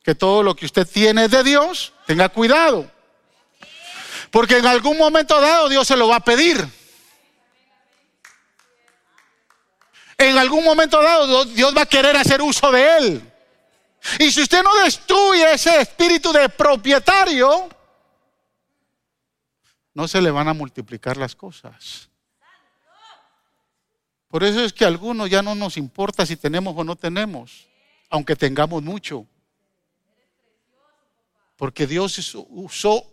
que 0.03 0.15
todo 0.15 0.41
lo 0.41 0.55
que 0.55 0.65
usted 0.65 0.87
tiene 0.87 1.25
es 1.25 1.31
de 1.31 1.43
Dios, 1.43 1.93
tenga 2.07 2.29
cuidado. 2.29 2.89
Porque 4.31 4.57
en 4.57 4.65
algún 4.65 4.97
momento 4.97 5.39
dado 5.39 5.69
Dios 5.69 5.87
se 5.87 5.95
lo 5.95 6.07
va 6.07 6.17
a 6.17 6.23
pedir. 6.23 6.67
En 10.23 10.37
algún 10.37 10.63
momento 10.63 11.01
dado 11.01 11.43
Dios 11.45 11.75
va 11.75 11.81
a 11.81 11.85
querer 11.85 12.15
hacer 12.15 12.41
uso 12.41 12.71
de 12.71 12.97
él. 12.97 13.33
Y 14.19 14.31
si 14.31 14.41
usted 14.41 14.63
no 14.63 14.73
destruye 14.83 15.53
ese 15.53 15.81
espíritu 15.81 16.31
de 16.31 16.47
propietario, 16.47 17.69
no 19.93 20.07
se 20.07 20.21
le 20.21 20.31
van 20.31 20.47
a 20.47 20.53
multiplicar 20.53 21.17
las 21.17 21.35
cosas. 21.35 22.09
Por 24.29 24.43
eso 24.43 24.63
es 24.63 24.71
que 24.71 24.85
a 24.85 24.87
algunos 24.87 25.29
ya 25.29 25.41
no 25.41 25.55
nos 25.55 25.75
importa 25.77 26.25
si 26.25 26.37
tenemos 26.37 26.73
o 26.75 26.83
no 26.83 26.95
tenemos, 26.95 27.67
aunque 28.09 28.35
tengamos 28.35 28.81
mucho. 28.81 29.27
Porque 31.57 31.85
Dios 31.85 32.35
usó 32.49 33.05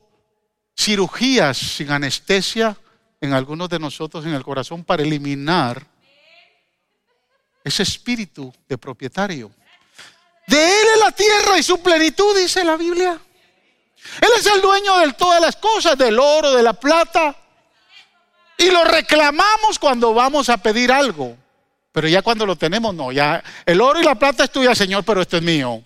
cirugías 0.77 1.59
sin 1.59 1.91
anestesia 1.91 2.77
en 3.21 3.33
algunos 3.33 3.69
de 3.69 3.81
nosotros 3.81 4.25
en 4.25 4.33
el 4.33 4.45
corazón 4.45 4.85
para 4.85 5.03
eliminar 5.03 5.87
ese 7.65 7.83
espíritu 7.83 8.53
de 8.69 8.79
propietario. 8.79 9.51
De 10.47 10.57
Él 10.57 10.89
es 10.95 11.01
la 11.01 11.13
tierra 11.13 11.59
y 11.59 11.63
su 11.63 11.81
plenitud, 11.81 12.37
dice 12.37 12.65
la 12.65 12.77
Biblia. 12.77 13.21
Él 14.21 14.29
es 14.37 14.47
el 14.47 14.61
dueño 14.61 14.99
de 14.99 15.13
todas 15.13 15.41
las 15.41 15.57
cosas, 15.57 15.97
del 15.97 16.19
oro, 16.19 16.53
de 16.53 16.63
la 16.63 16.73
plata. 16.73 17.37
Y 18.57 18.71
lo 18.71 18.85
reclamamos 18.85 19.79
cuando 19.79 20.13
vamos 20.13 20.49
a 20.49 20.57
pedir 20.57 20.91
algo. 20.91 21.37
Pero 21.93 22.09
ya 22.09 22.23
cuando 22.23 22.47
lo 22.47 22.57
tenemos, 22.57 22.95
no, 22.95 23.11
ya 23.13 23.43
el 23.67 23.81
oro 23.81 24.01
y 24.01 24.05
la 24.05 24.15
plata 24.15 24.45
es 24.45 24.51
tuya, 24.51 24.75
Señor, 24.75 25.05
pero 25.05 25.23
esto 25.23 25.37
es 25.37 25.43
mío. 25.43 25.83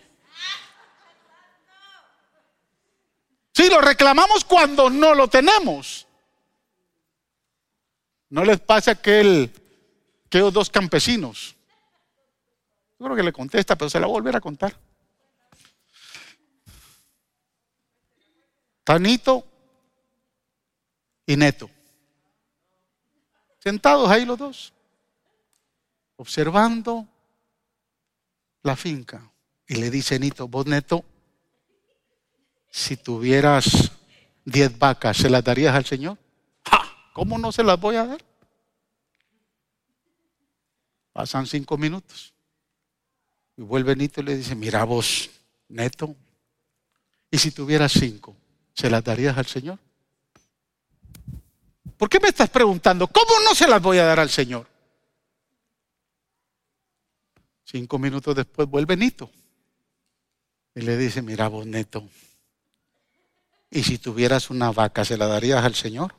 Sí, 3.52 3.68
lo 3.68 3.80
reclamamos 3.80 4.44
cuando 4.44 4.90
no 4.90 5.14
lo 5.14 5.28
tenemos. 5.28 6.06
No 8.30 8.44
les 8.44 8.58
pasa 8.60 8.92
aquel, 8.92 9.52
aquellos 10.26 10.52
dos 10.52 10.68
campesinos. 10.68 11.53
Creo 13.04 13.16
que 13.16 13.22
le 13.22 13.32
contesta, 13.34 13.76
pero 13.76 13.90
se 13.90 14.00
la 14.00 14.06
voy 14.06 14.14
a 14.14 14.20
volver 14.20 14.36
a 14.36 14.40
contar. 14.40 14.74
Tanito 18.82 19.46
y 21.26 21.36
Neto. 21.36 21.68
Sentados 23.58 24.08
ahí 24.08 24.24
los 24.24 24.38
dos, 24.38 24.72
observando 26.16 27.06
la 28.62 28.74
finca. 28.74 29.30
Y 29.66 29.74
le 29.76 29.90
dice 29.90 30.18
Nito, 30.18 30.48
vos 30.48 30.66
Neto, 30.66 31.04
si 32.70 32.96
tuvieras 32.96 33.92
diez 34.46 34.78
vacas, 34.78 35.18
¿se 35.18 35.28
las 35.28 35.44
darías 35.44 35.74
al 35.74 35.84
Señor? 35.84 36.16
¿Cómo 37.12 37.36
no 37.38 37.52
se 37.52 37.62
las 37.62 37.78
voy 37.78 37.96
a 37.96 38.06
dar? 38.06 38.24
Pasan 41.12 41.46
cinco 41.46 41.76
minutos. 41.76 42.33
Y 43.56 43.62
vuelve 43.62 43.94
Nito 43.94 44.20
y 44.20 44.24
le 44.24 44.36
dice, 44.36 44.54
mira 44.54 44.84
vos, 44.84 45.30
Neto, 45.68 46.16
y 47.30 47.38
si 47.38 47.50
tuvieras 47.50 47.92
cinco, 47.92 48.36
¿se 48.74 48.90
las 48.90 49.02
darías 49.02 49.36
al 49.36 49.46
Señor? 49.46 49.78
¿Por 51.96 52.08
qué 52.08 52.20
me 52.20 52.28
estás 52.28 52.50
preguntando? 52.50 53.06
¿Cómo 53.06 53.40
no 53.44 53.54
se 53.54 53.68
las 53.68 53.80
voy 53.80 53.98
a 53.98 54.04
dar 54.04 54.20
al 54.20 54.30
Señor? 54.30 54.66
Cinco 57.64 57.98
minutos 57.98 58.36
después 58.36 58.68
vuelve 58.68 58.96
Nito 58.96 59.30
y 60.74 60.82
le 60.82 60.96
dice, 60.96 61.22
mira 61.22 61.48
vos, 61.48 61.66
Neto, 61.66 62.08
y 63.74 63.82
si 63.82 63.98
tuvieras 63.98 64.50
una 64.50 64.70
vaca, 64.70 65.04
¿se 65.04 65.16
la 65.16 65.26
darías 65.26 65.64
al 65.64 65.74
Señor? 65.74 66.14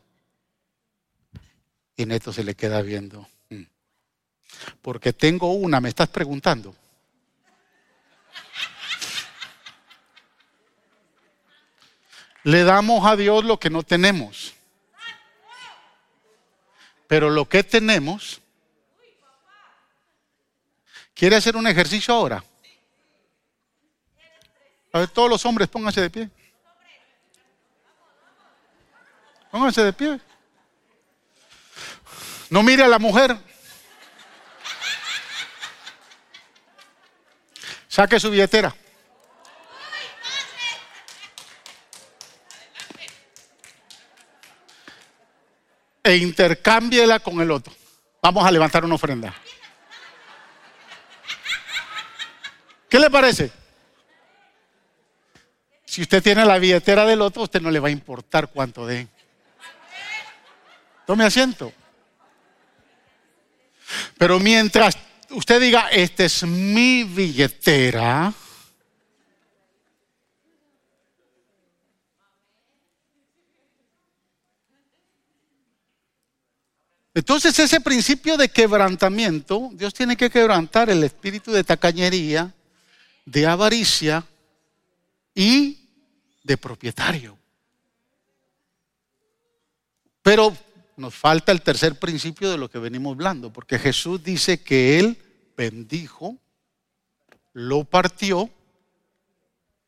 Y 1.96 2.06
Neto 2.06 2.34
se 2.34 2.44
le 2.44 2.54
queda 2.54 2.82
viendo. 2.82 3.26
Mm. 3.50 3.64
Porque 4.82 5.14
tengo 5.14 5.54
una, 5.54 5.80
me 5.80 5.88
estás 5.88 6.10
preguntando. 6.10 6.76
Le 12.46 12.64
damos 12.64 13.04
a 13.08 13.16
Dios 13.16 13.44
lo 13.44 13.60
que 13.60 13.72
no 13.72 13.82
tenemos. 13.82 14.54
Pero 17.08 17.32
lo 17.32 17.50
que 17.50 17.64
tenemos, 17.64 18.40
¿quiere 21.16 21.38
hacer 21.38 21.56
un 21.56 21.66
ejercicio 21.66 22.14
ahora? 22.14 22.44
A 24.94 25.00
ver, 25.00 25.10
todos 25.10 25.28
los 25.28 25.44
hombres 25.44 25.68
pónganse 25.68 26.02
de 26.02 26.10
pie. 26.12 26.30
Pónganse 29.50 29.84
de 29.84 29.94
pie. 29.94 30.20
No 32.52 32.62
mire 32.62 32.84
a 32.84 32.88
la 32.88 33.00
mujer. 33.00 33.36
Saque 37.88 38.20
su 38.20 38.30
billetera. 38.30 38.76
E 46.06 46.18
intercámbiela 46.18 47.20
con 47.20 47.42
el 47.42 47.50
otro. 47.50 47.74
Vamos 48.22 48.46
a 48.46 48.52
levantar 48.52 48.86
una 48.86 48.94
ofrenda. 48.94 49.34
¿Qué 52.88 53.00
le 53.00 53.10
parece? 53.10 53.52
Si 55.84 56.04
usted 56.04 56.22
tiene 56.22 56.46
la 56.46 56.60
billetera 56.60 57.06
del 57.06 57.22
otro, 57.22 57.42
usted 57.42 57.60
no 57.60 57.72
le 57.72 57.80
va 57.80 57.88
a 57.88 57.92
importar 57.92 58.50
cuánto 58.50 58.86
den. 58.86 59.10
Tome 61.08 61.24
asiento. 61.24 61.74
Pero 64.20 64.40
mientras 64.40 64.98
usted 65.32 65.60
diga, 65.60 65.90
esta 65.90 66.24
es 66.26 66.44
mi 66.44 67.04
billetera, 67.04 68.32
Entonces 77.16 77.58
ese 77.58 77.80
principio 77.80 78.36
de 78.36 78.50
quebrantamiento, 78.50 79.70
Dios 79.74 79.94
tiene 79.94 80.18
que 80.18 80.30
quebrantar 80.30 80.90
el 80.90 81.02
espíritu 81.02 81.54
de 81.54 81.64
tacañería, 81.64 82.54
de 83.26 83.48
avaricia 83.48 84.28
y 85.34 85.80
de 86.44 86.58
propietario. 86.58 87.38
Pero 90.22 90.56
nos 90.98 91.16
falta 91.16 91.54
el 91.54 91.62
tercer 91.62 91.98
principio 91.98 92.52
de 92.52 92.58
lo 92.58 92.70
que 92.70 92.80
venimos 92.80 93.14
hablando, 93.14 93.52
porque 93.52 93.80
Jesús 93.80 94.22
dice 94.22 94.62
que 94.62 95.00
Él 95.00 95.18
bendijo, 95.56 96.38
lo 97.54 97.86
partió 97.86 98.50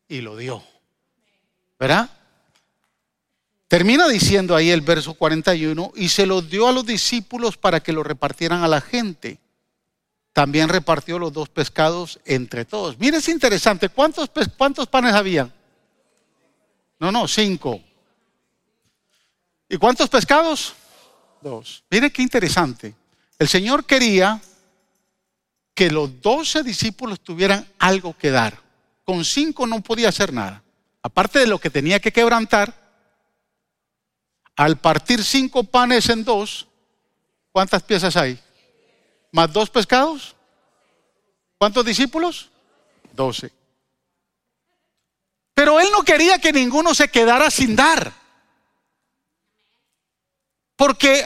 y 0.08 0.22
lo 0.22 0.38
dio. 0.38 0.64
¿Verdad? 1.78 2.10
Termina 3.68 4.07
diciendo 4.07 4.55
ahí 4.55 4.70
el 4.70 4.82
verso 4.82 5.13
41, 5.13 5.91
y 5.95 6.09
se 6.09 6.26
lo 6.26 6.41
dio 6.41 6.68
a 6.68 6.72
los 6.72 6.86
discípulos 6.86 7.57
para 7.57 7.82
que 7.82 7.91
lo 7.91 8.01
repartieran 8.01 8.63
a 8.63 8.68
la 8.68 8.80
gente. 8.80 9.39
También 10.32 10.70
repartió 10.70 11.20
los 11.20 11.34
dos 11.34 11.49
pescados 11.49 12.20
entre 12.24 12.63
todos. 12.63 12.97
Mire, 12.97 13.18
es 13.18 13.28
interesante, 13.28 13.89
¿cuántos, 13.89 14.30
cuántos 14.55 14.88
panes 14.88 15.13
había? 15.13 15.51
No, 16.99 17.11
no, 17.11 17.28
cinco. 17.28 17.82
¿Y 19.68 19.78
cuántos 19.78 20.09
pescados? 20.09 20.74
Dos. 21.41 21.84
Mire 21.89 22.11
qué 22.11 22.22
interesante. 22.22 22.95
El 23.38 23.47
Señor 23.47 23.86
quería 23.86 24.41
que 25.74 25.91
los 25.91 26.22
doce 26.22 26.63
discípulos 26.63 27.20
tuvieran 27.20 27.68
algo 27.78 28.15
que 28.18 28.32
dar. 28.32 28.59
Con 29.03 29.26
cinco 29.26 29.68
no 29.68 29.82
podía 29.82 30.09
hacer 30.09 30.32
nada. 30.32 30.63
Aparte 31.03 31.39
de 31.39 31.47
lo 31.47 31.59
que 31.59 31.70
tenía 31.70 31.99
que 31.99 32.11
quebrantar, 32.11 32.87
al 34.58 34.78
partir 34.78 35.24
cinco 35.24 35.64
panes 35.64 36.10
en 36.10 36.26
dos, 36.26 36.68
¿cuántas 37.51 37.84
piezas 37.84 38.18
hay? 38.18 38.39
¿Más 39.32 39.53
dos 39.53 39.70
pescados? 39.70 40.36
¿Cuántos 41.60 41.86
discípulos? 41.86 42.49
Doce. 43.14 43.51
Pero 45.53 45.80
él 45.80 45.88
no 45.91 46.03
quería 46.03 46.39
que 46.39 46.51
ninguno 46.51 46.95
se 46.95 47.08
quedara 47.08 47.51
sin 47.51 47.76
dar. 47.76 48.12
Porque 50.76 51.26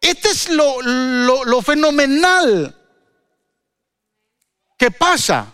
este 0.00 0.30
es 0.30 0.48
lo, 0.48 0.80
lo 0.82 1.62
fenomenal 1.62 2.74
que 4.78 4.90
pasa. 4.90 5.52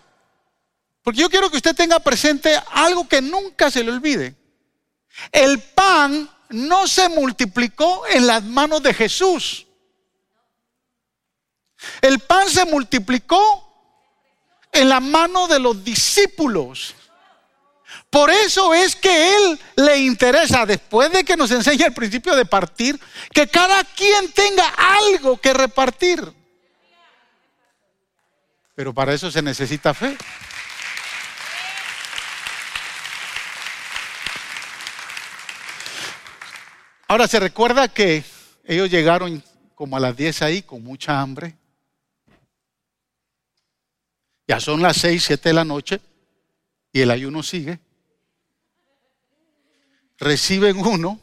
Porque 1.03 1.21
yo 1.21 1.31
quiero 1.31 1.51
que 1.51 1.57
usted 1.57 1.75
tenga 1.75 1.99
presente 1.99 2.57
algo 2.71 3.09
que 3.09 3.21
nunca 3.21 3.69
se 3.69 3.83
le 3.83 3.91
olvide. 3.91 4.37
El 5.33 5.61
pan 5.61 6.31
no 6.51 6.87
se 6.87 7.09
multiplicó 7.09 8.07
en 8.07 8.27
las 8.27 8.43
manos 8.43 8.83
de 8.83 8.95
Jesús. 8.95 9.67
El 12.01 12.21
pan 12.21 12.49
se 12.49 12.65
multiplicó 12.65 13.65
en 14.73 14.89
la 14.89 15.01
mano 15.01 15.47
de 15.47 15.59
los 15.59 15.85
discípulos. 15.85 16.95
Por 18.11 18.31
eso 18.31 18.73
es 18.75 18.95
que 18.95 19.35
Él 19.35 19.61
le 19.77 19.99
interesa, 19.99 20.65
después 20.67 21.11
de 21.13 21.25
que 21.25 21.37
nos 21.37 21.51
enseñe 21.51 21.85
el 21.85 21.93
principio 21.93 22.37
de 22.37 22.45
partir, 22.45 22.99
que 23.33 23.49
cada 23.49 23.83
quien 23.85 24.31
tenga 24.33 24.69
algo 24.69 25.37
que 25.37 25.53
repartir. 25.53 26.33
Pero 28.75 28.93
para 28.93 29.13
eso 29.15 29.31
se 29.31 29.43
necesita 29.43 29.95
fe. 29.95 30.17
Ahora 37.15 37.29
se 37.29 37.39
recuerda 37.39 37.87
que 37.87 38.25
ellos 38.65 38.91
llegaron 38.91 39.41
como 39.77 39.97
a 39.97 40.01
las 40.01 40.17
10 40.17 40.43
ahí 40.43 40.63
con 40.63 40.83
mucha 40.83 41.21
hambre. 41.21 41.57
Ya 44.49 44.59
son 44.59 44.83
las 44.83 44.97
6, 44.97 45.23
7 45.23 45.51
de 45.51 45.53
la 45.53 45.65
noche 45.65 46.01
y 46.93 47.03
el 47.03 47.13
ayuno 47.13 47.45
sigue. 47.45 47.79
Reciben 50.19 50.77
uno, 50.79 51.21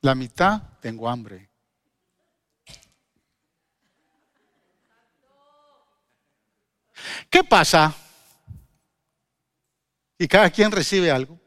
la 0.00 0.16
mitad, 0.16 0.60
tengo 0.80 1.08
hambre. 1.08 1.48
¿Qué 7.30 7.44
pasa? 7.44 7.94
Y 10.18 10.26
cada 10.26 10.50
quien 10.50 10.72
recibe 10.72 11.12
algo 11.12 11.38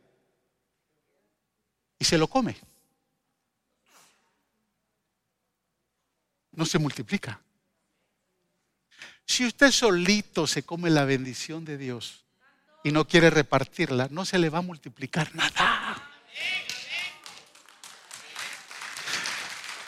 y 2.00 2.06
se 2.06 2.18
lo 2.18 2.30
come. 2.30 2.56
No 6.54 6.66
se 6.66 6.80
multiplica. 6.80 7.42
Si 9.26 9.46
usted 9.46 9.72
solito 9.72 10.48
se 10.48 10.64
come 10.64 10.90
la 10.90 11.06
bendición 11.06 11.66
de 11.66 11.78
Dios 11.78 12.26
y 12.84 12.92
no 12.92 13.08
quiere 13.08 13.30
repartirla, 13.30 14.08
no 14.12 14.26
se 14.26 14.38
le 14.38 14.50
va 14.50 14.60
a 14.60 14.62
multiplicar 14.62 15.34
nada. 15.36 16.10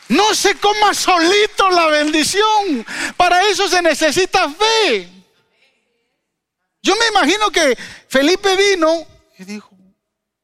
No 0.08 0.36
se 0.36 0.56
coma 0.56 0.94
solito 0.94 1.70
la 1.70 1.88
bendición. 1.88 2.86
Para 3.18 3.48
eso 3.50 3.68
se 3.68 3.82
necesita 3.82 4.50
fe. 4.50 5.10
Yo 6.82 6.96
me 6.96 7.08
imagino 7.08 7.50
que 7.50 7.76
Felipe 8.08 8.56
vino 8.56 9.08
y 9.38 9.44
dijo, 9.44 9.76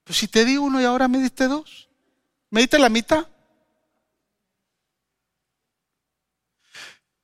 pues 0.03 0.17
si 0.17 0.27
te 0.27 0.43
di 0.43 0.57
uno 0.57 0.81
y 0.81 0.85
ahora 0.85 1.07
me 1.07 1.19
diste 1.19 1.47
dos, 1.47 1.87
me 2.49 2.61
diste 2.61 2.79
la 2.79 2.89
mitad. 2.89 3.27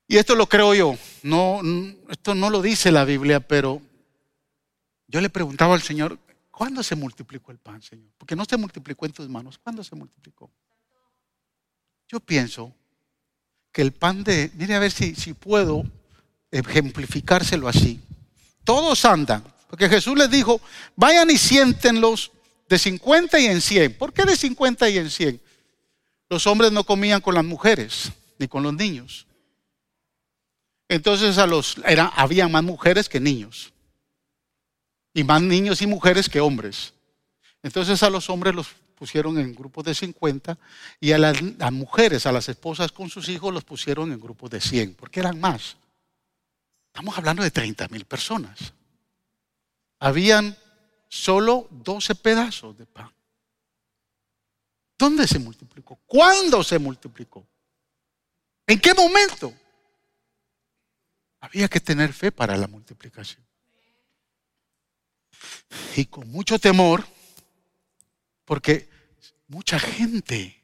Y 0.08 0.18
esto 0.18 0.36
lo 0.36 0.48
creo 0.48 0.74
yo. 0.74 0.96
No, 1.24 1.62
esto 2.10 2.34
no 2.34 2.50
lo 2.50 2.62
dice 2.62 2.92
la 2.92 3.04
Biblia, 3.04 3.40
pero 3.40 3.82
yo 5.08 5.22
le 5.22 5.30
preguntaba 5.30 5.74
al 5.74 5.82
Señor, 5.82 6.18
¿cuándo 6.50 6.82
se 6.82 6.96
multiplicó 6.96 7.52
el 7.52 7.58
pan, 7.58 7.82
Señor? 7.82 8.10
Porque 8.18 8.36
no 8.36 8.46
se 8.46 8.58
multiplicó 8.58 9.06
en 9.06 9.12
tus 9.12 9.28
manos. 9.28 9.58
¿Cuándo 9.58 9.84
se 9.84 9.96
multiplicó? 9.96 10.50
Yo 12.08 12.20
pienso 12.20 12.74
que 13.72 13.82
el 13.82 13.92
pan 13.92 14.24
de, 14.24 14.50
mire 14.56 14.76
a 14.76 14.80
ver 14.80 14.92
si, 14.92 15.14
si 15.16 15.34
puedo 15.34 15.84
ejemplificárselo 16.52 17.68
así. 17.68 18.00
Todos 18.64 19.04
andan, 19.06 19.44
porque 19.70 19.90
Jesús 19.90 20.18
les 20.18 20.30
dijo, 20.30 20.62
vayan 20.96 21.30
y 21.30 21.38
siéntenlos 21.38 22.32
de 22.70 22.80
50 22.80 23.40
y 23.40 23.46
en 23.46 23.62
100. 23.62 23.94
¿Por 23.98 24.14
qué 24.14 24.24
de 24.24 24.36
50 24.36 24.90
y 24.90 24.98
en 24.98 25.10
100? 25.10 25.42
Los 26.30 26.48
hombres 26.48 26.72
no 26.72 26.84
comían 26.84 27.22
con 27.22 27.36
las 27.36 27.46
mujeres 27.46 28.12
ni 28.40 28.48
con 28.48 28.64
los 28.64 28.74
niños. 28.74 29.28
Entonces 30.90 31.38
a 31.38 31.48
los, 31.48 31.78
era, 31.86 32.08
había 32.08 32.48
más 32.48 32.64
mujeres 32.64 33.10
que 33.10 33.20
niños. 33.20 33.74
Y 35.14 35.24
más 35.24 35.42
niños 35.42 35.82
y 35.82 35.88
mujeres 35.88 36.30
que 36.30 36.40
hombres. 36.40 36.94
Entonces 37.64 38.02
a 38.04 38.10
los 38.10 38.30
hombres 38.30 38.56
los 38.56 38.68
pusieron 38.96 39.38
en 39.38 39.54
grupos 39.54 39.84
de 39.86 39.94
50 39.94 40.58
y 41.00 41.12
a 41.12 41.18
las, 41.18 41.42
mujeres, 41.72 42.26
a 42.26 42.32
las 42.32 42.50
esposas 42.50 42.92
con 42.92 43.10
sus 43.10 43.30
hijos, 43.30 43.54
los 43.54 43.64
pusieron 43.64 44.12
en 44.12 44.20
grupos 44.20 44.50
de 44.50 44.62
100, 44.62 44.96
porque 44.96 45.20
eran 45.20 45.40
más. 45.40 45.78
Estamos 46.88 47.18
hablando 47.18 47.44
de 47.44 47.52
30 47.52 47.88
mil 47.90 48.06
personas. 48.06 48.74
Habían 50.00 50.58
solo 51.08 51.68
12 51.70 52.16
pedazos 52.16 52.78
de 52.78 52.86
pan. 52.86 53.12
¿Dónde 54.98 55.28
se 55.28 55.38
multiplicó? 55.38 56.00
¿Cuándo 56.08 56.64
se 56.64 56.80
multiplicó? 56.80 57.46
¿En 58.66 58.80
qué 58.80 58.94
momento? 58.96 59.54
Había 61.40 61.68
que 61.68 61.80
tener 61.80 62.14
fe 62.14 62.32
para 62.32 62.58
la 62.58 62.68
multiplicación. 62.68 63.46
Y 65.96 66.06
con 66.06 66.30
mucho 66.30 66.60
temor, 66.60 67.06
porque 68.46 68.90
mucha 69.48 69.80
gente, 69.80 70.64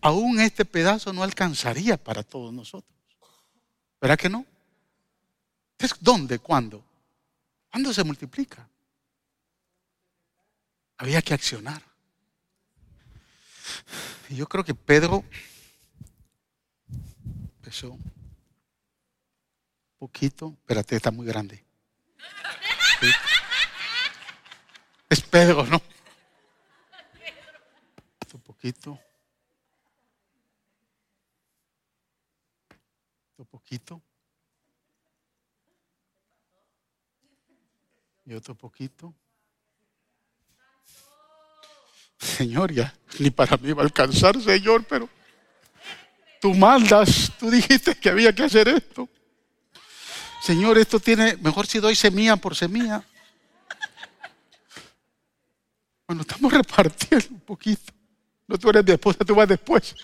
aún 0.00 0.40
este 0.40 0.64
pedazo 0.64 1.12
no 1.12 1.22
alcanzaría 1.22 1.96
para 1.96 2.22
todos 2.22 2.52
nosotros. 2.52 2.96
¿Verdad 4.00 4.18
que 4.18 4.28
no? 4.28 4.46
¿Es 5.78 5.94
dónde? 6.00 6.38
¿Cuándo? 6.38 6.84
¿Cuándo 7.70 7.92
se 7.92 8.04
multiplica? 8.04 8.68
Había 10.96 11.22
que 11.22 11.34
accionar. 11.34 11.82
Y 14.28 14.36
yo 14.36 14.46
creo 14.46 14.64
que 14.64 14.74
Pedro 14.74 15.24
empezó 17.56 17.96
Poquito. 20.00 20.56
Espérate, 20.62 20.96
está 20.96 21.10
muy 21.10 21.26
grande. 21.26 21.62
Es 25.10 25.20
Pedro, 25.20 25.66
¿no? 25.66 25.82
Un 28.32 28.40
poquito. 28.40 28.98
Un 33.36 33.44
poquito. 33.44 34.00
Y 38.24 38.32
otro 38.32 38.54
poquito. 38.54 39.14
Señor, 42.18 42.72
ya 42.72 42.94
ni 43.18 43.30
para 43.30 43.58
mí 43.58 43.72
va 43.72 43.82
a 43.82 43.84
alcanzar, 43.84 44.40
Señor, 44.40 44.82
pero 44.84 45.10
tú 46.40 46.54
mandas, 46.54 47.30
tú 47.38 47.50
dijiste 47.50 47.94
que 47.96 48.08
había 48.08 48.34
que 48.34 48.44
hacer 48.44 48.66
esto. 48.66 49.06
Señor, 50.42 50.78
esto 50.78 50.98
tiene, 50.98 51.36
mejor 51.36 51.66
si 51.66 51.78
doy 51.78 51.94
semilla 51.94 52.36
por 52.36 52.56
semilla. 52.56 53.04
Bueno, 56.06 56.22
estamos 56.22 56.52
repartiendo 56.52 57.26
un 57.30 57.40
poquito. 57.40 57.92
No 58.48 58.58
tú 58.58 58.70
eres 58.70 58.84
mi 58.84 58.92
esposa, 58.92 59.18
tú 59.24 59.34
vas 59.34 59.46
después. 59.46 59.94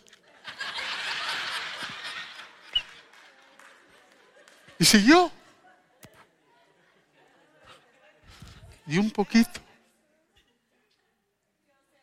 Y 4.78 4.84
siguió. 4.84 5.32
Y 8.86 8.98
un 8.98 9.10
poquito. 9.10 9.60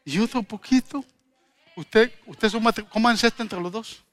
Y 0.04 0.20
otro 0.20 0.44
poquito. 0.44 1.06
Usted, 1.76 2.12
usted 2.26 2.52
cómanse 2.90 3.28
esto 3.28 3.42
entre 3.42 3.62
los 3.62 3.72
dos. 3.72 4.04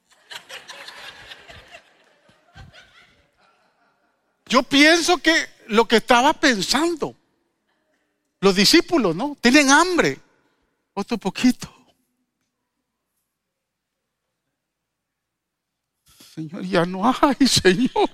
Yo 4.51 4.63
pienso 4.63 5.17
que 5.17 5.47
lo 5.67 5.87
que 5.87 5.95
estaba 5.95 6.33
pensando, 6.33 7.15
los 8.41 8.53
discípulos, 8.53 9.15
¿no? 9.15 9.37
Tienen 9.39 9.69
hambre. 9.69 10.19
Otro 10.93 11.17
poquito. 11.17 11.73
Señor, 16.35 16.63
ya 16.65 16.85
no 16.85 17.01
hay, 17.21 17.47
Señor. 17.47 18.09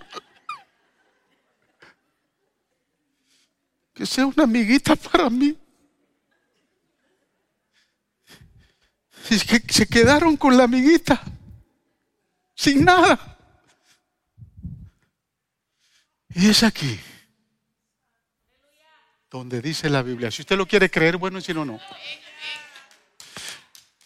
Que 3.96 4.06
sea 4.06 4.28
una 4.28 4.44
amiguita 4.44 4.96
para 4.96 5.32
mí. 5.32 5.58
Es 9.32 9.44
que 9.44 9.60
se 9.74 9.88
quedaron 9.88 10.38
con 10.38 10.56
la 10.56 10.66
amiguita, 10.66 11.20
sin 12.54 12.86
nada. 12.86 13.37
Y 16.38 16.48
es 16.48 16.62
aquí 16.62 17.00
donde 19.32 19.60
dice 19.60 19.90
la 19.90 20.04
Biblia. 20.04 20.30
Si 20.30 20.44
usted 20.44 20.56
lo 20.56 20.68
quiere 20.68 20.92
creer, 20.92 21.18
bueno, 21.18 21.40
y 21.40 21.42
si 21.42 21.52
no, 21.52 21.66
no. 21.66 21.80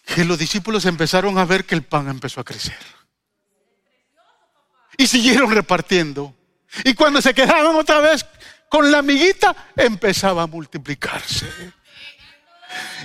que 0.05 0.23
los 0.23 0.39
discípulos 0.39 0.85
empezaron 0.85 1.37
a 1.37 1.43
ver 1.43 1.65
que 1.65 1.75
el 1.75 1.83
pan 1.83 2.07
empezó 2.07 2.39
a 2.39 2.45
crecer. 2.45 2.77
Y 4.97 5.07
siguieron 5.07 5.51
repartiendo. 5.51 6.33
Y 6.85 6.93
cuando 6.93 7.21
se 7.21 7.33
quedaban 7.33 7.75
otra 7.75 7.99
vez 7.99 8.25
con 8.69 8.89
la 8.89 8.99
amiguita, 8.99 9.53
empezaba 9.75 10.43
a 10.43 10.47
multiplicarse. 10.47 11.73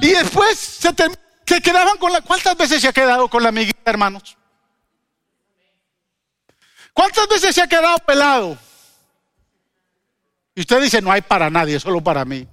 Y 0.03 0.11
después 0.11 0.57
se, 0.57 1.61
quedaban 1.61 1.99
con 1.99 2.13
la... 2.13 2.21
¿Cuántas 2.21 2.57
veces 2.57 2.81
se 2.81 2.87
ha 2.87 2.93
quedado 2.93 3.29
con 3.29 3.43
la 3.43 3.49
amiguita, 3.49 3.91
hermanos? 3.91 4.37
¿Cuántas 6.93 7.27
veces 7.27 7.57
se 7.57 7.63
ha 7.63 7.67
quedado 7.67 7.99
pelado? 7.99 8.57
Y 10.57 10.61
usted 10.61 10.81
dice, 10.81 11.03
no 11.03 11.13
hay 11.13 11.21
para 11.21 11.51
nadie, 11.51 11.79
solo 11.79 12.01
para 12.01 12.25
mí. 12.25 12.49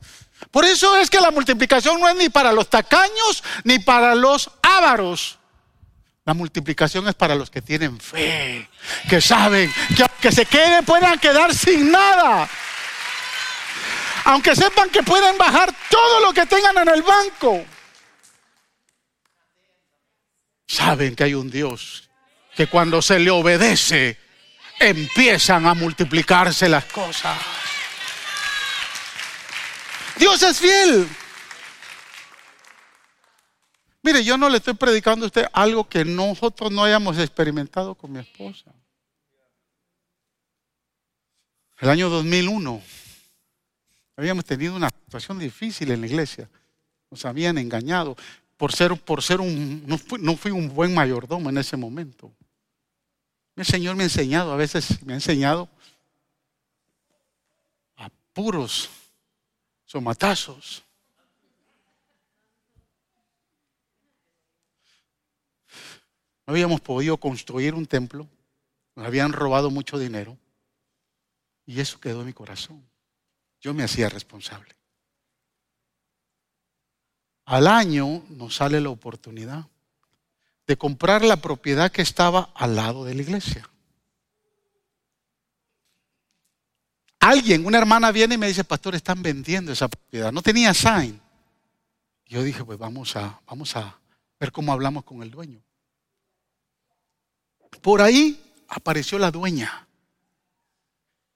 Por 0.51 0.65
eso 0.65 0.97
es 0.97 1.09
que 1.09 1.21
la 1.21 1.31
multiplicación 1.31 1.99
no 2.01 2.09
es 2.09 2.15
ni 2.17 2.27
para 2.27 2.51
los 2.51 2.69
tacaños 2.69 3.41
ni 3.63 3.79
para 3.79 4.13
los 4.13 4.51
ávaros. 4.61 5.39
La 6.25 6.33
multiplicación 6.33 7.07
es 7.07 7.15
para 7.15 7.33
los 7.33 7.49
que 7.49 7.61
tienen 7.61 7.99
fe, 7.99 8.69
que 9.09 9.21
saben 9.21 9.73
que 9.95 10.03
aunque 10.03 10.31
se 10.33 10.45
queden 10.45 10.83
puedan 10.83 11.17
quedar 11.17 11.53
sin 11.53 11.91
nada. 11.91 12.49
Aunque 14.25 14.53
sepan 14.53 14.89
que 14.89 15.01
pueden 15.03 15.37
bajar 15.37 15.73
todo 15.89 16.19
lo 16.19 16.33
que 16.33 16.45
tengan 16.45 16.77
en 16.79 16.89
el 16.89 17.03
banco. 17.03 17.65
Saben 20.67 21.15
que 21.15 21.23
hay 21.23 21.33
un 21.33 21.49
Dios 21.49 22.09
que 22.55 22.67
cuando 22.67 23.01
se 23.01 23.19
le 23.19 23.31
obedece 23.31 24.17
empiezan 24.79 25.67
a 25.67 25.73
multiplicarse 25.73 26.67
las 26.67 26.85
cosas. 26.85 27.37
Dios 30.17 30.41
es 30.43 30.59
fiel. 30.59 31.07
Mire, 34.03 34.23
yo 34.23 34.37
no 34.37 34.49
le 34.49 34.57
estoy 34.57 34.73
predicando 34.73 35.25
a 35.25 35.27
usted 35.27 35.45
algo 35.53 35.87
que 35.87 36.03
nosotros 36.03 36.71
no 36.71 36.83
hayamos 36.83 37.17
experimentado 37.17 37.95
con 37.95 38.11
mi 38.11 38.19
esposa. 38.19 38.73
El 41.79 41.89
año 41.89 42.09
2001 42.09 42.81
habíamos 44.17 44.45
tenido 44.45 44.75
una 44.75 44.89
situación 44.89 45.39
difícil 45.39 45.91
en 45.91 46.01
la 46.01 46.07
iglesia. 46.07 46.49
Nos 47.09 47.25
habían 47.25 47.57
engañado 47.57 48.15
por 48.57 48.73
ser, 48.73 48.95
por 48.99 49.23
ser 49.23 49.39
un, 49.39 49.83
no 49.87 49.97
fui, 49.97 50.19
no 50.21 50.35
fui 50.35 50.51
un 50.51 50.73
buen 50.73 50.93
mayordomo 50.93 51.49
en 51.49 51.57
ese 51.57 51.77
momento. 51.77 52.31
El 53.55 53.65
Señor 53.65 53.95
me 53.95 54.03
ha 54.03 54.05
enseñado, 54.05 54.51
a 54.51 54.57
veces 54.57 55.01
me 55.05 55.13
ha 55.13 55.15
enseñado 55.15 55.69
a 57.95 58.09
puros 58.33 58.89
somatazos. 59.93 60.83
No 66.47 66.53
habíamos 66.53 66.81
podido 66.81 67.15
construir 67.17 67.75
un 67.75 67.85
templo, 67.85 68.27
nos 68.95 69.05
habían 69.05 69.31
robado 69.31 69.69
mucho 69.69 69.99
dinero 69.99 70.35
y 71.67 71.79
eso 71.79 71.99
quedó 71.99 72.21
en 72.21 72.25
mi 72.25 72.33
corazón. 72.33 72.83
Yo 73.61 73.75
me 73.75 73.83
hacía 73.83 74.09
responsable. 74.09 74.75
Al 77.45 77.67
año 77.67 78.23
nos 78.29 78.55
sale 78.55 78.81
la 78.81 78.89
oportunidad 78.89 79.67
de 80.65 80.75
comprar 80.75 81.23
la 81.23 81.37
propiedad 81.37 81.91
que 81.91 82.01
estaba 82.01 82.49
al 82.55 82.75
lado 82.75 83.05
de 83.05 83.13
la 83.13 83.21
iglesia. 83.21 83.69
Alguien, 87.23 87.65
una 87.65 87.77
hermana 87.77 88.11
viene 88.11 88.35
y 88.35 88.37
me 88.37 88.47
dice, 88.47 88.65
pastor, 88.65 88.95
están 88.95 89.23
vendiendo 89.23 89.71
esa 89.71 89.87
propiedad. 89.87 90.29
No 90.33 90.41
tenía 90.41 90.73
sign. 90.73 91.21
Yo 92.25 92.43
dije, 92.43 92.65
pues 92.65 92.77
vamos 92.77 93.15
a, 93.15 93.39
vamos 93.47 93.77
a 93.77 93.97
ver 94.41 94.51
cómo 94.51 94.73
hablamos 94.73 95.05
con 95.05 95.23
el 95.23 95.31
dueño. 95.31 95.61
Por 97.81 98.01
ahí 98.01 98.43
apareció 98.67 99.17
la 99.19 99.31
dueña. 99.31 99.87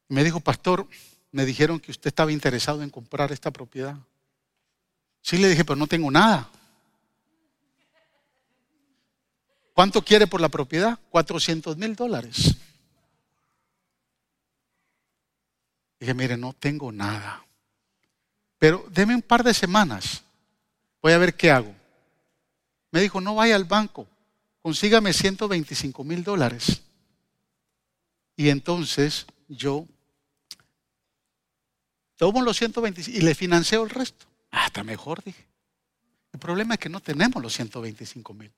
Me 0.10 0.26
dijo, 0.26 0.42
pastor, 0.42 0.86
me 1.32 1.46
dijeron 1.46 1.80
que 1.80 1.92
usted 1.92 2.10
estaba 2.10 2.34
interesado 2.34 2.84
en 2.84 2.90
comprar 2.90 3.32
esta 3.32 3.52
propiedad. 3.52 3.96
Sí, 5.22 5.38
le 5.38 5.48
dije, 5.48 5.64
pero 5.64 5.78
no 5.78 5.88
tengo 5.88 6.12
nada. 6.12 6.50
¿Cuánto 9.74 10.02
quiere 10.02 10.28
por 10.28 10.42
la 10.42 10.50
propiedad? 10.50 11.00
400 11.12 11.78
mil 11.78 11.96
dólares. 11.96 12.58
Dije, 16.00 16.14
mire, 16.14 16.38
no 16.38 16.54
tengo 16.54 16.92
nada. 16.92 17.46
Pero 18.60 18.86
deme 18.90 19.16
un 19.16 19.22
par 19.22 19.44
de 19.44 19.54
semanas. 19.54 20.24
Voy 21.02 21.14
a 21.14 21.18
ver 21.18 21.36
qué 21.36 21.52
hago. 21.52 21.74
Me 22.92 23.02
dijo, 23.02 23.22
no 23.22 23.36
vaya 23.36 23.56
al 23.56 23.66
banco. 23.66 24.08
Consígame 24.62 25.14
125 25.14 26.04
mil 26.04 26.24
dólares. 26.24 26.82
Y 28.36 28.50
entonces 28.50 29.26
yo 29.48 29.86
tomo 32.16 32.42
los 32.42 32.58
125 32.58 33.18
y 33.18 33.22
le 33.22 33.36
financio 33.36 33.84
el 33.84 33.90
resto. 33.90 34.26
Está 34.52 34.84
mejor, 34.84 35.24
dije. 35.24 35.46
El 36.34 36.40
problema 36.40 36.76
es 36.76 36.80
que 36.80 36.90
no 36.90 37.00
tenemos 37.00 37.42
los 37.42 37.54
125 37.54 38.34
mil. 38.34 38.52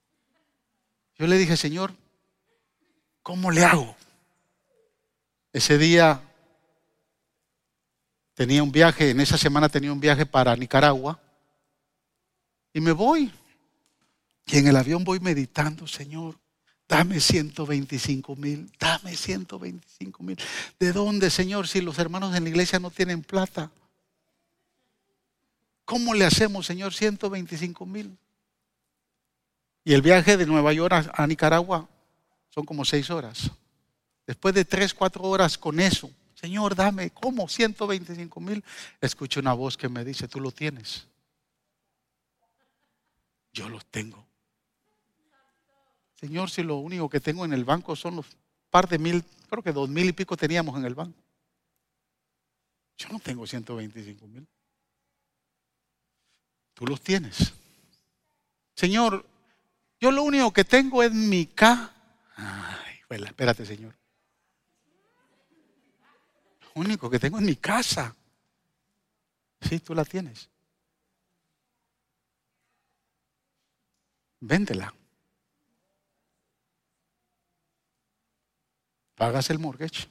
Yo 1.18 1.28
le 1.28 1.38
dije, 1.38 1.56
Señor, 1.56 1.94
¿cómo 3.22 3.52
le 3.52 3.64
hago? 3.64 3.96
Ese 5.54 5.78
día 5.78 6.22
tenía 8.40 8.64
un 8.64 8.72
viaje, 8.72 9.10
en 9.10 9.20
esa 9.20 9.38
semana 9.38 9.68
tenía 9.68 9.92
un 9.92 10.00
viaje 10.00 10.26
para 10.26 10.56
Nicaragua 10.56 11.20
y 12.72 12.80
me 12.80 12.94
voy. 12.94 13.30
Y 14.46 14.58
en 14.58 14.66
el 14.66 14.78
avión 14.78 15.04
voy 15.04 15.20
meditando, 15.20 15.86
Señor, 15.86 16.40
dame 16.88 17.20
125 17.20 18.38
mil, 18.38 18.72
dame 18.80 19.14
125 19.14 20.24
mil. 20.24 20.38
¿De 20.80 20.94
dónde, 20.94 21.30
Señor, 21.30 21.68
si 21.68 21.82
los 21.82 22.00
hermanos 22.00 22.34
en 22.34 22.46
la 22.46 22.50
iglesia 22.50 22.80
no 22.80 22.92
tienen 22.92 23.24
plata? 23.24 23.72
¿Cómo 25.84 26.14
le 26.14 26.24
hacemos, 26.24 26.66
Señor, 26.66 26.94
125 26.94 27.86
mil? 27.86 28.18
Y 29.84 29.94
el 29.94 30.02
viaje 30.02 30.38
de 30.38 30.46
Nueva 30.46 30.72
York 30.72 31.12
a, 31.14 31.28
Nicaragua 31.28 31.90
son 32.56 32.66
como 32.66 32.86
seis 32.86 33.10
horas. 33.10 33.52
Después 34.26 34.56
de 34.56 34.64
tres, 34.64 34.94
cuatro 34.94 35.24
horas 35.24 35.58
con 35.58 35.82
eso, 35.82 36.10
Señor, 36.40 36.74
dame, 36.74 37.10
¿cómo? 37.10 37.50
125 37.50 38.40
mil. 38.40 38.64
Escucho 39.02 39.42
una 39.42 39.52
voz 39.52 39.76
que 39.76 39.90
me 39.90 40.06
dice, 40.06 40.30
tú 40.30 40.40
lo 40.40 40.54
tienes. 40.54 41.06
Yo 43.52 43.68
lo 43.68 43.82
tengo. 43.82 44.26
Señor, 46.16 46.50
si 46.50 46.64
lo 46.64 46.78
único 46.78 47.10
que 47.10 47.20
tengo 47.20 47.44
en 47.44 47.52
el 47.52 47.66
banco 47.66 47.94
son 47.94 48.16
los 48.16 48.26
par 48.70 48.88
de 48.88 49.00
mil, 49.00 49.22
creo 49.50 49.62
que 49.62 49.74
dos 49.74 49.90
mil 49.90 50.08
y 50.08 50.14
pico 50.14 50.38
teníamos 50.38 50.78
en 50.78 50.86
el 50.86 50.96
banco. 50.96 51.20
Yo 52.98 53.10
no 53.10 53.20
tengo 53.20 53.46
125 53.46 54.26
mil. 54.28 54.48
Tú 56.74 56.88
los 56.88 57.02
tienes. 57.02 57.54
Señor, 58.76 59.26
yo 60.00 60.10
lo 60.10 60.24
único 60.24 60.54
que 60.54 60.64
tengo 60.64 61.04
es 61.04 61.12
mi 61.12 61.48
K. 61.48 61.94
Ay, 62.38 63.26
espérate, 63.26 63.66
Señor 63.66 63.99
único 66.80 67.10
que 67.10 67.20
tengo 67.20 67.38
en 67.38 67.46
mi 67.46 67.56
casa. 67.56 68.16
Sí, 69.62 69.80
tú 69.80 69.94
la 69.94 70.06
tienes. 70.06 70.50
Véndela. 74.40 74.94
Pagas 79.16 79.50
el 79.50 79.60
mortgage. 79.60 80.08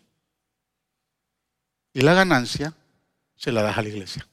Y 1.95 2.03
la 2.03 2.15
ganancia 2.15 2.75
se 3.37 3.51
la 3.51 3.63
das 3.63 3.79
a 3.79 3.83
la 3.83 3.89
iglesia. 3.89 4.29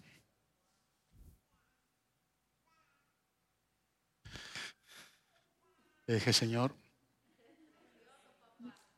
Le 6.08 6.16
dije, 6.16 6.34
Señor, 6.34 6.76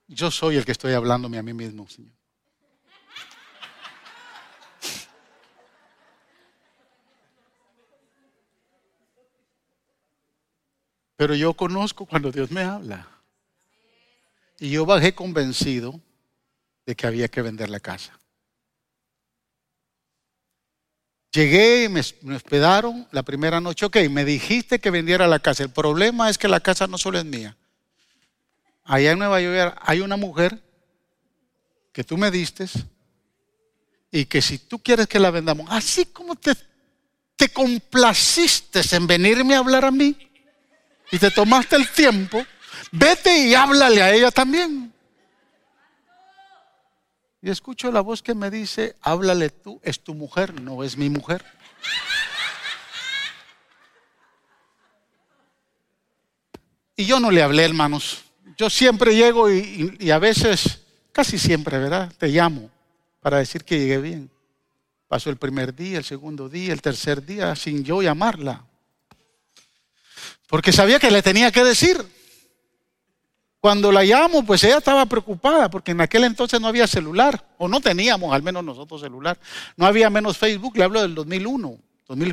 yo 0.08 0.32
soy 0.32 0.58
el 0.58 0.66
que 0.66 0.72
estoy 0.72 0.94
hablándome 0.94 1.38
a 1.38 1.44
mí 1.44 1.54
mismo, 1.54 1.88
Señor. 1.88 2.17
Pero 11.18 11.36
yo 11.36 11.54
conozco 11.54 12.06
cuando 12.06 12.32
Dios 12.32 12.52
me 12.52 12.62
habla. 12.62 13.08
Y 14.60 14.70
yo 14.70 14.86
bajé 14.86 15.14
convencido 15.14 16.00
de 16.86 16.96
que 16.96 17.06
había 17.06 17.28
que 17.28 17.42
vender 17.42 17.70
la 17.70 17.80
casa. 17.80 18.18
Llegué 21.32 21.84
y 21.84 21.90
me, 21.90 22.00
hospedaron 22.36 23.08
la 23.12 23.24
primera 23.24 23.60
noche. 23.60 23.86
Ok, 23.86 23.98
me 24.10 24.26
dijiste 24.26 24.80
que 24.80 24.90
vendiera 24.90 25.28
la 25.28 25.40
casa. 25.40 25.64
El 25.64 25.72
problema 25.72 26.30
es 26.30 26.38
que 26.38 26.48
la 26.48 26.60
casa 26.60 26.88
no 26.88 26.98
solo 26.98 27.20
es 27.20 27.26
mía. 27.26 27.58
Allá 28.84 29.12
en 29.12 29.20
Nueva 29.20 29.42
York 29.42 29.78
hay 29.82 30.00
una 30.00 30.16
mujer 30.16 30.64
que 31.92 32.04
tú 32.04 32.18
me 32.18 32.32
diste 32.32 32.68
y 34.12 34.26
que 34.26 34.42
si 34.42 34.60
tú 34.60 34.80
quieres 34.80 35.08
que 35.08 35.20
la 35.20 35.30
vendamos, 35.30 35.68
así 35.70 36.06
como 36.06 36.36
te, 36.36 36.54
te 37.36 37.50
complaciste 37.50 38.82
en 38.92 39.06
venirme 39.06 39.56
a 39.56 39.60
hablar 39.60 39.84
a 39.84 39.92
mí, 39.92 40.27
y 41.12 41.20
te 41.20 41.32
tomaste 41.32 41.76
el 41.76 41.90
tiempo, 41.90 42.46
vete 42.92 43.38
y 43.38 43.56
háblale 43.56 44.02
a 44.02 44.14
ella 44.14 44.32
también. 44.32 44.94
Y 47.42 47.50
escucho 47.50 47.92
la 47.92 48.02
voz 48.02 48.22
que 48.22 48.34
me 48.34 48.50
dice, 48.50 48.96
háblale 49.02 49.50
tú, 49.50 49.80
es 49.84 50.04
tu 50.04 50.14
mujer, 50.14 50.60
no 50.60 50.84
es 50.84 50.98
mi 50.98 51.10
mujer. 51.10 51.46
Y 56.96 57.06
yo 57.06 57.20
no 57.20 57.30
le 57.30 57.44
hablé, 57.44 57.64
hermanos. 57.64 58.24
Yo 58.58 58.72
siempre 58.72 59.16
llego 59.16 59.52
y, 59.52 60.10
a 60.10 60.18
veces, 60.18 60.82
casi 61.12 61.38
siempre, 61.38 61.78
¿verdad? 61.78 62.12
Te 62.18 62.28
llamo 62.30 62.72
para 63.22 63.38
decir 63.38 63.64
que 63.64 63.78
llegué 63.78 64.00
bien. 64.00 64.32
Pasó 65.08 65.30
el 65.30 65.38
primer 65.38 65.76
día, 65.76 66.00
el 66.00 66.04
segundo 66.04 66.50
día, 66.50 66.74
el 66.74 66.82
tercer 66.82 67.24
día, 67.24 67.56
sin 67.56 67.84
yo 67.84 68.02
llamarla. 68.02 68.67
Porque 70.48 70.72
sabía 70.72 71.00
que 71.00 71.12
le 71.12 71.22
tenía 71.22 71.52
que 71.52 71.64
decir. 71.64 72.04
Cuando 73.60 73.92
la 73.92 74.04
llamo, 74.04 74.46
pues 74.46 74.64
ella 74.64 74.78
estaba 74.78 75.06
preocupada 75.08 75.70
porque 75.70 75.92
en 75.92 76.00
aquel 76.00 76.24
entonces 76.24 76.62
no 76.62 76.68
había 76.68 76.88
celular, 76.88 77.44
o 77.58 77.68
no 77.68 77.82
teníamos 77.82 78.34
al 78.34 78.44
menos 78.44 78.64
nosotros 78.64 79.02
celular. 79.02 79.38
No 79.76 79.86
había 79.86 80.10
menos 80.10 80.38
Facebook, 80.38 80.78
le 80.78 80.84
hablo 80.84 81.02
del 81.02 81.16
2001. 81.16 81.78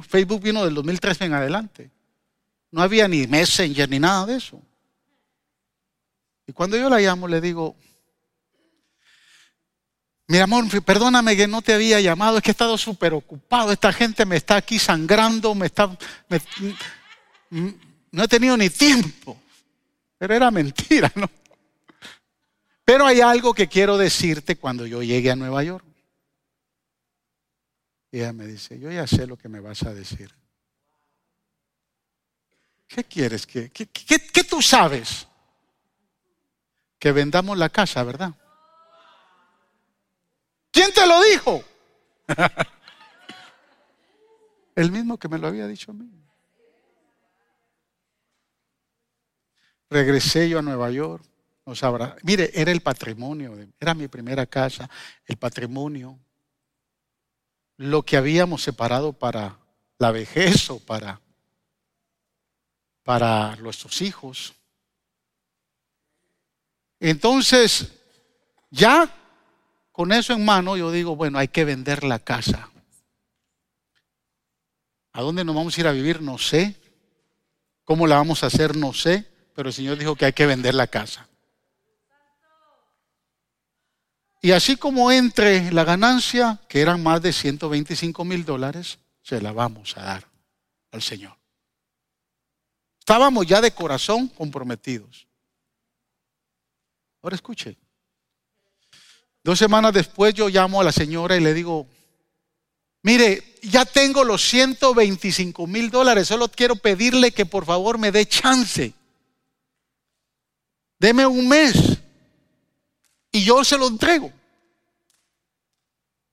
Facebook 0.07 0.43
vino 0.43 0.65
del 0.65 0.75
2003 0.75 1.23
en 1.23 1.33
adelante. 1.33 1.91
No 2.71 2.83
había 2.83 3.09
ni 3.09 3.27
Messenger 3.27 3.89
ni 3.89 3.99
nada 3.99 4.27
de 4.27 4.37
eso. 4.37 4.61
Y 6.47 6.53
cuando 6.53 6.77
yo 6.77 6.91
la 6.91 7.01
llamo, 7.01 7.27
le 7.27 7.41
digo, 7.41 7.75
mi 10.27 10.39
amor, 10.39 10.65
perdóname 10.83 11.37
que 11.37 11.47
no 11.47 11.63
te 11.63 11.75
había 11.75 12.01
llamado, 12.01 12.37
es 12.37 12.43
que 12.43 12.51
he 12.51 12.53
estado 12.53 12.79
súper 12.79 13.15
ocupado, 13.15 13.73
esta 13.73 13.93
gente 13.93 14.25
me 14.25 14.37
está 14.37 14.57
aquí 14.57 14.79
sangrando, 14.79 15.55
me 15.55 15.67
está... 15.67 15.97
no 18.15 18.23
he 18.23 18.29
tenido 18.29 18.57
ni 18.57 18.71
tiempo. 18.71 19.37
Pero 20.17 20.35
era 20.35 20.51
mentira, 20.51 21.11
¿no? 21.17 21.29
Pero 22.85 23.07
hay 23.07 23.21
algo 23.21 23.53
que 23.53 23.69
quiero 23.69 23.99
decirte 23.99 24.57
cuando 24.57 24.87
yo 24.87 25.03
llegue 25.03 25.31
a 25.31 25.37
Nueva 25.37 25.65
York. 25.65 25.85
Y 28.13 28.19
ella 28.19 28.33
me 28.33 28.47
dice, 28.47 28.79
yo 28.79 28.93
ya 28.93 29.07
sé 29.09 29.27
lo 29.27 29.37
que 29.37 29.49
me 29.49 29.59
vas 29.59 29.83
a 29.83 29.93
decir. 29.93 30.33
¿Qué 32.87 33.03
quieres? 33.03 33.47
que 33.47 33.71
qué 33.71 34.45
tú 34.49 34.63
sabes? 34.63 35.27
Que 37.01 37.11
vendamos 37.11 37.59
la 37.59 37.69
casa, 37.69 38.05
¿verdad? 38.05 38.33
¿Quién 40.71 40.93
te 40.93 41.05
lo 41.05 41.21
dijo? 41.25 41.65
El 44.77 44.93
mismo 44.93 45.19
que 45.19 45.29
me 45.29 45.39
lo 45.39 45.49
había 45.49 45.67
dicho 45.67 45.91
a 45.91 45.95
mí. 45.95 46.24
Regresé 49.95 50.49
yo 50.49 50.59
a 50.59 50.63
Nueva 50.63 50.91
York. 50.91 51.25
No 51.65 51.77
sabrá. 51.77 52.17
Mire, 52.25 52.51
era 52.53 52.73
el 52.73 52.81
patrimonio, 52.81 53.57
era 53.79 53.95
mi 53.95 54.09
primera 54.09 54.45
casa, 54.45 54.91
el 55.25 55.37
patrimonio. 55.37 56.19
Lo 57.77 58.03
que 58.03 58.17
habíamos 58.17 58.61
separado 58.61 59.13
para 59.13 59.57
la 59.99 60.11
vejez 60.11 60.69
o 60.69 60.81
para, 60.81 61.21
para 63.05 63.55
nuestros 63.55 64.03
hijos. 64.03 64.55
Entonces, 66.99 67.93
ya 68.71 69.09
con 69.93 70.11
eso 70.11 70.33
en 70.33 70.45
mano, 70.45 70.77
yo 70.77 70.91
digo, 70.91 71.15
bueno, 71.15 71.39
hay 71.39 71.47
que 71.47 71.65
vender 71.65 72.03
la 72.03 72.19
casa. 72.19 72.69
¿A 75.13 75.23
dónde 75.23 75.45
nos 75.45 75.55
vamos 75.55 75.79
a 75.79 75.81
ir 75.81 75.87
a 75.87 75.93
vivir? 75.93 76.21
No 76.21 76.37
sé. 76.37 76.75
¿Cómo 77.85 78.09
la 78.09 78.17
vamos 78.17 78.43
a 78.43 78.49
hacer? 78.49 78.77
No 78.77 78.93
sé 78.93 79.33
pero 79.55 79.69
el 79.69 79.75
Señor 79.75 79.97
dijo 79.97 80.17
que 80.17 80.27
hay 80.27 80.33
que 80.33 80.47
vender 80.47 80.75
la 80.75 80.87
casa. 80.87 81.29
Y 84.43 84.51
así 84.51 84.77
como 84.77 85.11
entre 85.11 85.73
la 85.73 85.85
ganancia, 85.85 86.61
que 86.69 86.83
eran 86.83 87.03
más 87.03 87.23
de 87.23 87.33
125 87.33 88.25
mil 88.27 88.45
dólares, 88.45 88.99
se 89.23 89.41
la 89.41 89.53
vamos 89.53 89.97
a 89.97 90.03
dar 90.03 90.29
al 90.93 91.01
Señor. 91.01 91.35
Estábamos 92.99 93.47
ya 93.47 93.61
de 93.61 93.71
corazón 93.71 94.29
comprometidos. 94.29 95.27
Ahora 97.23 97.37
escuche. 97.37 97.79
Dos 99.43 99.59
semanas 99.59 99.95
después 99.95 100.35
yo 100.35 100.49
llamo 100.49 100.81
a 100.81 100.85
la 100.85 100.93
señora 100.93 101.37
y 101.37 101.41
le 101.41 101.55
digo, 101.55 101.87
mire, 103.03 103.57
ya 103.63 103.85
tengo 103.85 104.25
los 104.25 104.43
125 104.43 105.67
mil 105.67 105.91
dólares, 105.91 106.29
solo 106.29 106.49
quiero 106.49 106.77
pedirle 106.77 107.33
que 107.33 107.47
por 107.47 107.65
favor 107.65 107.97
me 107.97 108.13
dé 108.13 108.27
chance. 108.27 108.93
Deme 111.05 111.27
un 111.27 111.47
mes 111.47 111.99
y 113.31 113.45
yo 113.45 113.63
se 113.63 113.77
lo 113.77 113.89
entrego. 113.89 114.33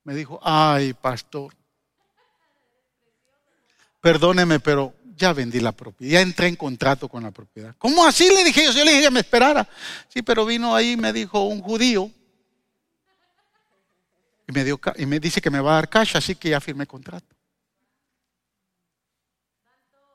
Me 0.05 0.15
dijo, 0.15 0.39
ay, 0.41 0.93
pastor, 0.93 1.53
perdóneme, 3.99 4.61
pero 4.61 4.93
ya 5.17 5.33
vendí 5.33 5.59
la 5.59 5.73
propiedad, 5.73 6.13
ya 6.13 6.21
entré 6.21 6.47
en 6.47 6.55
contrato 6.55 7.09
con 7.09 7.21
la 7.21 7.31
propiedad. 7.31 7.75
¿Cómo 7.77 8.05
así? 8.05 8.29
Le 8.29 8.45
dije 8.45 8.63
yo, 8.63 8.71
yo 8.71 8.85
le 8.85 8.91
dije 8.91 9.03
que 9.03 9.11
me 9.11 9.19
esperara. 9.19 9.67
Sí, 10.07 10.21
pero 10.21 10.45
vino 10.45 10.73
ahí, 10.73 10.95
me 10.95 11.11
dijo 11.11 11.43
un 11.43 11.61
judío, 11.61 12.09
y 14.47 14.53
me, 14.53 14.63
dio, 14.63 14.79
y 14.95 15.05
me 15.05 15.19
dice 15.19 15.41
que 15.41 15.49
me 15.49 15.59
va 15.59 15.71
a 15.71 15.75
dar 15.75 15.89
cash, 15.89 16.15
así 16.15 16.35
que 16.35 16.47
ya 16.47 16.61
firmé 16.61 16.87
contrato. 16.87 17.35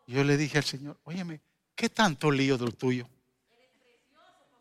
Yo 0.07 0.25
le 0.25 0.39
dije 0.39 0.57
al 0.57 0.65
Señor, 0.65 0.99
óyeme, 1.05 1.43
¿qué 1.75 1.91
tanto 1.91 2.31
lío 2.31 2.57
del 2.57 2.75
tuyo? 2.75 3.07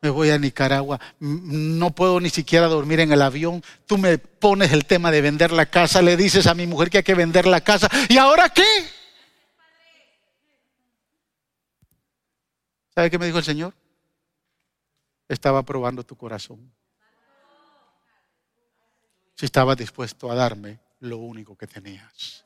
Me 0.05 0.11
voy 0.11 0.29
a 0.29 0.37
Nicaragua, 0.37 0.99
no 1.19 1.89
puedo 1.89 2.19
ni 2.19 2.29
siquiera 2.29 2.67
dormir 2.67 2.99
en 2.99 3.11
el 3.11 3.23
avión, 3.23 3.63
tú 3.87 3.97
me 3.97 4.19
pones 4.19 4.71
el 4.71 4.85
tema 4.85 5.09
de 5.09 5.19
vender 5.19 5.51
la 5.51 5.65
casa, 5.65 5.99
le 6.03 6.15
dices 6.15 6.45
a 6.45 6.53
mi 6.53 6.67
mujer 6.67 6.91
que 6.91 6.99
hay 6.99 7.03
que 7.03 7.15
vender 7.15 7.47
la 7.47 7.61
casa, 7.61 7.89
¿y 8.07 8.17
ahora 8.17 8.49
qué? 8.49 8.63
¿Sabe 12.93 13.09
qué 13.09 13.17
me 13.17 13.25
dijo 13.25 13.39
el 13.39 13.43
Señor? 13.43 13.73
Estaba 15.27 15.63
probando 15.63 16.03
tu 16.03 16.15
corazón. 16.15 16.71
Si 19.35 19.47
estabas 19.47 19.75
dispuesto 19.75 20.31
a 20.31 20.35
darme 20.35 20.79
lo 20.99 21.17
único 21.17 21.57
que 21.57 21.65
tenías. 21.65 22.45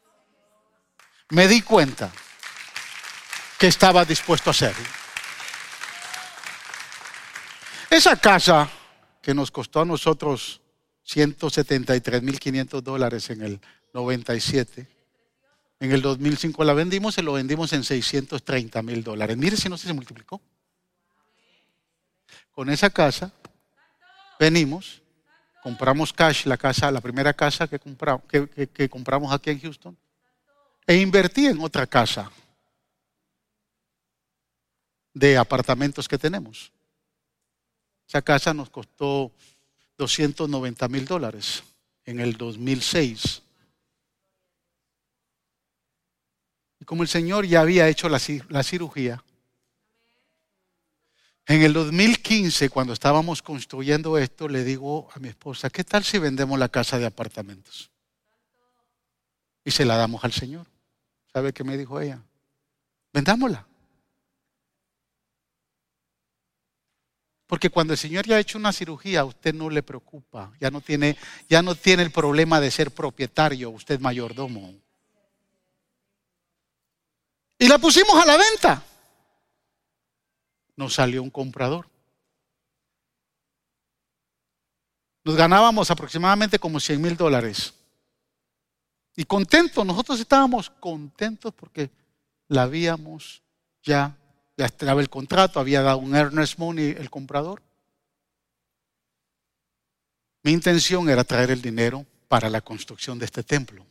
Me 1.32 1.45
di 1.50 1.62
cuenta 1.62 2.09
que 3.59 3.67
estaba 3.67 4.05
dispuesto 4.05 4.50
a 4.50 4.51
hacerlo. 4.51 4.88
Esa 7.89 8.16
casa 8.16 8.70
que 9.21 9.33
nos 9.33 9.49
costó 9.49 9.82
a 9.82 9.86
nosotros 9.86 10.61
173.500 11.07 12.82
dólares 12.82 13.29
en 13.32 13.41
el 13.41 13.59
97, 13.93 14.87
en 15.79 15.91
el 15.91 16.01
2005 16.01 16.63
la 16.63 16.74
vendimos 16.74 17.17
y 17.17 17.24
lo 17.24 17.33
vendimos 17.33 17.74
en 17.74 17.83
630 17.83 18.83
mil 18.83 19.03
dólares. 19.03 19.36
Mire 19.37 19.57
si 19.57 19.70
no 19.70 19.78
se 19.78 19.91
multiplicó. 19.91 20.39
Con 22.51 22.70
esa 22.70 22.91
casa 22.91 23.32
venimos, 24.39 25.01
compramos 25.63 26.13
cash 26.13 26.45
la 26.45 26.57
casa, 26.57 26.91
la 26.91 27.01
primera 27.01 27.33
casa 27.33 27.67
que 27.67 27.79
compramos, 27.79 28.24
que 28.28 28.89
compramos 28.89 29.33
aquí 29.33 29.49
en 29.49 29.61
Houston, 29.61 29.97
e 30.86 30.97
invertí 30.97 31.47
en 31.47 31.59
otra 31.59 31.87
casa 31.87 32.32
de 35.11 35.37
apartamentos 35.37 36.07
que 36.07 36.20
tenemos. 36.20 36.71
Esa 38.10 38.24
casa 38.24 38.56
nos 38.56 38.72
costó 38.72 39.32
290 40.00 40.88
mil 40.88 41.06
dólares 41.06 41.64
en 42.06 42.20
el 42.20 42.38
2006. 42.38 43.44
Y 46.80 46.86
como 46.86 47.04
el 47.04 47.08
Señor 47.08 47.46
ya 47.46 47.62
había 47.62 47.88
hecho 47.88 48.10
la, 48.10 48.18
cirugía, 48.18 49.24
en 51.46 51.62
el 51.62 51.72
2015, 51.72 52.72
cuando 52.72 52.94
estábamos 52.94 53.44
construyendo 53.44 54.18
esto, 54.18 54.48
le 54.48 54.64
digo 54.64 55.08
a 55.14 55.20
mi 55.20 55.28
esposa, 55.28 55.70
¿qué 55.70 55.84
tal 55.84 56.04
si 56.04 56.18
vendemos 56.18 56.58
la 56.58 56.70
casa 56.70 56.98
de 56.98 57.06
apartamentos? 57.06 57.92
Y 59.64 59.70
se 59.70 59.86
la 59.86 59.98
damos 59.98 60.24
al 60.24 60.32
Señor. 60.32 60.66
¿Sabe 61.32 61.54
qué 61.54 61.64
me 61.64 61.78
dijo 61.78 62.02
ella? 62.02 62.20
Vendámosla. 63.14 63.68
Porque 67.50 67.71
cuando 67.71 67.93
el 67.93 67.97
Señor 67.97 68.28
ya 68.28 68.36
ha 68.36 68.39
hecho 68.39 68.59
una 68.59 68.71
cirugía, 68.71 69.21
a 69.21 69.26
usted 69.26 69.55
no 69.55 69.71
le 69.71 69.82
preocupa, 69.82 70.54
ya 70.62 70.70
no 70.70 70.82
tiene, 70.82 71.17
ya 71.50 71.63
no 71.63 71.74
tiene 71.74 72.04
el 72.04 72.12
problema 72.12 72.59
de 72.59 72.70
ser 72.70 72.92
propietario, 72.92 73.71
usted 73.71 74.00
mayordomo. 74.00 74.76
Y 77.58 77.67
la 77.67 77.80
pusimos 77.80 78.13
a 78.21 78.26
la 78.28 78.38
venta. 78.38 78.84
Nos 80.76 80.93
salió 80.93 81.24
un 81.24 81.32
comprador. 81.32 81.89
Nos 85.24 85.36
ganábamos 85.36 85.89
aproximadamente 85.89 86.59
como 86.59 86.80
100 86.80 87.01
mil 87.01 87.17
dólares. 87.17 87.74
Y 89.16 89.24
contentos, 89.24 89.84
nosotros 89.84 90.20
estábamos 90.20 90.70
contentos 90.70 91.51
porque 91.55 91.89
la 92.47 92.62
habíamos 92.62 93.42
ya 93.82 94.18
ya 94.60 94.66
estaba 94.66 95.00
el 95.00 95.10
contrato, 95.10 95.62
había 95.62 95.82
dado 95.82 96.00
un 96.00 96.14
earnest 96.14 96.58
money 96.58 96.94
el 96.98 97.10
comprador. 97.10 97.62
Mi 100.44 100.52
intención 100.52 101.10
era 101.10 101.24
traer 101.24 101.52
el 101.52 101.62
dinero 101.62 102.06
para 102.28 102.50
la 102.50 102.60
construcción 102.60 103.18
de 103.18 103.24
este 103.24 103.42
templo. 103.42 103.86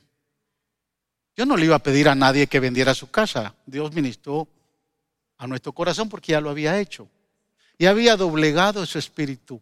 Yo 1.34 1.46
no 1.46 1.56
le 1.56 1.64
iba 1.64 1.76
a 1.76 1.82
pedir 1.82 2.06
a 2.06 2.14
nadie 2.14 2.48
que 2.48 2.60
vendiera 2.60 2.92
su 2.92 3.10
casa. 3.10 3.54
Dios 3.64 3.94
ministró 3.94 4.46
a 5.38 5.46
nuestro 5.46 5.72
corazón 5.72 6.10
porque 6.10 6.32
ya 6.32 6.40
lo 6.42 6.50
había 6.50 6.78
hecho. 6.78 7.08
Y 7.78 7.86
había 7.86 8.18
doblegado 8.18 8.82
ese 8.82 8.98
espíritu. 8.98 9.58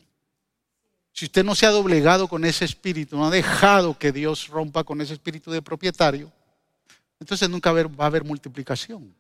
Si 1.13 1.27
usted 1.27 1.45
no 1.45 1.55
se 1.55 1.67
ha 1.67 1.71
doblegado 1.71 2.27
con 2.27 2.45
ese 2.45 2.65
espíritu, 2.65 3.17
no 3.17 3.27
ha 3.27 3.31
dejado 3.31 3.97
que 3.97 4.11
Dios 4.11 4.49
rompa 4.49 4.83
con 4.83 5.01
ese 5.01 5.13
espíritu 5.13 5.53
de 5.53 5.63
propietario, 5.63 6.33
entonces 7.21 7.49
nunca 7.49 7.71
va 7.71 8.05
a 8.05 8.07
haber 8.07 8.25
multiplicación. 8.25 9.15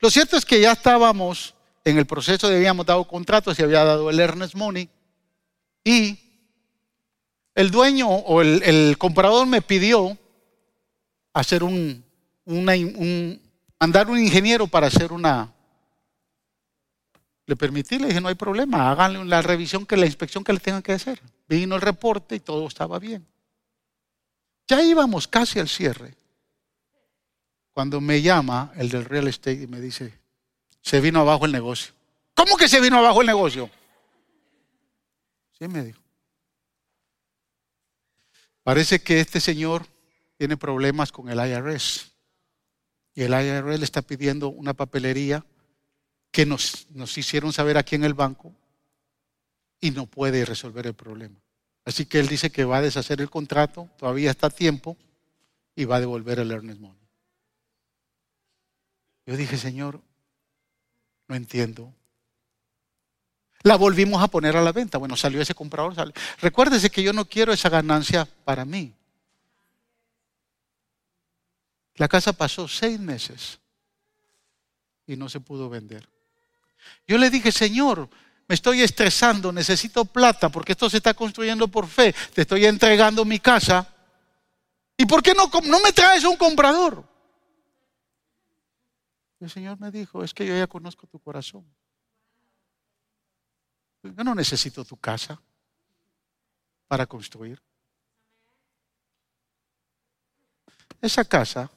Lo 0.00 0.10
cierto 0.10 0.36
es 0.36 0.44
que 0.44 0.60
ya 0.60 0.72
estábamos 0.72 1.54
en 1.84 1.98
el 1.98 2.06
proceso 2.06 2.48
de 2.48 2.56
habíamos 2.56 2.84
dado 2.84 3.06
contratos, 3.06 3.56
se 3.56 3.62
había 3.62 3.84
dado 3.84 4.10
el 4.10 4.18
earnest 4.18 4.54
money 4.54 4.88
y 5.84 6.18
el 7.54 7.70
dueño 7.70 8.08
o 8.08 8.42
el, 8.42 8.98
comprador 8.98 9.46
me 9.46 9.62
pidió 9.62 10.18
hacer 11.32 11.62
un, 11.62 12.04
un, 12.44 13.40
mandar 13.78 14.10
un 14.10 14.18
ingeniero 14.18 14.66
para 14.66 14.88
hacer 14.88 15.12
una. 15.12 15.52
Le 17.46 17.54
permití, 17.54 17.98
le 17.98 18.08
dije, 18.08 18.20
no 18.20 18.28
hay 18.28 18.34
problema, 18.34 18.90
háganle 18.90 19.24
la 19.24 19.40
revisión, 19.40 19.86
que 19.86 19.96
la 19.96 20.06
inspección 20.06 20.42
que 20.42 20.52
le 20.52 20.58
tengan 20.58 20.82
que 20.82 20.92
hacer. 20.92 21.22
Vino 21.48 21.76
el 21.76 21.80
reporte 21.80 22.34
y 22.34 22.40
todo 22.40 22.66
estaba 22.66 22.98
bien. 22.98 23.24
Ya 24.66 24.82
íbamos 24.82 25.28
casi 25.28 25.60
al 25.60 25.68
cierre. 25.68 26.16
Cuando 27.76 28.00
me 28.00 28.22
llama 28.22 28.72
el 28.76 28.88
del 28.88 29.04
real 29.04 29.28
estate 29.28 29.64
y 29.64 29.66
me 29.66 29.82
dice, 29.82 30.18
se 30.80 30.98
vino 30.98 31.20
abajo 31.20 31.44
el 31.44 31.52
negocio. 31.52 31.92
¿Cómo 32.32 32.56
que 32.56 32.68
se 32.68 32.80
vino 32.80 32.96
abajo 32.96 33.20
el 33.20 33.26
negocio? 33.26 33.68
Sí, 35.58 35.68
me 35.68 35.84
dijo. 35.84 36.00
Parece 38.62 39.02
que 39.02 39.20
este 39.20 39.42
señor 39.42 39.86
tiene 40.38 40.56
problemas 40.56 41.12
con 41.12 41.28
el 41.28 41.38
IRS. 41.38 42.12
Y 43.14 43.24
el 43.24 43.32
IRS 43.32 43.78
le 43.78 43.84
está 43.84 44.00
pidiendo 44.00 44.48
una 44.48 44.72
papelería 44.72 45.44
que 46.30 46.46
nos, 46.46 46.86
nos 46.92 47.18
hicieron 47.18 47.52
saber 47.52 47.76
aquí 47.76 47.94
en 47.94 48.04
el 48.04 48.14
banco 48.14 48.54
y 49.82 49.90
no 49.90 50.06
puede 50.06 50.46
resolver 50.46 50.86
el 50.86 50.94
problema. 50.94 51.38
Así 51.84 52.06
que 52.06 52.20
él 52.20 52.26
dice 52.26 52.48
que 52.48 52.64
va 52.64 52.78
a 52.78 52.82
deshacer 52.82 53.20
el 53.20 53.28
contrato, 53.28 53.90
todavía 53.98 54.30
está 54.30 54.46
a 54.46 54.50
tiempo, 54.50 54.96
y 55.74 55.84
va 55.84 55.96
a 55.96 56.00
devolver 56.00 56.38
el 56.38 56.50
earnest 56.52 56.80
money. 56.80 57.05
Yo 59.26 59.36
dije, 59.36 59.58
Señor, 59.58 60.00
no 61.26 61.34
entiendo. 61.34 61.92
La 63.62 63.76
volvimos 63.76 64.22
a 64.22 64.28
poner 64.28 64.56
a 64.56 64.62
la 64.62 64.70
venta. 64.70 64.98
Bueno, 64.98 65.16
salió 65.16 65.42
ese 65.42 65.54
comprador. 65.54 66.12
Recuérdese 66.40 66.90
que 66.90 67.02
yo 67.02 67.12
no 67.12 67.24
quiero 67.24 67.52
esa 67.52 67.68
ganancia 67.68 68.24
para 68.44 68.64
mí. 68.64 68.94
La 71.96 72.06
casa 72.06 72.32
pasó 72.32 72.68
seis 72.68 73.00
meses 73.00 73.58
y 75.06 75.16
no 75.16 75.28
se 75.28 75.40
pudo 75.40 75.68
vender. 75.68 76.08
Yo 77.08 77.18
le 77.18 77.30
dije, 77.30 77.50
Señor, 77.50 78.08
me 78.46 78.54
estoy 78.54 78.82
estresando, 78.82 79.50
necesito 79.50 80.04
plata 80.04 80.48
porque 80.48 80.72
esto 80.72 80.88
se 80.88 80.98
está 80.98 81.14
construyendo 81.14 81.66
por 81.66 81.88
fe. 81.88 82.14
Te 82.34 82.42
estoy 82.42 82.66
entregando 82.66 83.24
mi 83.24 83.40
casa. 83.40 83.92
¿Y 84.96 85.06
por 85.06 85.22
qué 85.22 85.34
no, 85.34 85.50
no 85.64 85.80
me 85.80 85.92
traes 85.92 86.22
un 86.22 86.36
comprador? 86.36 87.15
El 89.40 89.50
Señor 89.50 89.78
me 89.78 89.90
dijo, 89.90 90.24
es 90.24 90.32
que 90.32 90.46
yo 90.46 90.56
ya 90.56 90.66
conozco 90.66 91.06
tu 91.06 91.18
corazón. 91.18 91.64
Yo 94.02 94.24
no 94.24 94.34
necesito 94.34 94.84
tu 94.84 94.96
casa 94.96 95.40
para 96.88 97.06
construir. 97.06 97.60
Esa 101.00 101.24
casa, 101.24 101.70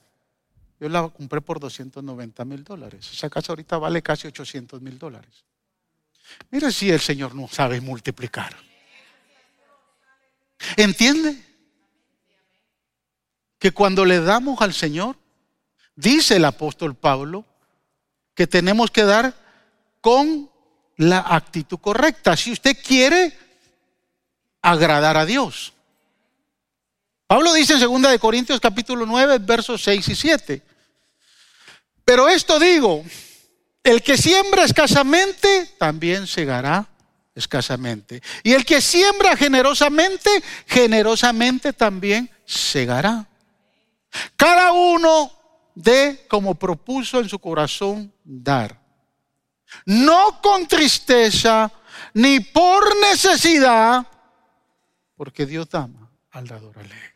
yo 0.80 0.88
la 0.88 1.10
compré 1.10 1.41
por 1.41 1.60
290 1.60 2.45
mil 2.45 2.64
dólares. 2.64 3.11
Esa 3.11 3.30
casa 3.30 3.52
ahorita 3.52 3.77
vale 3.77 4.02
casi 4.02 4.27
800 4.27 4.81
mil 4.81 4.98
dólares. 4.98 5.44
Mira 6.52 6.72
si 6.72 6.90
el 6.90 6.99
Señor 6.99 7.36
no 7.36 7.48
sabe 7.48 7.81
multiplicar. 7.81 8.56
¿Entiende? 10.77 11.45
Que 13.57 13.72
cuando 13.72 14.06
le 14.06 14.22
damos 14.22 14.61
al 14.61 14.73
Señor, 14.73 15.18
dice 15.95 16.38
el 16.38 16.45
apóstol 16.45 16.95
Pablo, 16.95 17.45
que 18.40 18.48
tenemos 18.48 18.90
que 18.90 19.03
dar 19.03 19.34
con 19.99 20.49
la 20.95 21.20
actitud 21.28 21.78
correcta. 21.78 22.38
Si 22.38 22.53
usted 22.53 22.78
quiere 22.82 23.38
agradar 24.61 25.18
a 25.18 25.26
Dios. 25.26 25.74
Pablo 27.28 27.52
dice 27.52 27.74
en 27.74 27.82
2 27.82 28.02
de 28.03 28.18
Corintios 28.18 28.61
capítulo 28.61 29.06
9, 29.06 29.40
versos 29.40 29.84
6 29.84 30.07
y 30.07 30.16
7. 30.16 30.61
Pero 32.06 32.30
esto 32.30 32.57
digo, 32.60 33.03
el 33.84 34.02
que 34.02 34.16
siembra 34.16 34.64
escasamente, 34.64 35.76
también 35.78 36.26
segará 36.26 36.88
escasamente. 37.36 38.24
Y 38.44 38.53
el 38.53 38.64
que 38.64 38.80
siembra 38.80 39.36
generosamente, 39.36 40.30
generosamente 40.66 41.74
también 41.74 42.30
segará. 42.45 43.28
Cada 44.38 44.72
uno 44.72 45.39
de 45.80 46.26
como 46.27 46.56
propuso 46.56 47.19
en 47.19 47.30
su 47.30 47.39
corazón 47.39 48.14
dar 48.23 48.80
no 49.85 50.41
con 50.41 50.68
tristeza, 50.68 51.72
ni 52.14 52.39
por 52.39 52.97
necesidad, 52.97 54.06
porque 55.15 55.45
Dios 55.45 55.73
ama 55.73 56.10
al 56.31 56.47
dador 56.47 56.77
alegre. 56.77 57.10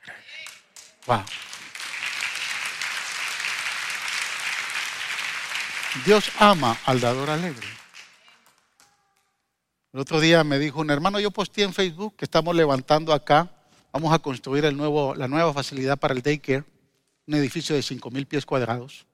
Dios 6.06 6.32
ama 6.40 6.78
al 6.86 7.00
dador 7.00 7.30
alegre. 7.30 7.68
El 9.94 10.00
otro 10.00 10.20
día 10.20 10.44
me 10.44 10.58
dijo 10.58 10.80
un 10.80 10.90
hermano, 10.90 11.20
yo 11.20 11.30
posté 11.30 11.64
en 11.64 11.74
Facebook 11.74 12.16
que 12.16 12.26
estamos 12.26 12.56
levantando 12.56 13.14
acá, 13.14 13.52
vamos 13.92 14.12
a 14.12 14.20
construir 14.20 14.66
el 14.66 14.76
nuevo, 14.76 15.14
la 15.14 15.28
nueva 15.28 15.54
facilidad 15.54 15.98
para 15.98 16.16
el 16.16 16.24
daycare, 16.24 16.64
un 17.28 17.36
edificio 17.36 17.76
de 17.76 17.82
5 17.82 18.12
mil 18.12 18.26
pies 18.26 18.46
cuadrados, 18.46 19.06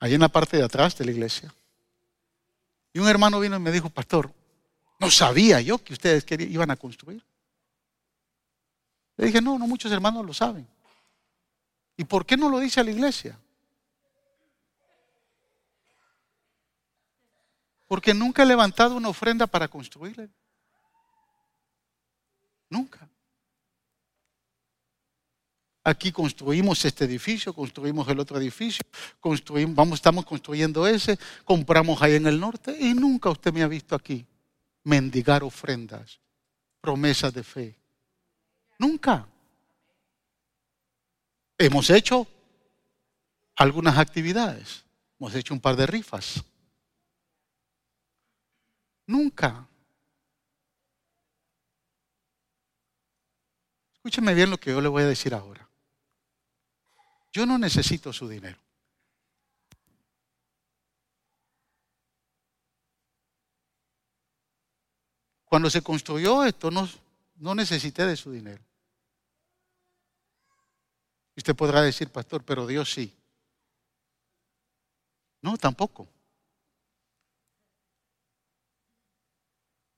allí 0.00 0.14
en 0.14 0.20
la 0.20 0.28
parte 0.28 0.56
de 0.56 0.64
atrás 0.64 0.96
de 0.96 1.04
la 1.04 1.10
iglesia. 1.10 1.54
Y 2.92 2.98
un 2.98 3.08
hermano 3.08 3.40
vino 3.40 3.56
y 3.56 3.60
me 3.60 3.72
dijo, 3.72 3.90
pastor, 3.90 4.32
no 4.98 5.10
sabía 5.10 5.60
yo 5.60 5.78
que 5.78 5.92
ustedes 5.92 6.24
iban 6.30 6.70
a 6.70 6.76
construir. 6.76 7.22
Le 9.16 9.26
dije, 9.26 9.40
no, 9.40 9.58
no 9.58 9.66
muchos 9.66 9.92
hermanos 9.92 10.24
lo 10.24 10.32
saben. 10.32 10.66
¿Y 11.96 12.04
por 12.04 12.26
qué 12.26 12.36
no 12.36 12.48
lo 12.48 12.58
dice 12.58 12.80
a 12.80 12.84
la 12.84 12.90
iglesia? 12.90 13.38
Porque 17.86 18.12
nunca 18.12 18.42
he 18.42 18.46
levantado 18.46 18.96
una 18.96 19.08
ofrenda 19.08 19.46
para 19.46 19.68
construirle. 19.68 20.28
Nunca. 22.68 23.08
Aquí 25.88 26.10
construimos 26.10 26.84
este 26.84 27.04
edificio, 27.04 27.52
construimos 27.54 28.08
el 28.08 28.18
otro 28.18 28.38
edificio, 28.38 28.84
construimos, 29.20 29.76
vamos, 29.76 29.98
estamos 30.00 30.26
construyendo 30.26 30.84
ese, 30.84 31.16
compramos 31.44 32.02
ahí 32.02 32.16
en 32.16 32.26
el 32.26 32.40
norte 32.40 32.76
y 32.76 32.92
nunca 32.92 33.30
usted 33.30 33.52
me 33.52 33.62
ha 33.62 33.68
visto 33.68 33.94
aquí 33.94 34.26
mendigar 34.82 35.44
ofrendas, 35.44 36.18
promesas 36.80 37.32
de 37.32 37.44
fe. 37.44 37.76
Nunca. 38.80 39.28
Hemos 41.56 41.88
hecho 41.90 42.26
algunas 43.54 43.96
actividades, 43.96 44.84
hemos 45.20 45.36
hecho 45.36 45.54
un 45.54 45.60
par 45.60 45.76
de 45.76 45.86
rifas. 45.86 46.42
Nunca. 49.06 49.68
Escúcheme 53.94 54.34
bien 54.34 54.50
lo 54.50 54.58
que 54.58 54.70
yo 54.70 54.80
le 54.80 54.88
voy 54.88 55.04
a 55.04 55.06
decir 55.06 55.32
ahora. 55.32 55.65
Yo 57.36 57.44
no 57.44 57.58
necesito 57.58 58.14
su 58.14 58.26
dinero. 58.26 58.58
Cuando 65.44 65.68
se 65.68 65.82
construyó 65.82 66.44
esto, 66.44 66.70
no, 66.70 66.88
no 67.34 67.54
necesité 67.54 68.06
de 68.06 68.16
su 68.16 68.32
dinero. 68.32 68.64
usted 71.36 71.54
podrá 71.54 71.82
decir, 71.82 72.08
pastor, 72.08 72.42
pero 72.42 72.66
Dios 72.66 72.90
sí. 72.90 73.14
No, 75.42 75.58
tampoco. 75.58 76.08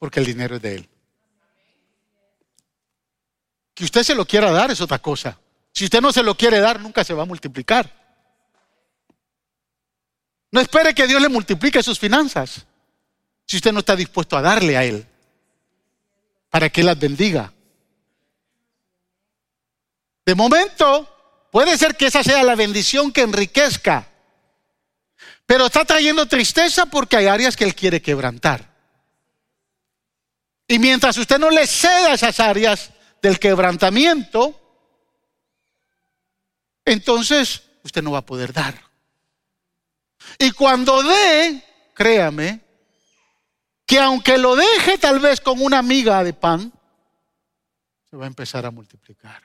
Porque 0.01 0.19
el 0.19 0.27
dinero 0.27 0.56
es 0.56 0.62
de 0.62 0.74
Él. 0.74 0.89
Que 3.74 3.85
usted 3.85 4.02
se 4.02 4.16
lo 4.16 4.27
quiera 4.27 4.51
dar 4.51 4.73
es 4.73 4.81
otra 4.81 4.98
cosa. 4.98 5.39
Si 5.79 5.85
usted 5.85 6.01
no 6.01 6.13
se 6.13 6.25
lo 6.25 6.37
quiere 6.37 6.59
dar, 6.59 6.81
nunca 6.81 7.05
se 7.05 7.15
va 7.15 7.23
a 7.23 7.25
multiplicar. 7.25 7.89
No 10.51 10.61
espere 10.61 10.93
que 10.93 11.07
Dios 11.07 11.23
le 11.23 11.29
multiplique 11.29 11.85
sus 11.85 12.01
finanzas 12.01 12.67
si 13.47 13.59
usted 13.59 13.71
no 13.71 13.79
está 13.79 13.95
dispuesto 13.95 14.37
a 14.37 14.43
darle 14.43 14.77
a 14.77 14.83
Él 14.83 15.07
para 16.51 16.69
que 16.69 16.83
las 16.83 16.99
bendiga. 16.99 17.53
De 20.27 20.35
momento, 20.35 21.47
puede 21.53 21.79
ser 21.79 21.97
que 21.97 22.07
esa 22.07 22.25
sea 22.25 22.43
la 22.43 22.57
bendición 22.57 23.13
que 23.13 23.21
enriquezca, 23.21 24.09
pero 25.47 25.67
está 25.67 25.85
trayendo 25.85 26.27
tristeza 26.27 26.87
porque 26.87 27.19
hay 27.19 27.27
áreas 27.27 27.57
que 27.57 27.63
Él 27.63 27.77
quiere 27.77 28.03
quebrantar. 28.03 28.69
Y 30.67 30.81
mientras 30.81 31.17
usted 31.19 31.39
no 31.39 31.51
le 31.51 31.69
ceda 31.69 32.15
esas 32.15 32.41
áreas 32.41 32.91
del 33.23 33.39
quebrantamiento, 33.39 34.58
entonces 36.93 37.62
usted 37.82 38.02
no 38.02 38.12
va 38.12 38.19
a 38.19 38.27
poder 38.27 38.52
dar. 38.52 38.81
Y 40.39 40.51
cuando 40.52 41.02
dé, 41.02 41.62
créame, 41.94 42.60
que 43.86 43.98
aunque 43.98 44.36
lo 44.39 44.55
deje 44.55 44.98
tal 44.98 45.20
vez 45.20 45.40
con 45.40 45.60
una 45.62 45.82
miga 45.82 46.23
de 46.23 46.32
pan, 46.32 46.73
se 48.10 48.16
va 48.16 48.24
a 48.24 48.28
empezar 48.28 48.66
a 48.66 48.70
multiplicar. 48.70 49.43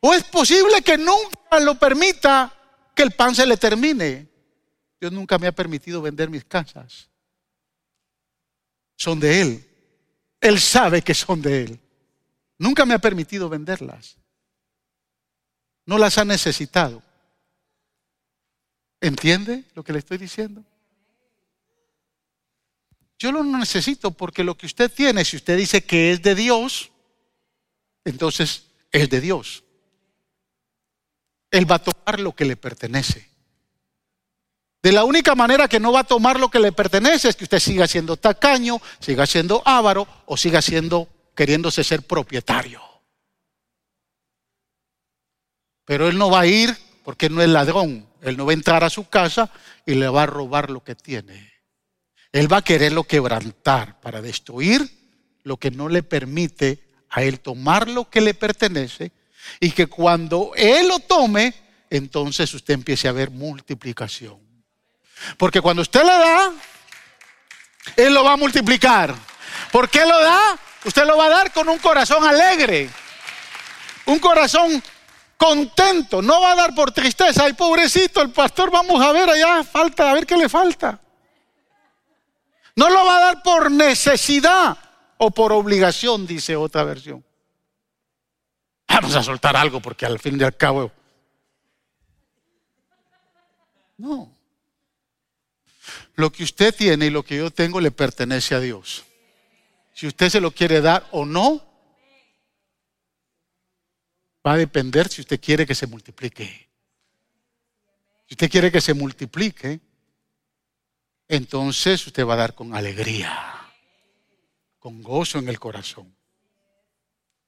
O 0.00 0.12
es 0.12 0.22
posible 0.24 0.82
que 0.82 0.98
nunca 0.98 1.58
lo 1.60 1.78
permita 1.78 2.52
que 2.94 3.02
el 3.02 3.12
pan 3.12 3.34
se 3.34 3.46
le 3.46 3.56
termine. 3.56 4.28
Dios 5.00 5.12
nunca 5.12 5.38
me 5.38 5.46
ha 5.46 5.52
permitido 5.52 6.00
vender 6.02 6.30
mis 6.30 6.44
casas. 6.44 7.08
Son 8.96 9.18
de 9.18 9.40
Él. 9.40 9.70
Él 10.40 10.60
sabe 10.60 11.02
que 11.02 11.14
son 11.14 11.42
de 11.42 11.62
Él. 11.64 11.80
Nunca 12.58 12.84
me 12.84 12.94
ha 12.94 12.98
permitido 12.98 13.48
venderlas. 13.48 14.16
No 15.86 15.98
las 15.98 16.18
ha 16.18 16.24
necesitado. 16.24 17.02
¿Entiende 19.00 19.64
lo 19.74 19.84
que 19.84 19.92
le 19.92 19.98
estoy 19.98 20.18
diciendo? 20.18 20.64
Yo 23.18 23.32
lo 23.32 23.44
necesito 23.44 24.10
porque 24.10 24.44
lo 24.44 24.56
que 24.56 24.66
usted 24.66 24.90
tiene, 24.90 25.24
si 25.24 25.36
usted 25.36 25.56
dice 25.56 25.84
que 25.84 26.12
es 26.12 26.22
de 26.22 26.34
Dios, 26.34 26.90
entonces 28.04 28.64
es 28.90 29.08
de 29.10 29.20
Dios. 29.20 29.64
Él 31.50 31.70
va 31.70 31.76
a 31.76 31.82
tomar 31.82 32.20
lo 32.20 32.32
que 32.32 32.44
le 32.44 32.56
pertenece. 32.56 33.30
De 34.82 34.92
la 34.92 35.04
única 35.04 35.34
manera 35.34 35.68
que 35.68 35.80
no 35.80 35.92
va 35.92 36.00
a 36.00 36.04
tomar 36.04 36.38
lo 36.38 36.50
que 36.50 36.60
le 36.60 36.72
pertenece 36.72 37.28
es 37.28 37.36
que 37.36 37.44
usted 37.44 37.58
siga 37.58 37.86
siendo 37.86 38.16
tacaño, 38.16 38.80
siga 39.00 39.24
siendo 39.26 39.62
avaro 39.64 40.06
o 40.26 40.36
siga 40.36 40.60
siendo 40.60 41.08
queriéndose 41.34 41.82
ser 41.84 42.02
propietario. 42.02 42.82
Pero 45.84 46.08
él 46.08 46.18
no 46.18 46.30
va 46.30 46.40
a 46.40 46.46
ir 46.46 46.76
porque 47.04 47.28
no 47.28 47.42
es 47.42 47.48
ladrón. 47.48 48.08
Él 48.22 48.36
no 48.36 48.46
va 48.46 48.52
a 48.52 48.54
entrar 48.54 48.84
a 48.84 48.90
su 48.90 49.08
casa 49.08 49.50
y 49.84 49.94
le 49.94 50.08
va 50.08 50.22
a 50.22 50.26
robar 50.26 50.70
lo 50.70 50.82
que 50.82 50.94
tiene. 50.94 51.52
Él 52.32 52.52
va 52.52 52.58
a 52.58 52.62
quererlo 52.62 53.04
quebrantar 53.04 54.00
para 54.00 54.20
destruir 54.20 54.88
lo 55.44 55.58
que 55.58 55.70
no 55.70 55.88
le 55.88 56.02
permite 56.02 56.88
a 57.10 57.22
él 57.22 57.40
tomar 57.40 57.88
lo 57.88 58.10
que 58.10 58.20
le 58.20 58.34
pertenece 58.34 59.12
y 59.60 59.70
que 59.70 59.86
cuando 59.86 60.52
él 60.56 60.88
lo 60.88 60.98
tome, 60.98 61.54
entonces 61.90 62.52
usted 62.54 62.74
empiece 62.74 63.06
a 63.06 63.12
ver 63.12 63.30
multiplicación. 63.30 64.40
Porque 65.36 65.60
cuando 65.60 65.82
usted 65.82 66.02
le 66.02 66.06
da, 66.06 66.52
él 67.96 68.14
lo 68.14 68.24
va 68.24 68.32
a 68.32 68.36
multiplicar. 68.36 69.14
¿Por 69.70 69.88
qué 69.88 70.00
lo 70.00 70.18
da? 70.20 70.58
Usted 70.84 71.04
lo 71.04 71.16
va 71.16 71.26
a 71.26 71.30
dar 71.30 71.52
con 71.52 71.68
un 71.68 71.78
corazón 71.78 72.24
alegre, 72.24 72.90
un 74.06 74.18
corazón 74.18 74.82
contento, 75.36 76.22
no 76.22 76.40
va 76.40 76.52
a 76.52 76.56
dar 76.56 76.74
por 76.74 76.92
tristeza. 76.92 77.44
Ay, 77.44 77.52
pobrecito, 77.52 78.22
el 78.22 78.30
pastor, 78.30 78.70
vamos 78.70 79.02
a 79.02 79.12
ver 79.12 79.28
allá, 79.28 79.62
falta, 79.64 80.10
a 80.10 80.14
ver 80.14 80.26
qué 80.26 80.36
le 80.36 80.48
falta. 80.48 81.00
No 82.76 82.90
lo 82.90 83.04
va 83.04 83.16
a 83.16 83.20
dar 83.20 83.42
por 83.42 83.70
necesidad 83.70 84.76
o 85.18 85.30
por 85.30 85.52
obligación, 85.52 86.26
dice 86.26 86.56
otra 86.56 86.84
versión. 86.84 87.24
Vamos 88.88 89.14
a 89.14 89.22
soltar 89.22 89.56
algo 89.56 89.80
porque 89.80 90.06
al 90.06 90.18
fin 90.18 90.40
y 90.40 90.44
al 90.44 90.56
cabo... 90.56 90.90
No. 93.96 94.34
Lo 96.16 96.30
que 96.30 96.42
usted 96.42 96.74
tiene 96.74 97.06
y 97.06 97.10
lo 97.10 97.22
que 97.24 97.36
yo 97.36 97.50
tengo 97.50 97.80
le 97.80 97.90
pertenece 97.90 98.54
a 98.54 98.60
Dios. 98.60 99.04
Si 99.94 100.06
usted 100.06 100.28
se 100.28 100.40
lo 100.40 100.50
quiere 100.50 100.80
dar 100.80 101.06
o 101.12 101.24
no, 101.24 101.62
va 104.46 104.52
a 104.52 104.56
depender 104.56 105.08
si 105.08 105.22
usted 105.22 105.40
quiere 105.40 105.66
que 105.66 105.74
se 105.74 105.86
multiplique. 105.86 106.68
Si 108.26 108.34
usted 108.34 108.50
quiere 108.50 108.70
que 108.70 108.80
se 108.80 108.94
multiplique, 108.94 109.80
entonces 111.28 112.06
usted 112.06 112.26
va 112.26 112.34
a 112.34 112.38
dar 112.38 112.54
con 112.54 112.74
alegría, 112.74 113.32
con 114.78 115.02
gozo 115.02 115.38
en 115.38 115.48
el 115.48 115.58
corazón. 115.58 116.14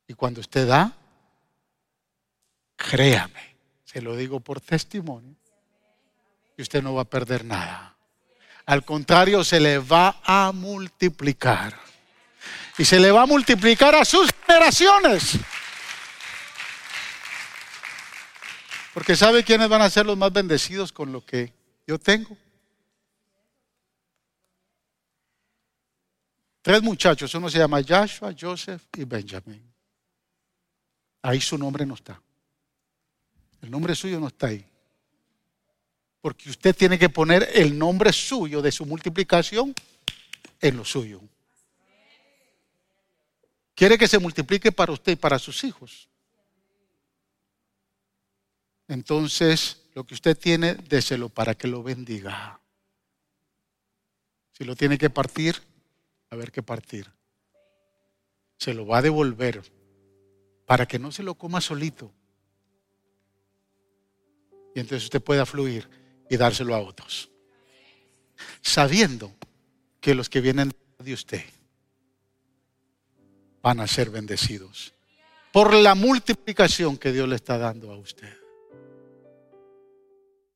Y 0.08 0.14
cuando 0.14 0.40
usted 0.40 0.66
da, 0.66 0.96
créame, 2.76 3.56
se 3.84 4.00
lo 4.00 4.16
digo 4.16 4.40
por 4.40 4.60
testimonio, 4.60 5.36
que 6.54 6.62
usted 6.62 6.82
no 6.82 6.94
va 6.94 7.02
a 7.02 7.06
perder 7.06 7.44
nada. 7.44 7.96
Al 8.64 8.84
contrario, 8.84 9.44
se 9.44 9.60
le 9.60 9.78
va 9.78 10.20
a 10.24 10.52
multiplicar. 10.52 11.78
Y 12.78 12.84
se 12.84 12.98
le 12.98 13.10
va 13.10 13.22
a 13.22 13.26
multiplicar 13.26 13.94
a 13.94 14.04
sus 14.04 14.30
generaciones. 14.46 15.38
Porque 18.96 19.14
¿sabe 19.14 19.44
quiénes 19.44 19.68
van 19.68 19.82
a 19.82 19.90
ser 19.90 20.06
los 20.06 20.16
más 20.16 20.32
bendecidos 20.32 20.90
con 20.90 21.12
lo 21.12 21.22
que 21.22 21.52
yo 21.86 21.98
tengo? 21.98 22.34
Tres 26.62 26.82
muchachos, 26.82 27.34
uno 27.34 27.50
se 27.50 27.58
llama 27.58 27.82
Joshua, 27.86 28.34
Joseph 28.40 28.84
y 28.96 29.04
Benjamin. 29.04 29.62
Ahí 31.20 31.42
su 31.42 31.58
nombre 31.58 31.84
no 31.84 31.92
está. 31.92 32.18
El 33.60 33.70
nombre 33.70 33.94
suyo 33.94 34.18
no 34.18 34.28
está 34.28 34.46
ahí. 34.46 34.64
Porque 36.22 36.48
usted 36.48 36.74
tiene 36.74 36.98
que 36.98 37.10
poner 37.10 37.50
el 37.52 37.78
nombre 37.78 38.14
suyo 38.14 38.62
de 38.62 38.72
su 38.72 38.86
multiplicación 38.86 39.74
en 40.58 40.74
lo 40.74 40.86
suyo. 40.86 41.20
Quiere 43.74 43.98
que 43.98 44.08
se 44.08 44.18
multiplique 44.18 44.72
para 44.72 44.92
usted 44.92 45.12
y 45.12 45.16
para 45.16 45.38
sus 45.38 45.64
hijos. 45.64 46.08
Entonces, 48.88 49.82
lo 49.94 50.04
que 50.04 50.14
usted 50.14 50.36
tiene, 50.36 50.74
déselo 50.74 51.28
para 51.28 51.54
que 51.54 51.66
lo 51.66 51.82
bendiga. 51.82 52.60
Si 54.52 54.64
lo 54.64 54.76
tiene 54.76 54.96
que 54.96 55.10
partir, 55.10 55.60
a 56.30 56.36
ver 56.36 56.52
qué 56.52 56.62
partir. 56.62 57.10
Se 58.58 58.74
lo 58.74 58.86
va 58.86 58.98
a 58.98 59.02
devolver 59.02 59.62
para 60.66 60.86
que 60.86 60.98
no 60.98 61.12
se 61.12 61.22
lo 61.22 61.34
coma 61.34 61.60
solito. 61.60 62.12
Y 64.74 64.80
entonces 64.80 65.04
usted 65.04 65.22
pueda 65.22 65.46
fluir 65.46 65.88
y 66.28 66.36
dárselo 66.36 66.74
a 66.74 66.80
otros. 66.80 67.30
Sabiendo 68.60 69.32
que 70.00 70.14
los 70.14 70.28
que 70.28 70.40
vienen 70.40 70.72
de 70.98 71.14
usted 71.14 71.44
van 73.62 73.80
a 73.80 73.86
ser 73.86 74.10
bendecidos 74.10 74.94
por 75.52 75.74
la 75.74 75.94
multiplicación 75.94 76.98
que 76.98 77.12
Dios 77.12 77.28
le 77.28 77.36
está 77.36 77.58
dando 77.58 77.90
a 77.90 77.96
usted. 77.96 78.45